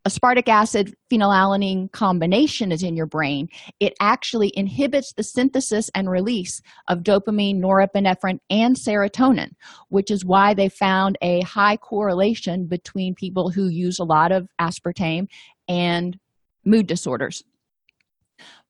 aspartic 0.06 0.48
acid 0.48 0.94
phenylalanine 1.10 1.90
combination 1.92 2.72
is 2.72 2.82
in 2.82 2.96
your 2.96 3.06
brain, 3.06 3.48
it 3.78 3.94
actually 4.00 4.52
inhibits 4.56 5.12
the 5.12 5.22
synthesis 5.22 5.90
and 5.94 6.10
release 6.10 6.60
of 6.88 7.00
dopamine, 7.00 7.60
norepinephrine, 7.60 8.38
and 8.50 8.76
serotonin, 8.76 9.50
which 9.88 10.10
is 10.10 10.24
why 10.24 10.54
they 10.54 10.68
found 10.68 11.16
a 11.22 11.40
high 11.42 11.76
correlation 11.76 12.66
between 12.66 13.14
people 13.14 13.50
who 13.50 13.68
use 13.68 13.98
a 13.98 14.04
lot 14.04 14.32
of 14.32 14.48
aspartame 14.60 15.26
and 15.68 16.18
mood 16.64 16.86
disorders. 16.86 17.44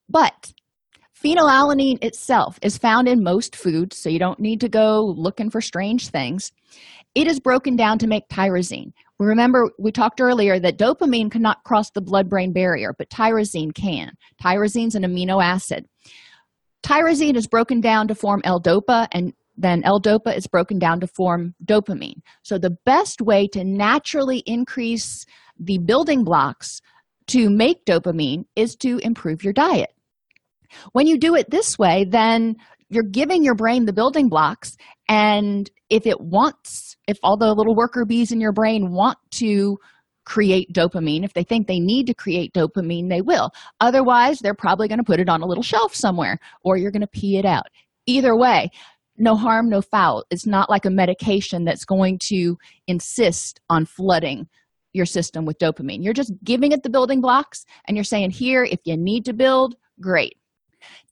But 0.09 0.53
phenylalanine 1.22 2.03
itself 2.05 2.59
is 2.62 2.76
found 2.76 3.09
in 3.09 3.22
most 3.22 3.57
foods, 3.57 3.97
so 3.97 4.11
you 4.11 4.18
don't 4.18 4.41
need 4.41 4.61
to 4.61 4.68
go 4.68 5.14
looking 5.16 5.51
for 5.51 5.61
strange 5.61 6.09
things. 6.09 6.53
It 7.14 7.26
is 7.26 7.40
broken 7.40 7.76
down 7.76 7.98
to 7.98 8.06
make 8.06 8.28
tyrosine, 8.28 8.92
Remember, 9.26 9.70
we 9.78 9.92
talked 9.92 10.20
earlier 10.20 10.58
that 10.58 10.78
dopamine 10.78 11.30
cannot 11.30 11.62
cross 11.64 11.90
the 11.90 12.00
blood 12.00 12.28
brain 12.28 12.52
barrier, 12.52 12.94
but 12.96 13.10
tyrosine 13.10 13.74
can. 13.74 14.12
Tyrosine 14.42 14.88
is 14.88 14.94
an 14.94 15.04
amino 15.04 15.42
acid. 15.42 15.86
Tyrosine 16.82 17.36
is 17.36 17.46
broken 17.46 17.80
down 17.80 18.08
to 18.08 18.14
form 18.14 18.40
L 18.44 18.60
dopa, 18.60 19.06
and 19.12 19.32
then 19.56 19.84
L 19.84 20.00
dopa 20.00 20.36
is 20.36 20.46
broken 20.46 20.78
down 20.78 20.98
to 21.00 21.06
form 21.06 21.54
dopamine. 21.64 22.20
So, 22.42 22.58
the 22.58 22.76
best 22.84 23.20
way 23.20 23.46
to 23.48 23.62
naturally 23.62 24.38
increase 24.46 25.24
the 25.58 25.78
building 25.78 26.24
blocks 26.24 26.80
to 27.28 27.48
make 27.48 27.84
dopamine 27.84 28.46
is 28.56 28.74
to 28.76 28.98
improve 28.98 29.44
your 29.44 29.52
diet. 29.52 29.90
When 30.92 31.06
you 31.06 31.18
do 31.18 31.36
it 31.36 31.50
this 31.50 31.78
way, 31.78 32.04
then 32.04 32.56
you're 32.93 33.03
giving 33.03 33.43
your 33.43 33.55
brain 33.55 33.86
the 33.86 33.93
building 33.93 34.28
blocks 34.28 34.76
and 35.09 35.70
if 35.88 36.07
it 36.07 36.20
wants 36.20 36.97
if 37.09 37.18
all 37.22 37.36
the 37.36 37.53
little 37.55 37.74
worker 37.74 38.05
bees 38.05 38.30
in 38.30 38.40
your 38.40 38.53
brain 38.53 38.93
want 38.93 39.18
to 39.30 39.78
create 40.24 40.72
dopamine 40.72 41.24
if 41.24 41.32
they 41.32 41.43
think 41.43 41.66
they 41.66 41.80
need 41.80 42.07
to 42.07 42.14
create 42.14 42.53
dopamine 42.53 43.09
they 43.09 43.22
will. 43.22 43.51
Otherwise 43.80 44.38
they're 44.38 44.55
probably 44.55 44.88
going 44.88 44.99
to 44.99 45.05
put 45.05 45.20
it 45.20 45.28
on 45.28 45.40
a 45.40 45.47
little 45.47 45.62
shelf 45.62 45.95
somewhere 45.95 46.38
or 46.62 46.76
you're 46.76 46.93
going 46.93 47.01
to 47.01 47.07
pee 47.09 47.38
it 47.38 47.45
out. 47.45 47.66
Either 48.07 48.36
way 48.36 48.70
no 49.16 49.36
harm 49.36 49.68
no 49.68 49.80
foul. 49.80 50.24
It's 50.30 50.47
not 50.47 50.70
like 50.70 50.84
a 50.84 50.90
medication 50.90 51.64
that's 51.64 51.84
going 51.84 52.18
to 52.24 52.59
insist 52.86 53.61
on 53.70 53.86
flooding 53.86 54.49
your 54.93 55.07
system 55.07 55.47
with 55.47 55.59
dopamine. 55.59 56.05
You're 56.05 56.12
just 56.12 56.32
giving 56.45 56.72
it 56.72 56.82
the 56.82 56.90
building 56.90 57.22
blocks 57.22 57.64
and 57.88 57.97
you're 57.97 58.05
saying 58.05 58.32
here 58.32 58.64
if 58.64 58.80
you 58.84 58.97
need 58.99 59.24
to 59.24 59.32
build 59.32 59.76
great 60.01 60.36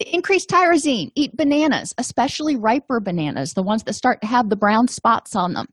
Increase 0.01 0.47
tyrosine. 0.47 1.11
Eat 1.14 1.37
bananas, 1.37 1.95
especially 1.99 2.57
riper 2.57 3.01
bananas, 3.01 3.55
the 3.55 3.62
ones 3.62 3.83
that 3.85 3.95
start 3.95 4.21
to 4.21 4.27
have 4.27 4.49
the 4.49 4.57
brown 4.57 4.89
spots 4.89 5.37
on 5.37 5.55
them. 5.55 5.66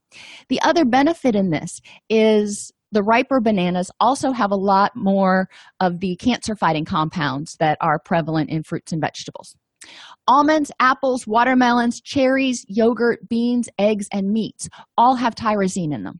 The 0.49 0.61
other 0.61 0.85
benefit 0.85 1.35
in 1.35 1.49
this 1.49 1.81
is 2.09 2.71
the 2.91 3.03
riper 3.03 3.39
bananas 3.39 3.91
also 3.99 4.31
have 4.31 4.51
a 4.51 4.55
lot 4.55 4.95
more 4.95 5.49
of 5.79 5.99
the 5.99 6.15
cancer 6.17 6.55
fighting 6.55 6.85
compounds 6.85 7.55
that 7.59 7.77
are 7.81 7.99
prevalent 7.99 8.49
in 8.49 8.63
fruits 8.63 8.91
and 8.91 9.01
vegetables. 9.01 9.55
Almonds, 10.27 10.71
apples, 10.79 11.27
watermelons, 11.27 12.01
cherries, 12.01 12.65
yogurt, 12.67 13.27
beans, 13.29 13.69
eggs, 13.77 14.07
and 14.11 14.31
meats 14.31 14.69
all 14.97 15.15
have 15.15 15.35
tyrosine 15.35 15.93
in 15.93 16.03
them. 16.03 16.19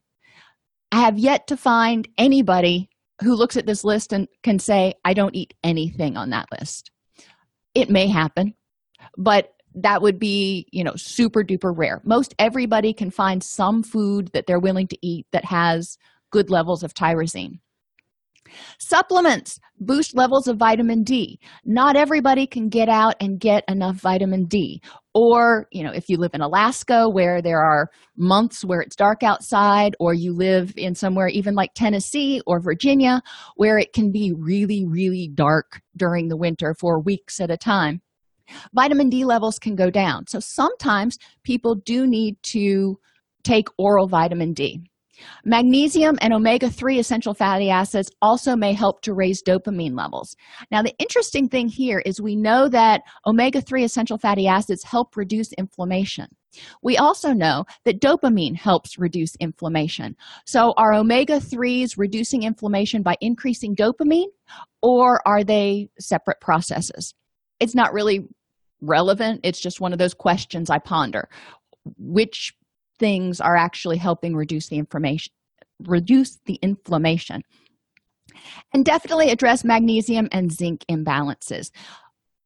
I 0.91 1.01
have 1.01 1.17
yet 1.17 1.47
to 1.47 1.57
find 1.57 2.07
anybody 2.17 2.89
who 3.21 3.36
looks 3.36 3.57
at 3.57 3.65
this 3.65 3.84
list 3.84 4.13
and 4.13 4.28
can 4.43 4.59
say, 4.59 4.93
I 5.03 5.13
don't 5.13 5.36
eat 5.36 5.53
anything 5.63 6.17
on 6.17 6.30
that 6.30 6.47
list 6.51 6.91
it 7.78 7.89
may 7.89 8.07
happen 8.07 8.53
but 9.17 9.53
that 9.75 10.01
would 10.01 10.19
be 10.19 10.67
you 10.71 10.84
know 10.84 10.95
super 10.95 11.43
duper 11.43 11.73
rare. 11.75 12.01
Most 12.03 12.34
everybody 12.39 12.93
can 12.93 13.11
find 13.11 13.43
some 13.43 13.84
food 13.84 14.30
that 14.34 14.47
they're 14.47 14.59
willing 14.59 14.88
to 14.88 14.97
eat 15.05 15.28
that 15.32 15.45
has 15.45 15.97
good 16.32 16.49
levels 16.49 16.84
of 16.84 16.93
tyrosine 16.93 17.59
Supplements 18.79 19.59
boost 19.79 20.15
levels 20.15 20.47
of 20.47 20.57
vitamin 20.57 21.03
D. 21.03 21.39
Not 21.65 21.95
everybody 21.95 22.47
can 22.47 22.69
get 22.69 22.89
out 22.89 23.15
and 23.19 23.39
get 23.39 23.63
enough 23.67 23.97
vitamin 23.97 24.45
D. 24.45 24.81
Or, 25.13 25.67
you 25.71 25.83
know, 25.83 25.91
if 25.91 26.09
you 26.09 26.17
live 26.17 26.31
in 26.33 26.41
Alaska 26.41 27.09
where 27.09 27.41
there 27.41 27.61
are 27.61 27.89
months 28.15 28.63
where 28.63 28.81
it's 28.81 28.95
dark 28.95 29.23
outside, 29.23 29.95
or 29.99 30.13
you 30.13 30.33
live 30.33 30.73
in 30.77 30.95
somewhere 30.95 31.27
even 31.27 31.55
like 31.55 31.73
Tennessee 31.73 32.41
or 32.45 32.59
Virginia 32.59 33.21
where 33.55 33.77
it 33.77 33.93
can 33.93 34.11
be 34.11 34.33
really, 34.37 34.85
really 34.85 35.29
dark 35.33 35.81
during 35.95 36.27
the 36.27 36.37
winter 36.37 36.75
for 36.79 36.99
weeks 36.99 37.39
at 37.39 37.51
a 37.51 37.57
time, 37.57 38.01
vitamin 38.73 39.09
D 39.09 39.25
levels 39.25 39.59
can 39.59 39.75
go 39.75 39.89
down. 39.89 40.27
So 40.27 40.39
sometimes 40.39 41.17
people 41.43 41.75
do 41.75 42.07
need 42.07 42.37
to 42.43 42.99
take 43.43 43.67
oral 43.77 44.07
vitamin 44.07 44.53
D. 44.53 44.81
Magnesium 45.45 46.18
and 46.22 46.34
omega 46.34 46.70
3 46.70 46.99
essential 46.99 47.34
fatty 47.34 47.70
acids 47.70 48.09
also 48.22 48.55
may 48.55 48.74
help 48.74 49.01
to 49.01 49.13
raise 49.13 49.41
dopamine 49.41 49.97
levels. 49.97 50.36
Now, 50.72 50.82
the 50.82 50.95
interesting 50.99 51.49
thing 51.49 51.68
here 51.68 52.01
is 52.05 52.22
we 52.22 52.36
know 52.36 52.70
that 52.70 53.01
omega 53.26 53.61
3 53.61 53.84
essential 53.84 54.18
fatty 54.18 54.47
acids 54.47 54.84
help 54.84 55.15
reduce 55.15 55.53
inflammation. 55.53 56.28
We 56.82 56.97
also 56.97 57.34
know 57.34 57.65
that 57.86 58.01
dopamine 58.01 58.55
helps 58.55 58.97
reduce 58.97 59.36
inflammation. 59.39 60.15
So, 60.45 60.74
are 60.78 60.93
omega 60.93 61.39
3s 61.39 61.97
reducing 61.97 62.43
inflammation 62.43 63.03
by 63.03 63.15
increasing 63.22 63.76
dopamine, 63.76 64.30
or 64.82 65.22
are 65.28 65.43
they 65.43 65.89
separate 65.99 66.39
processes? 66.41 67.13
It's 67.59 67.76
not 67.76 67.93
really 67.93 68.28
relevant. 68.82 69.41
It's 69.43 69.59
just 69.59 69.82
one 69.82 69.93
of 69.93 69.99
those 69.99 70.13
questions 70.13 70.70
I 70.70 70.80
ponder. 70.80 71.30
Which 71.97 72.53
things 72.99 73.39
are 73.39 73.55
actually 73.55 73.97
helping 73.97 74.35
reduce 74.35 74.67
the 74.67 74.77
information 74.77 75.33
reduce 75.83 76.37
the 76.45 76.55
inflammation. 76.55 77.43
And 78.73 78.85
definitely 78.85 79.29
address 79.29 79.63
magnesium 79.63 80.27
and 80.31 80.51
zinc 80.51 80.85
imbalances. 80.89 81.71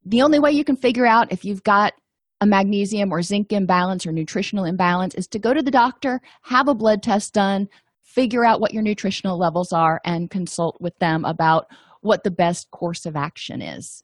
The 0.04 0.22
only 0.22 0.38
way 0.38 0.52
you 0.52 0.64
can 0.64 0.76
figure 0.76 1.06
out 1.06 1.32
if 1.32 1.44
you've 1.44 1.62
got 1.62 1.92
a 2.40 2.46
magnesium 2.46 3.12
or 3.12 3.22
zinc 3.22 3.52
imbalance 3.52 4.06
or 4.06 4.12
nutritional 4.12 4.64
imbalance 4.64 5.14
is 5.14 5.28
to 5.28 5.38
go 5.38 5.54
to 5.54 5.62
the 5.62 5.70
doctor 5.70 6.20
have 6.42 6.66
a 6.66 6.74
blood 6.74 7.02
test 7.02 7.34
done 7.34 7.68
figure 8.02 8.44
out 8.44 8.60
what 8.60 8.74
your 8.74 8.82
nutritional 8.82 9.38
levels 9.38 9.72
are 9.72 10.00
and 10.04 10.30
consult 10.30 10.76
with 10.80 10.98
them 10.98 11.24
about 11.24 11.66
what 12.00 12.24
the 12.24 12.30
best 12.30 12.70
course 12.72 13.06
of 13.06 13.14
action 13.14 13.62
is. 13.62 14.02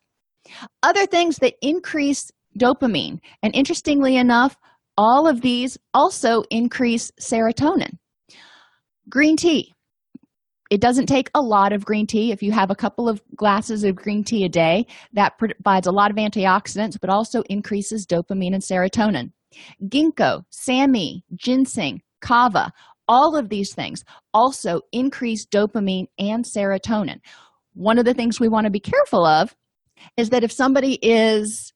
Other 0.82 1.04
things 1.04 1.38
that 1.38 1.54
increase 1.60 2.30
dopamine 2.58 3.20
and 3.42 3.54
interestingly 3.54 4.16
enough 4.16 4.56
all 4.98 5.28
of 5.28 5.40
these 5.40 5.78
also 5.94 6.42
increase 6.50 7.12
serotonin. 7.20 7.96
Green 9.08 9.36
tea. 9.36 9.72
It 10.70 10.82
doesn't 10.82 11.06
take 11.06 11.30
a 11.34 11.40
lot 11.40 11.72
of 11.72 11.84
green 11.84 12.06
tea. 12.06 12.32
If 12.32 12.42
you 12.42 12.52
have 12.52 12.70
a 12.70 12.74
couple 12.74 13.08
of 13.08 13.22
glasses 13.36 13.84
of 13.84 13.94
green 13.94 14.24
tea 14.24 14.44
a 14.44 14.50
day, 14.50 14.86
that 15.14 15.38
provides 15.38 15.86
a 15.86 15.92
lot 15.92 16.10
of 16.10 16.16
antioxidants, 16.16 16.98
but 17.00 17.08
also 17.08 17.42
increases 17.48 18.06
dopamine 18.06 18.52
and 18.52 18.62
serotonin. 18.62 19.30
Ginkgo, 19.84 20.42
SAMe, 20.50 21.22
ginseng, 21.36 22.02
kava, 22.20 22.70
all 23.06 23.36
of 23.36 23.48
these 23.48 23.72
things 23.72 24.04
also 24.34 24.80
increase 24.92 25.46
dopamine 25.46 26.06
and 26.18 26.44
serotonin. 26.44 27.20
One 27.72 27.98
of 27.98 28.04
the 28.04 28.14
things 28.14 28.40
we 28.40 28.48
want 28.48 28.64
to 28.64 28.70
be 28.70 28.80
careful 28.80 29.24
of 29.24 29.54
is 30.16 30.30
that 30.30 30.44
if 30.44 30.52
somebody 30.52 30.98
is 31.00 31.72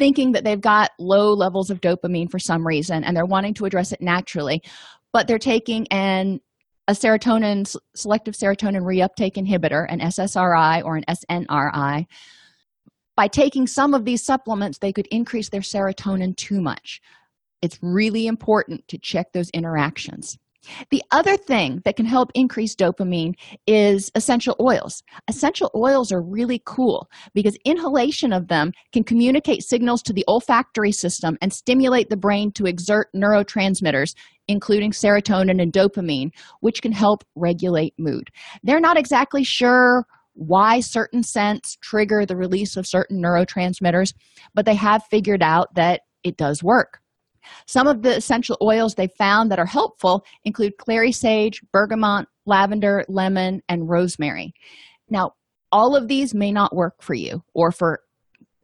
thinking 0.00 0.32
that 0.32 0.44
they've 0.44 0.60
got 0.60 0.90
low 0.98 1.34
levels 1.34 1.70
of 1.70 1.80
dopamine 1.82 2.30
for 2.30 2.38
some 2.38 2.66
reason 2.66 3.04
and 3.04 3.14
they're 3.14 3.26
wanting 3.26 3.52
to 3.54 3.66
address 3.66 3.92
it 3.92 4.00
naturally, 4.00 4.62
but 5.12 5.28
they're 5.28 5.38
taking 5.38 5.86
an 5.88 6.40
a 6.88 6.92
serotonin 6.92 7.76
selective 7.94 8.34
serotonin 8.34 8.82
reuptake 8.82 9.36
inhibitor, 9.36 9.86
an 9.88 10.00
SSRI 10.00 10.82
or 10.84 10.96
an 10.96 11.04
SNRI, 11.08 12.06
by 13.16 13.28
taking 13.28 13.66
some 13.66 13.92
of 13.92 14.06
these 14.06 14.24
supplements, 14.24 14.78
they 14.78 14.92
could 14.92 15.06
increase 15.08 15.50
their 15.50 15.60
serotonin 15.60 16.34
too 16.34 16.60
much. 16.60 17.02
It's 17.60 17.78
really 17.82 18.26
important 18.26 18.88
to 18.88 18.98
check 18.98 19.32
those 19.32 19.50
interactions. 19.50 20.38
The 20.90 21.02
other 21.10 21.36
thing 21.36 21.80
that 21.84 21.96
can 21.96 22.06
help 22.06 22.30
increase 22.34 22.74
dopamine 22.74 23.34
is 23.66 24.10
essential 24.14 24.56
oils. 24.60 25.02
Essential 25.28 25.70
oils 25.74 26.12
are 26.12 26.22
really 26.22 26.62
cool 26.66 27.08
because 27.34 27.56
inhalation 27.64 28.32
of 28.32 28.48
them 28.48 28.72
can 28.92 29.04
communicate 29.04 29.62
signals 29.62 30.02
to 30.02 30.12
the 30.12 30.24
olfactory 30.28 30.92
system 30.92 31.38
and 31.40 31.52
stimulate 31.52 32.10
the 32.10 32.16
brain 32.16 32.52
to 32.52 32.66
exert 32.66 33.08
neurotransmitters, 33.16 34.14
including 34.48 34.90
serotonin 34.90 35.62
and 35.62 35.72
dopamine, 35.72 36.30
which 36.60 36.82
can 36.82 36.92
help 36.92 37.24
regulate 37.36 37.94
mood. 37.98 38.28
They're 38.62 38.80
not 38.80 38.98
exactly 38.98 39.44
sure 39.44 40.04
why 40.34 40.80
certain 40.80 41.22
scents 41.22 41.76
trigger 41.82 42.24
the 42.24 42.36
release 42.36 42.76
of 42.76 42.86
certain 42.86 43.22
neurotransmitters, 43.22 44.14
but 44.54 44.64
they 44.64 44.74
have 44.74 45.02
figured 45.10 45.42
out 45.42 45.74
that 45.74 46.02
it 46.22 46.36
does 46.36 46.62
work. 46.62 47.00
Some 47.66 47.86
of 47.86 48.02
the 48.02 48.16
essential 48.16 48.56
oils 48.62 48.94
they 48.94 49.08
found 49.08 49.50
that 49.50 49.58
are 49.58 49.66
helpful 49.66 50.24
include 50.44 50.76
clary 50.78 51.12
sage, 51.12 51.60
bergamot, 51.72 52.26
lavender, 52.46 53.04
lemon, 53.08 53.62
and 53.68 53.88
rosemary. 53.88 54.54
Now, 55.08 55.32
all 55.72 55.94
of 55.96 56.08
these 56.08 56.34
may 56.34 56.52
not 56.52 56.74
work 56.74 57.02
for 57.02 57.14
you 57.14 57.42
or 57.54 57.70
for 57.70 58.00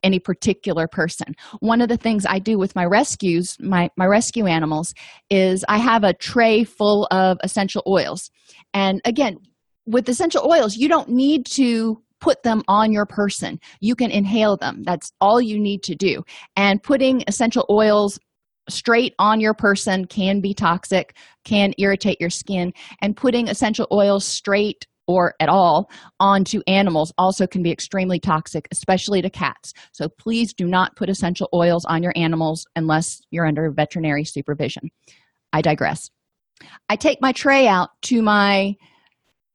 any 0.03 0.19
particular 0.19 0.87
person. 0.87 1.35
One 1.61 1.81
of 1.81 1.89
the 1.89 1.97
things 1.97 2.25
I 2.27 2.39
do 2.39 2.59
with 2.59 2.77
my 2.77 2.85
rescues, 2.85 3.57
my, 3.59 3.91
my 3.97 4.07
rescue 4.07 4.47
animals, 4.47 4.95
is 5.31 5.65
I 5.69 5.79
have 5.79 6.05
a 6.05 6.15
tray 6.15 6.65
full 6.65 7.09
of 7.11 7.39
essential 7.43 7.83
oils. 7.87 8.31
And 8.73 9.01
again, 9.05 9.39
with 9.87 10.09
essential 10.09 10.49
oils, 10.49 10.77
you 10.77 10.89
don't 10.89 11.09
need 11.09 11.47
to 11.47 12.03
put 12.21 12.43
them 12.43 12.63
on 12.69 12.93
your 12.93 13.07
person. 13.07 13.59
You 13.81 13.95
can 13.95 14.11
inhale 14.11 14.57
them. 14.57 14.83
That's 14.85 15.13
all 15.21 15.41
you 15.41 15.59
need 15.59 15.83
to 15.85 15.95
do. 15.95 16.25
And 16.57 16.83
putting 16.83 17.25
essential 17.27 17.67
oils 17.69 18.19
straight 18.69 19.15
on 19.19 19.41
your 19.41 19.55
person 19.55 20.07
can 20.07 20.41
be 20.41 20.55
toxic, 20.55 21.17
can 21.45 21.73
irritate 21.79 22.21
your 22.21 22.31
skin, 22.31 22.73
and 23.01 23.17
putting 23.17 23.49
essential 23.49 23.87
oils 23.93 24.25
straight 24.25 24.87
or 25.07 25.35
at 25.41 25.49
all 25.49 25.89
onto 26.19 26.61
animals 26.67 27.13
also 27.17 27.47
can 27.47 27.63
be 27.63 27.71
extremely 27.71 28.19
toxic, 28.19 28.67
especially 28.73 29.23
to 29.23 29.31
cats. 29.31 29.73
So 29.93 30.09
please 30.09 30.53
do 30.53 30.67
not 30.67 30.97
put 30.97 31.09
essential 31.09 31.49
oils 31.55 31.85
on 31.85 32.03
your 32.03 32.13
animals 32.17 32.67
unless 32.75 33.21
you're 33.31 33.47
under 33.47 33.71
veterinary 33.71 34.25
supervision. 34.25 34.91
I 35.53 35.63
digress. 35.63 36.11
I 36.89 36.97
take 36.97 37.21
my 37.21 37.33
tray 37.33 37.69
out 37.69 37.91
to 38.03 38.23
my 38.23 38.75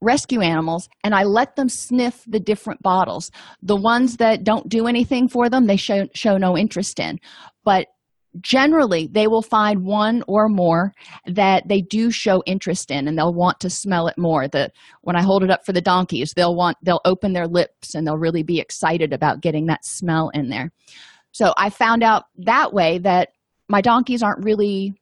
rescue 0.01 0.41
animals 0.41 0.89
and 1.03 1.13
I 1.13 1.23
let 1.23 1.55
them 1.55 1.69
sniff 1.69 2.23
the 2.27 2.39
different 2.39 2.81
bottles. 2.81 3.29
The 3.61 3.75
ones 3.75 4.17
that 4.17 4.43
don't 4.43 4.67
do 4.67 4.87
anything 4.87 5.27
for 5.27 5.49
them, 5.49 5.67
they 5.67 5.77
show, 5.77 6.07
show 6.13 6.37
no 6.37 6.57
interest 6.57 6.99
in. 6.99 7.19
But 7.63 7.87
generally 8.39 9.09
they 9.11 9.27
will 9.27 9.41
find 9.41 9.83
one 9.83 10.23
or 10.27 10.47
more 10.47 10.93
that 11.25 11.67
they 11.67 11.81
do 11.81 12.09
show 12.09 12.41
interest 12.45 12.89
in 12.89 13.07
and 13.07 13.17
they'll 13.17 13.33
want 13.33 13.59
to 13.59 13.69
smell 13.69 14.07
it 14.07 14.17
more. 14.17 14.47
The 14.47 14.71
when 15.01 15.15
i 15.15 15.21
hold 15.21 15.43
it 15.43 15.51
up 15.51 15.65
for 15.65 15.73
the 15.73 15.81
donkeys 15.81 16.33
they'll 16.35 16.55
want 16.55 16.77
they'll 16.81 17.01
open 17.03 17.33
their 17.33 17.47
lips 17.47 17.93
and 17.93 18.07
they'll 18.07 18.17
really 18.17 18.43
be 18.43 18.59
excited 18.59 19.11
about 19.11 19.41
getting 19.41 19.65
that 19.65 19.85
smell 19.85 20.29
in 20.33 20.49
there. 20.49 20.71
So 21.31 21.53
i 21.57 21.69
found 21.69 22.03
out 22.03 22.23
that 22.37 22.73
way 22.73 22.99
that 22.99 23.29
my 23.67 23.81
donkeys 23.81 24.23
aren't 24.23 24.43
really 24.43 24.93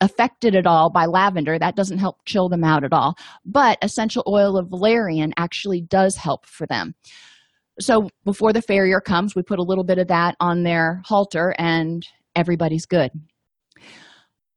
affected 0.00 0.54
at 0.54 0.64
all 0.66 0.90
by 0.90 1.06
lavender. 1.06 1.58
That 1.58 1.74
doesn't 1.74 1.98
help 1.98 2.18
chill 2.24 2.48
them 2.48 2.62
out 2.62 2.84
at 2.84 2.92
all. 2.92 3.16
But 3.44 3.78
essential 3.82 4.22
oil 4.28 4.56
of 4.56 4.68
valerian 4.68 5.32
actually 5.36 5.80
does 5.80 6.16
help 6.16 6.46
for 6.46 6.66
them. 6.66 6.94
So 7.80 8.08
before 8.24 8.52
the 8.52 8.62
farrier 8.62 9.00
comes 9.00 9.36
we 9.36 9.42
put 9.42 9.60
a 9.60 9.64
little 9.64 9.84
bit 9.84 9.98
of 9.98 10.08
that 10.08 10.36
on 10.40 10.64
their 10.64 11.02
halter 11.04 11.54
and 11.58 12.06
everybody's 12.38 12.86
good. 12.86 13.10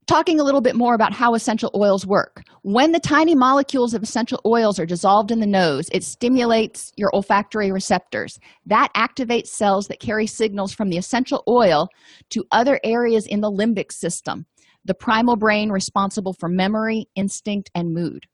Talking 0.06 0.40
a 0.40 0.44
little 0.44 0.60
bit 0.60 0.76
more 0.76 0.94
about 0.94 1.12
how 1.12 1.34
essential 1.34 1.70
oils 1.74 2.06
work. 2.06 2.42
When 2.62 2.92
the 2.92 3.00
tiny 3.00 3.34
molecules 3.34 3.94
of 3.94 4.02
essential 4.02 4.40
oils 4.44 4.78
are 4.78 4.86
dissolved 4.86 5.30
in 5.30 5.40
the 5.40 5.46
nose, 5.46 5.88
it 5.92 6.04
stimulates 6.04 6.92
your 6.96 7.10
olfactory 7.14 7.70
receptors. 7.72 8.38
That 8.66 8.88
activates 8.96 9.48
cells 9.48 9.86
that 9.88 10.00
carry 10.00 10.26
signals 10.26 10.72
from 10.72 10.90
the 10.90 10.96
essential 10.96 11.44
oil 11.48 11.88
to 12.30 12.44
other 12.50 12.80
areas 12.84 13.26
in 13.26 13.40
the 13.40 13.50
limbic 13.50 13.92
system, 13.92 14.46
the 14.84 14.94
primal 14.94 15.36
brain 15.36 15.70
responsible 15.70 16.34
for 16.38 16.48
memory, 16.48 17.06
instinct, 17.14 17.70
and 17.74 17.94
mood. 17.94 18.26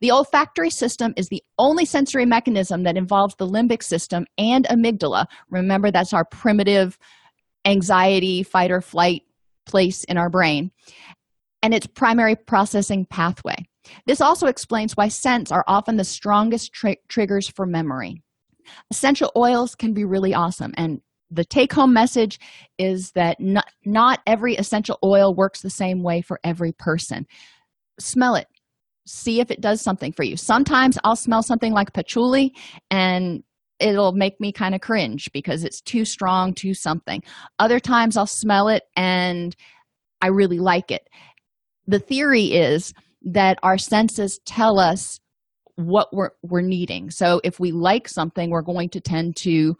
The 0.00 0.12
olfactory 0.12 0.70
system 0.70 1.12
is 1.16 1.28
the 1.28 1.42
only 1.58 1.84
sensory 1.84 2.26
mechanism 2.26 2.84
that 2.84 2.96
involves 2.96 3.34
the 3.36 3.46
limbic 3.46 3.82
system 3.82 4.26
and 4.38 4.66
amygdala. 4.66 5.26
Remember, 5.50 5.90
that's 5.90 6.12
our 6.12 6.24
primitive 6.24 6.98
anxiety, 7.64 8.42
fight 8.42 8.70
or 8.70 8.80
flight 8.80 9.22
place 9.66 10.04
in 10.04 10.16
our 10.16 10.30
brain, 10.30 10.70
and 11.62 11.74
its 11.74 11.86
primary 11.86 12.36
processing 12.36 13.06
pathway. 13.06 13.56
This 14.06 14.20
also 14.20 14.46
explains 14.46 14.96
why 14.96 15.08
scents 15.08 15.50
are 15.50 15.64
often 15.66 15.96
the 15.96 16.04
strongest 16.04 16.72
tri- 16.72 16.96
triggers 17.08 17.48
for 17.48 17.66
memory. 17.66 18.22
Essential 18.90 19.32
oils 19.36 19.74
can 19.74 19.94
be 19.94 20.04
really 20.04 20.34
awesome, 20.34 20.72
and 20.76 21.00
the 21.30 21.44
take 21.44 21.72
home 21.72 21.92
message 21.92 22.40
is 22.78 23.12
that 23.12 23.38
not, 23.40 23.66
not 23.84 24.20
every 24.26 24.56
essential 24.56 24.98
oil 25.04 25.34
works 25.34 25.60
the 25.60 25.70
same 25.70 26.02
way 26.02 26.20
for 26.20 26.40
every 26.42 26.72
person. 26.72 27.26
Smell 28.00 28.34
it, 28.34 28.48
see 29.06 29.40
if 29.40 29.50
it 29.50 29.60
does 29.60 29.80
something 29.80 30.12
for 30.12 30.24
you. 30.24 30.36
Sometimes 30.36 30.98
I'll 31.04 31.16
smell 31.16 31.42
something 31.42 31.72
like 31.72 31.92
patchouli 31.92 32.54
and 32.90 33.42
it'll 33.80 34.12
make 34.12 34.40
me 34.40 34.52
kind 34.52 34.74
of 34.74 34.80
cringe 34.80 35.30
because 35.32 35.64
it's 35.64 35.80
too 35.80 36.04
strong, 36.04 36.54
too 36.54 36.74
something. 36.74 37.22
Other 37.58 37.80
times 37.80 38.16
I'll 38.16 38.26
smell 38.26 38.68
it 38.68 38.84
and 38.96 39.54
I 40.22 40.28
really 40.28 40.58
like 40.58 40.90
it. 40.90 41.08
The 41.86 41.98
theory 41.98 42.52
is 42.52 42.92
that 43.22 43.58
our 43.62 43.78
senses 43.78 44.40
tell 44.44 44.78
us 44.78 45.18
what 45.76 46.08
we're, 46.12 46.30
we're 46.42 46.60
needing. 46.60 47.10
So 47.10 47.40
if 47.42 47.58
we 47.58 47.72
like 47.72 48.08
something, 48.08 48.50
we're 48.50 48.62
going 48.62 48.90
to 48.90 49.00
tend 49.00 49.36
to 49.36 49.76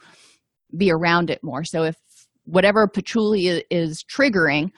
be 0.76 0.90
around 0.90 1.30
it 1.30 1.42
more. 1.42 1.64
So 1.64 1.84
if 1.84 1.96
whatever 2.44 2.88
patchouli 2.88 3.64
is 3.70 4.05
triggering, 4.05 4.70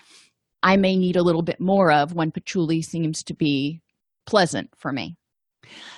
I 0.62 0.76
may 0.76 0.96
need 0.96 1.16
a 1.16 1.22
little 1.22 1.42
bit 1.42 1.60
more 1.60 1.92
of 1.92 2.14
when 2.14 2.30
patchouli 2.30 2.82
seems 2.82 3.22
to 3.24 3.34
be 3.34 3.80
pleasant 4.26 4.70
for 4.76 4.92
me. 4.92 5.16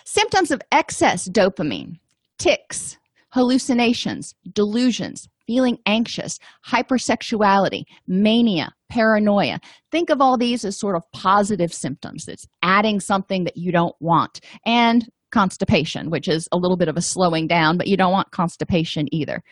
Symptoms 0.04 0.50
of 0.50 0.62
excess 0.72 1.28
dopamine, 1.28 1.98
tics, 2.38 2.98
hallucinations, 3.34 4.32
delusions, 4.52 5.28
feeling 5.46 5.76
anxious, 5.86 6.38
hypersexuality, 6.66 7.82
mania, 8.06 8.72
paranoia. 8.88 9.58
Think 9.90 10.08
of 10.08 10.20
all 10.20 10.38
these 10.38 10.64
as 10.64 10.78
sort 10.78 10.94
of 10.94 11.02
positive 11.12 11.74
symptoms. 11.74 12.28
It's 12.28 12.46
adding 12.62 13.00
something 13.00 13.42
that 13.44 13.56
you 13.56 13.72
don't 13.72 13.94
want. 14.00 14.40
And 14.64 15.04
constipation, 15.32 16.10
which 16.10 16.28
is 16.28 16.48
a 16.52 16.56
little 16.56 16.76
bit 16.76 16.86
of 16.86 16.96
a 16.96 17.02
slowing 17.02 17.48
down, 17.48 17.76
but 17.76 17.88
you 17.88 17.96
don't 17.96 18.12
want 18.12 18.30
constipation 18.30 19.12
either. 19.12 19.42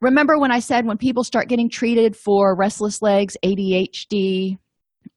Remember 0.00 0.36
when 0.36 0.50
I 0.50 0.58
said 0.58 0.84
when 0.84 0.98
people 0.98 1.22
start 1.22 1.48
getting 1.48 1.70
treated 1.70 2.16
for 2.16 2.56
restless 2.56 3.00
legs, 3.00 3.36
ADHD, 3.44 4.58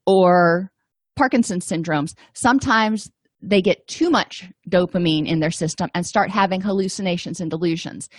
or 0.05 0.71
Parkinson's 1.17 1.67
syndromes, 1.67 2.13
sometimes 2.33 3.09
they 3.41 3.61
get 3.61 3.87
too 3.87 4.09
much 4.09 4.49
dopamine 4.69 5.27
in 5.27 5.39
their 5.39 5.51
system 5.51 5.89
and 5.93 6.05
start 6.05 6.29
having 6.29 6.61
hallucinations 6.61 7.39
and 7.39 7.49
delusions. 7.49 8.09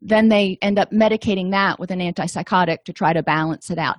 Then 0.00 0.28
they 0.28 0.58
end 0.62 0.78
up 0.78 0.90
medicating 0.90 1.50
that 1.52 1.78
with 1.78 1.90
an 1.90 2.00
antipsychotic 2.00 2.84
to 2.84 2.92
try 2.92 3.12
to 3.12 3.22
balance 3.22 3.70
it 3.70 3.78
out. 3.78 3.98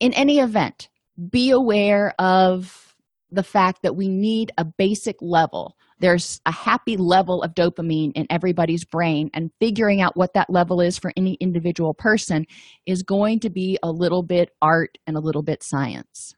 In 0.00 0.12
any 0.12 0.38
event, 0.38 0.88
be 1.30 1.50
aware 1.50 2.14
of 2.18 2.94
the 3.30 3.42
fact 3.42 3.82
that 3.82 3.96
we 3.96 4.08
need 4.08 4.52
a 4.58 4.64
basic 4.64 5.16
level. 5.20 5.76
There's 5.98 6.40
a 6.44 6.52
happy 6.52 6.96
level 6.96 7.42
of 7.42 7.54
dopamine 7.54 8.12
in 8.14 8.26
everybody's 8.28 8.84
brain, 8.84 9.30
and 9.32 9.50
figuring 9.60 10.00
out 10.00 10.16
what 10.16 10.34
that 10.34 10.50
level 10.50 10.80
is 10.80 10.98
for 10.98 11.12
any 11.16 11.34
individual 11.34 11.94
person 11.94 12.46
is 12.84 13.02
going 13.02 13.40
to 13.40 13.50
be 13.50 13.78
a 13.82 13.90
little 13.90 14.22
bit 14.22 14.50
art 14.60 14.98
and 15.06 15.16
a 15.16 15.20
little 15.20 15.42
bit 15.42 15.62
science. 15.62 16.34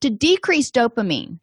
To 0.00 0.10
decrease 0.10 0.70
dopamine, 0.70 1.38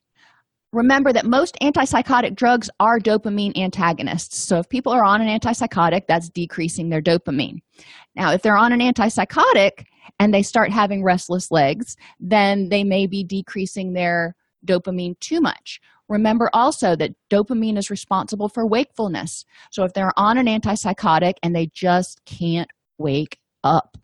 remember 0.75 1.13
that 1.13 1.25
most 1.25 1.57
antipsychotic 1.61 2.35
drugs 2.35 2.69
are 2.79 2.99
dopamine 2.99 3.57
antagonists. 3.57 4.37
So 4.37 4.59
if 4.59 4.67
people 4.67 4.91
are 4.91 5.05
on 5.05 5.21
an 5.21 5.39
antipsychotic, 5.39 6.01
that's 6.07 6.29
decreasing 6.29 6.89
their 6.89 7.01
dopamine. 7.01 7.59
Now, 8.15 8.33
if 8.33 8.41
they're 8.41 8.57
on 8.57 8.73
an 8.73 8.81
antipsychotic 8.81 9.85
and 10.19 10.33
they 10.33 10.43
start 10.43 10.71
having 10.71 11.03
restless 11.03 11.49
legs, 11.49 11.95
then 12.19 12.69
they 12.69 12.83
may 12.83 13.07
be 13.07 13.23
decreasing 13.23 13.93
their 13.93 14.35
dopamine 14.65 15.17
too 15.19 15.39
much. 15.39 15.79
Remember 16.09 16.49
also 16.53 16.95
that 16.97 17.15
dopamine 17.31 17.77
is 17.77 17.89
responsible 17.89 18.49
for 18.49 18.67
wakefulness. 18.67 19.45
So 19.71 19.83
if 19.83 19.93
they're 19.93 20.17
on 20.17 20.37
an 20.37 20.45
antipsychotic 20.45 21.35
and 21.41 21.55
they 21.55 21.67
just 21.73 22.21
can't 22.25 22.69
wake 22.97 23.39
up, 23.63 23.97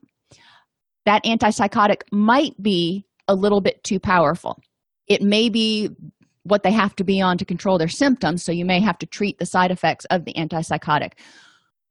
that 1.05 1.23
antipsychotic 1.25 2.01
might 2.11 2.61
be 2.61 3.05
a 3.27 3.35
little 3.35 3.61
bit 3.61 3.83
too 3.83 3.99
powerful. 3.99 4.59
It 5.07 5.21
may 5.21 5.49
be 5.49 5.89
what 6.43 6.63
they 6.63 6.71
have 6.71 6.95
to 6.95 7.03
be 7.03 7.21
on 7.21 7.37
to 7.37 7.45
control 7.45 7.77
their 7.77 7.87
symptoms 7.87 8.43
so 8.43 8.51
you 8.51 8.65
may 8.65 8.79
have 8.79 8.97
to 8.99 9.05
treat 9.05 9.37
the 9.37 9.45
side 9.45 9.71
effects 9.71 10.05
of 10.05 10.25
the 10.25 10.33
antipsychotic. 10.33 11.13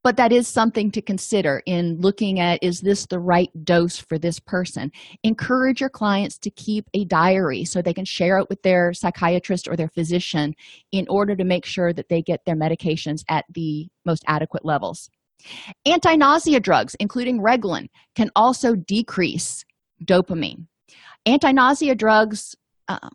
But 0.03 0.17
that 0.17 0.33
is 0.33 0.49
something 0.49 0.91
to 0.93 1.03
consider 1.03 1.63
in 1.67 2.01
looking 2.01 2.41
at 2.41 2.63
is 2.63 2.81
this 2.81 3.05
the 3.07 3.19
right 3.19 3.51
dose 3.65 3.99
for 3.99 4.19
this 4.19 4.41
person? 4.41 4.91
Encourage 5.23 5.81
your 5.81 5.91
clients 5.91 6.39
to 6.39 6.51
keep 6.51 6.87
a 6.95 7.05
diary 7.05 7.65
so 7.65 7.83
they 7.83 7.93
can 7.93 8.07
share 8.07 8.39
it 8.39 8.49
with 8.49 8.63
their 8.63 8.95
psychiatrist 8.95 9.69
or 9.69 9.77
their 9.77 9.89
physician 9.89 10.55
in 10.91 11.07
order 11.09 11.37
to 11.37 11.45
make 11.45 11.67
sure 11.67 11.93
that 11.93 12.09
they 12.09 12.23
get 12.23 12.41
their 12.47 12.57
medications 12.57 13.25
at 13.29 13.45
the 13.53 13.89
most 14.07 14.25
adequate 14.27 14.65
levels. 14.65 15.11
Anti-nausea 15.85 16.61
drugs 16.61 16.97
including 16.99 17.41
reglan 17.41 17.89
can 18.15 18.31
also 18.35 18.75
decrease 18.75 19.65
dopamine. 20.03 20.67
Anti-nausea 21.27 21.95
drugs 21.95 22.57
uh, 22.89 23.11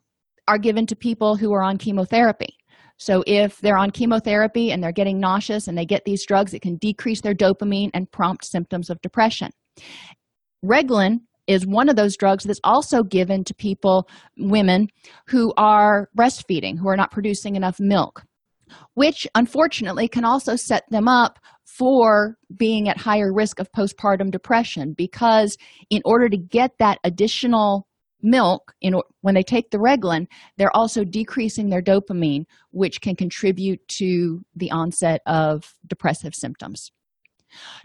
are 0.47 0.57
given 0.57 0.85
to 0.87 0.95
people 0.95 1.35
who 1.35 1.53
are 1.53 1.63
on 1.63 1.77
chemotherapy. 1.77 2.57
So 2.97 3.23
if 3.27 3.59
they're 3.59 3.77
on 3.77 3.91
chemotherapy 3.91 4.71
and 4.71 4.81
they're 4.81 4.91
getting 4.91 5.19
nauseous 5.19 5.67
and 5.67 5.77
they 5.77 5.85
get 5.85 6.05
these 6.05 6.25
drugs 6.25 6.53
it 6.53 6.61
can 6.61 6.77
decrease 6.77 7.21
their 7.21 7.33
dopamine 7.33 7.91
and 7.93 8.11
prompt 8.11 8.45
symptoms 8.45 8.89
of 8.89 9.01
depression. 9.01 9.51
Reglan 10.63 11.19
is 11.47 11.67
one 11.67 11.89
of 11.89 11.95
those 11.95 12.17
drugs 12.17 12.43
that's 12.43 12.61
also 12.63 13.03
given 13.03 13.43
to 13.43 13.53
people 13.53 14.07
women 14.37 14.87
who 15.27 15.53
are 15.57 16.09
breastfeeding 16.17 16.79
who 16.79 16.87
are 16.87 16.97
not 16.97 17.11
producing 17.11 17.55
enough 17.55 17.79
milk 17.79 18.23
which 18.95 19.27
unfortunately 19.35 20.07
can 20.07 20.25
also 20.25 20.55
set 20.55 20.83
them 20.89 21.07
up 21.07 21.39
for 21.65 22.37
being 22.55 22.87
at 22.89 22.97
higher 22.97 23.33
risk 23.33 23.59
of 23.59 23.71
postpartum 23.71 24.31
depression 24.31 24.93
because 24.93 25.57
in 25.89 26.01
order 26.05 26.29
to 26.29 26.37
get 26.37 26.71
that 26.79 26.99
additional 27.03 27.87
milk 28.25 28.73
in 28.81 28.99
when 29.21 29.35
they 29.35 29.43
take 29.43 29.69
the 29.71 29.77
reglan 29.77 30.27
they're 30.57 30.75
also 30.75 31.03
decreasing 31.03 31.69
their 31.69 31.81
dopamine 31.81 32.45
which 32.71 33.01
can 33.01 33.15
contribute 33.15 33.85
to 33.87 34.43
the 34.55 34.71
onset 34.71 35.21
of 35.25 35.73
depressive 35.87 36.35
symptoms. 36.35 36.91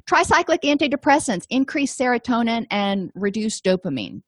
Tricyclic 0.08 0.62
antidepressants 0.62 1.46
increase 1.50 1.96
serotonin 1.96 2.66
and 2.70 3.10
reduce 3.14 3.60
dopamine. 3.60 4.22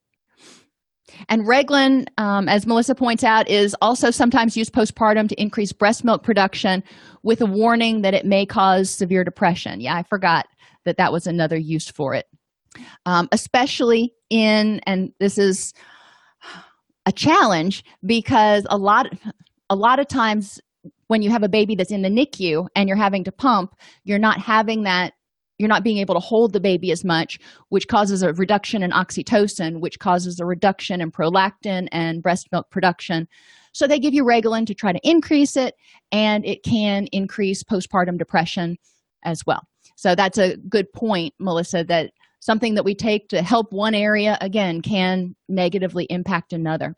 And 1.28 1.42
reglan 1.42 2.06
um, 2.18 2.48
as 2.48 2.66
melissa 2.66 2.94
points 2.94 3.24
out 3.24 3.48
is 3.48 3.74
also 3.80 4.10
sometimes 4.10 4.56
used 4.56 4.72
postpartum 4.72 5.28
to 5.28 5.40
increase 5.40 5.72
breast 5.72 6.04
milk 6.04 6.22
production 6.22 6.84
with 7.22 7.40
a 7.40 7.46
warning 7.46 8.02
that 8.02 8.14
it 8.14 8.26
may 8.26 8.46
cause 8.46 8.90
severe 8.90 9.24
depression. 9.24 9.80
Yeah 9.80 9.96
i 9.96 10.02
forgot 10.02 10.46
that 10.84 10.96
that 10.96 11.12
was 11.12 11.26
another 11.26 11.56
use 11.56 11.88
for 11.88 12.14
it. 12.14 12.26
Um, 13.06 13.28
especially 13.32 14.14
in 14.30 14.80
and 14.86 15.12
this 15.20 15.38
is 15.38 15.74
a 17.07 17.12
challenge 17.12 17.84
because 18.05 18.66
a 18.70 18.76
lot 18.76 19.07
a 19.70 19.76
lot 19.76 19.98
of 19.98 20.09
times 20.09 20.61
when 21.07 21.22
you 21.22 21.30
have 21.30 21.42
a 21.42 21.48
baby 21.48 21.74
that's 21.74 21.90
in 21.90 22.03
the 22.03 22.09
NICU 22.09 22.68
and 22.74 22.88
you're 22.88 22.96
having 22.96 23.24
to 23.24 23.32
pump, 23.32 23.74
you're 24.05 24.18
not 24.18 24.38
having 24.38 24.82
that 24.84 25.14
you're 25.59 25.68
not 25.68 25.84
being 25.84 25.98
able 25.98 26.14
to 26.14 26.20
hold 26.20 26.53
the 26.53 26.59
baby 26.59 26.90
as 26.90 27.05
much, 27.05 27.38
which 27.68 27.86
causes 27.86 28.22
a 28.22 28.32
reduction 28.32 28.82
in 28.82 28.90
oxytocin, 28.90 29.80
which 29.80 30.00
causes 30.00 30.40
a 30.40 30.44
reduction 30.44 31.00
in 31.00 31.12
prolactin 31.12 31.86
and 31.92 32.20
breast 32.20 32.48
milk 32.50 32.68
production. 32.70 33.28
So 33.70 33.86
they 33.86 34.00
give 34.00 34.12
you 34.12 34.24
Reglan 34.24 34.66
to 34.66 34.74
try 34.74 34.92
to 34.92 35.09
increase 35.09 35.57
it, 35.57 35.76
and 36.11 36.44
it 36.44 36.64
can 36.64 37.07
increase 37.12 37.62
postpartum 37.62 38.18
depression 38.18 38.76
as 39.22 39.46
well. 39.46 39.62
So 39.94 40.16
that's 40.16 40.36
a 40.36 40.57
good 40.68 40.92
point, 40.92 41.32
Melissa, 41.38 41.84
that 41.84 42.11
something 42.43 42.74
that 42.74 42.84
we 42.84 42.95
take 42.95 43.28
to 43.28 43.40
help 43.40 43.72
one 43.72 43.95
area 43.95 44.36
again 44.40 44.82
can 44.82 45.34
negatively 45.49 46.05
impact 46.11 46.53
another. 46.53 46.97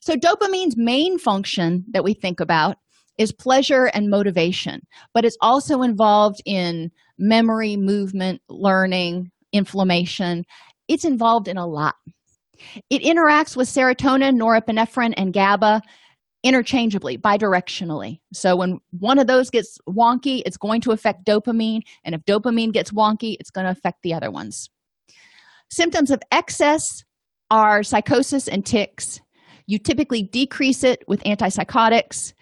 So 0.00 0.14
dopamine's 0.14 0.76
main 0.76 1.18
function 1.18 1.84
that 1.90 2.04
we 2.04 2.14
think 2.14 2.40
about 2.40 2.78
is 3.18 3.32
pleasure 3.32 3.86
and 3.86 4.08
motivation 4.08 4.80
but 5.12 5.24
it's 5.24 5.36
also 5.40 5.82
involved 5.82 6.40
in 6.46 6.90
memory 7.18 7.76
movement 7.76 8.40
learning 8.48 9.30
inflammation. 9.52 10.44
It's 10.86 11.04
involved 11.04 11.48
in 11.48 11.56
a 11.56 11.66
lot. 11.66 11.96
It 12.90 13.02
interacts 13.02 13.56
with 13.56 13.68
serotonin 13.68 14.36
norepinephrine 14.36 15.14
and 15.16 15.32
gaba 15.32 15.82
interchangeably 16.42 17.18
bidirectionally. 17.18 18.20
So 18.32 18.56
when 18.56 18.78
one 18.90 19.18
of 19.18 19.26
those 19.26 19.50
gets 19.50 19.78
wonky 19.88 20.42
it's 20.46 20.56
going 20.56 20.80
to 20.82 20.92
affect 20.92 21.26
dopamine 21.26 21.80
and 22.04 22.14
if 22.14 22.24
dopamine 22.24 22.72
gets 22.72 22.92
wonky 22.92 23.36
it's 23.40 23.50
going 23.50 23.64
to 23.64 23.72
affect 23.72 24.02
the 24.02 24.14
other 24.14 24.30
ones. 24.30 24.70
Symptoms 25.70 26.10
of 26.10 26.22
excess 26.30 27.04
are 27.50 27.82
psychosis 27.82 28.46
and 28.48 28.64
tics. 28.64 29.20
You 29.66 29.78
typically 29.78 30.22
decrease 30.22 30.84
it 30.84 31.02
with 31.08 31.22
antipsychotics. 31.24 32.32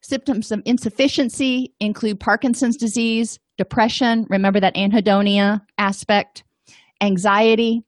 Symptoms 0.00 0.50
of 0.50 0.62
insufficiency 0.64 1.74
include 1.80 2.20
parkinson's 2.20 2.76
disease 2.76 3.38
depression 3.58 4.26
remember 4.30 4.58
that 4.58 4.74
anhedonia 4.74 5.60
aspect 5.76 6.44
anxiety 7.02 7.82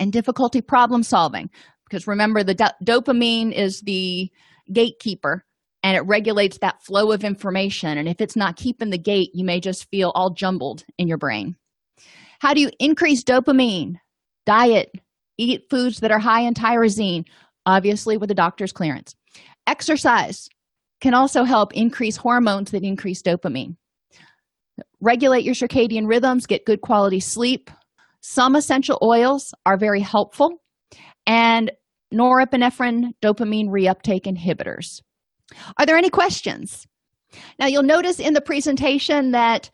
and 0.00 0.12
difficulty 0.12 0.60
problem 0.60 1.02
solving. 1.04 1.48
Because 1.88 2.06
remember 2.06 2.42
the 2.42 2.54
do- 2.54 2.84
dopamine 2.84 3.52
is 3.52 3.82
the 3.82 4.30
gatekeeper 4.72 5.44
and 5.82 5.96
it 5.96 6.00
regulates 6.00 6.58
that 6.58 6.82
flow 6.82 7.10
of 7.12 7.24
information. 7.24 7.98
And 7.98 8.08
if 8.08 8.20
it's 8.20 8.36
not 8.36 8.56
keeping 8.56 8.90
the 8.90 8.98
gate 8.98 9.30
you 9.34 9.44
may 9.44 9.60
just 9.60 9.88
feel 9.90 10.12
all 10.14 10.30
jumbled 10.30 10.84
in 10.98 11.08
your 11.08 11.18
brain. 11.18 11.56
How 12.40 12.54
do 12.54 12.60
you 12.60 12.70
increase 12.78 13.24
dopamine? 13.24 13.96
Diet. 14.46 14.90
Eat 15.38 15.64
foods 15.70 16.00
that 16.00 16.10
are 16.10 16.18
high 16.18 16.42
in 16.42 16.54
tyrosine 16.54 17.24
obviously 17.66 18.16
with 18.16 18.30
a 18.30 18.34
doctor's 18.34 18.72
clearance. 18.72 19.14
Exercise 19.66 20.48
can 21.00 21.14
also 21.14 21.44
help 21.44 21.74
increase 21.74 22.16
hormones 22.16 22.70
that 22.70 22.84
increase 22.84 23.22
dopamine. 23.22 23.76
Regulate 25.00 25.44
your 25.44 25.54
circadian 25.54 26.08
rhythms 26.08 26.46
get 26.46 26.66
good 26.66 26.80
quality 26.80 27.20
sleep. 27.20 27.70
Some 28.20 28.54
essential 28.56 28.98
oils 29.02 29.52
are 29.66 29.76
very 29.76 30.00
helpful. 30.00 30.62
And 31.26 31.70
norepinephrine 32.12 33.12
dopamine 33.22 33.68
reuptake 33.68 34.24
inhibitors. 34.24 35.00
Are 35.78 35.86
there 35.86 35.96
any 35.96 36.10
questions? 36.10 36.86
Now 37.58 37.66
you'll 37.66 37.82
notice 37.82 38.20
in 38.20 38.34
the 38.34 38.40
presentation 38.40 39.32
that 39.32 39.70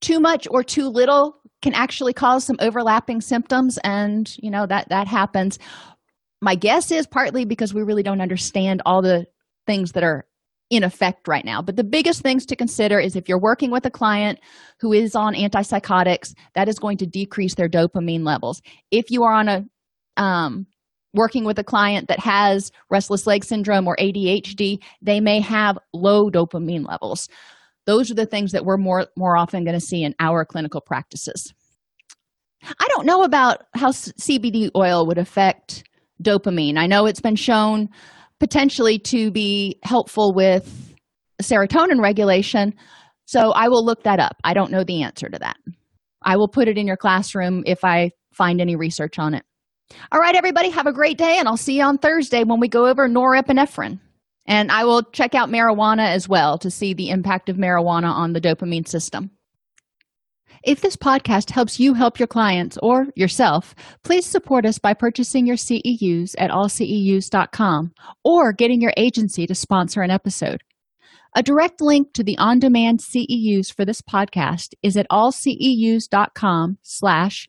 too 0.00 0.20
much 0.20 0.46
or 0.50 0.62
too 0.62 0.88
little 0.88 1.40
can 1.62 1.74
actually 1.74 2.12
cause 2.12 2.44
some 2.44 2.56
overlapping 2.60 3.20
symptoms 3.20 3.78
and 3.84 4.36
you 4.38 4.50
know 4.50 4.66
that 4.66 4.88
that 4.90 5.08
happens. 5.08 5.58
My 6.40 6.54
guess 6.54 6.90
is 6.90 7.06
partly 7.06 7.44
because 7.44 7.72
we 7.72 7.82
really 7.82 8.02
don't 8.02 8.20
understand 8.20 8.82
all 8.84 9.00
the 9.00 9.26
things 9.66 9.92
that 9.92 10.04
are 10.04 10.26
in 10.70 10.82
effect 10.82 11.28
right 11.28 11.44
now. 11.44 11.62
But 11.62 11.76
the 11.76 11.84
biggest 11.84 12.22
things 12.22 12.44
to 12.46 12.56
consider 12.56 12.98
is 12.98 13.16
if 13.16 13.28
you're 13.28 13.40
working 13.40 13.70
with 13.70 13.86
a 13.86 13.90
client 13.90 14.40
who 14.80 14.92
is 14.92 15.14
on 15.14 15.34
antipsychotics 15.34 16.34
that 16.54 16.68
is 16.68 16.78
going 16.78 16.98
to 16.98 17.06
decrease 17.06 17.54
their 17.54 17.68
dopamine 17.68 18.24
levels. 18.24 18.60
If 18.90 19.10
you 19.10 19.22
are 19.24 19.32
on 19.32 19.48
a 19.48 19.64
um, 20.16 20.66
working 21.14 21.44
with 21.44 21.58
a 21.58 21.64
client 21.64 22.08
that 22.08 22.18
has 22.18 22.70
restless 22.90 23.26
leg 23.26 23.44
syndrome 23.44 23.86
or 23.86 23.96
adhd 23.96 24.78
they 25.00 25.20
may 25.20 25.40
have 25.40 25.78
low 25.94 26.28
dopamine 26.28 26.86
levels. 26.86 27.28
Those 27.86 28.10
are 28.10 28.14
the 28.14 28.26
things 28.26 28.52
that 28.52 28.64
we're 28.64 28.76
more 28.76 29.06
more 29.16 29.36
often 29.36 29.64
going 29.64 29.78
to 29.78 29.84
see 29.84 30.02
in 30.02 30.14
our 30.20 30.44
clinical 30.44 30.80
practices. 30.80 31.54
I 32.62 32.86
don't 32.88 33.06
know 33.06 33.22
about 33.22 33.62
how 33.74 33.90
cbd 33.90 34.70
oil 34.76 35.06
would 35.06 35.18
affect 35.18 35.84
dopamine. 36.22 36.78
I 36.78 36.86
know 36.86 37.06
it's 37.06 37.20
been 37.20 37.36
shown 37.36 37.88
potentially 38.40 38.98
to 38.98 39.30
be 39.30 39.78
helpful 39.82 40.34
with 40.34 40.94
serotonin 41.42 42.00
regulation 42.00 42.74
so 43.26 43.52
i 43.52 43.68
will 43.68 43.84
look 43.84 44.02
that 44.02 44.20
up. 44.20 44.36
I 44.44 44.54
don't 44.54 44.70
know 44.70 44.84
the 44.84 45.02
answer 45.02 45.28
to 45.28 45.38
that. 45.38 45.56
I 46.22 46.36
will 46.36 46.48
put 46.48 46.68
it 46.68 46.78
in 46.78 46.86
your 46.86 46.96
classroom 46.96 47.62
if 47.66 47.84
i 47.84 48.10
find 48.32 48.60
any 48.60 48.74
research 48.74 49.18
on 49.18 49.34
it 49.34 49.44
all 50.12 50.20
right, 50.20 50.34
everybody, 50.34 50.70
have 50.70 50.86
a 50.86 50.92
great 50.92 51.18
day, 51.18 51.36
and 51.38 51.48
I'll 51.48 51.56
see 51.56 51.78
you 51.78 51.84
on 51.84 51.98
Thursday 51.98 52.44
when 52.44 52.60
we 52.60 52.68
go 52.68 52.86
over 52.86 53.08
norepinephrine. 53.08 54.00
And 54.46 54.70
I 54.70 54.84
will 54.84 55.02
check 55.02 55.34
out 55.34 55.48
marijuana 55.48 56.06
as 56.08 56.28
well 56.28 56.58
to 56.58 56.70
see 56.70 56.92
the 56.92 57.10
impact 57.10 57.48
of 57.48 57.56
marijuana 57.56 58.10
on 58.10 58.32
the 58.32 58.40
dopamine 58.40 58.86
system. 58.86 59.30
If 60.62 60.80
this 60.80 60.96
podcast 60.96 61.50
helps 61.50 61.78
you 61.78 61.92
help 61.92 62.18
your 62.18 62.26
clients 62.26 62.78
or 62.82 63.06
yourself, 63.14 63.74
please 64.02 64.24
support 64.24 64.64
us 64.64 64.78
by 64.78 64.94
purchasing 64.94 65.46
your 65.46 65.56
CEUs 65.56 66.34
at 66.38 66.50
allceus.com 66.50 67.92
or 68.22 68.52
getting 68.52 68.80
your 68.80 68.94
agency 68.96 69.46
to 69.46 69.54
sponsor 69.54 70.00
an 70.00 70.10
episode. 70.10 70.62
A 71.36 71.42
direct 71.42 71.80
link 71.82 72.12
to 72.14 72.22
the 72.22 72.38
on-demand 72.38 73.00
CEUs 73.00 73.74
for 73.74 73.84
this 73.84 74.00
podcast 74.00 74.72
is 74.82 74.96
at 74.96 75.06
allceus.com 75.10 76.78
slash 76.82 77.48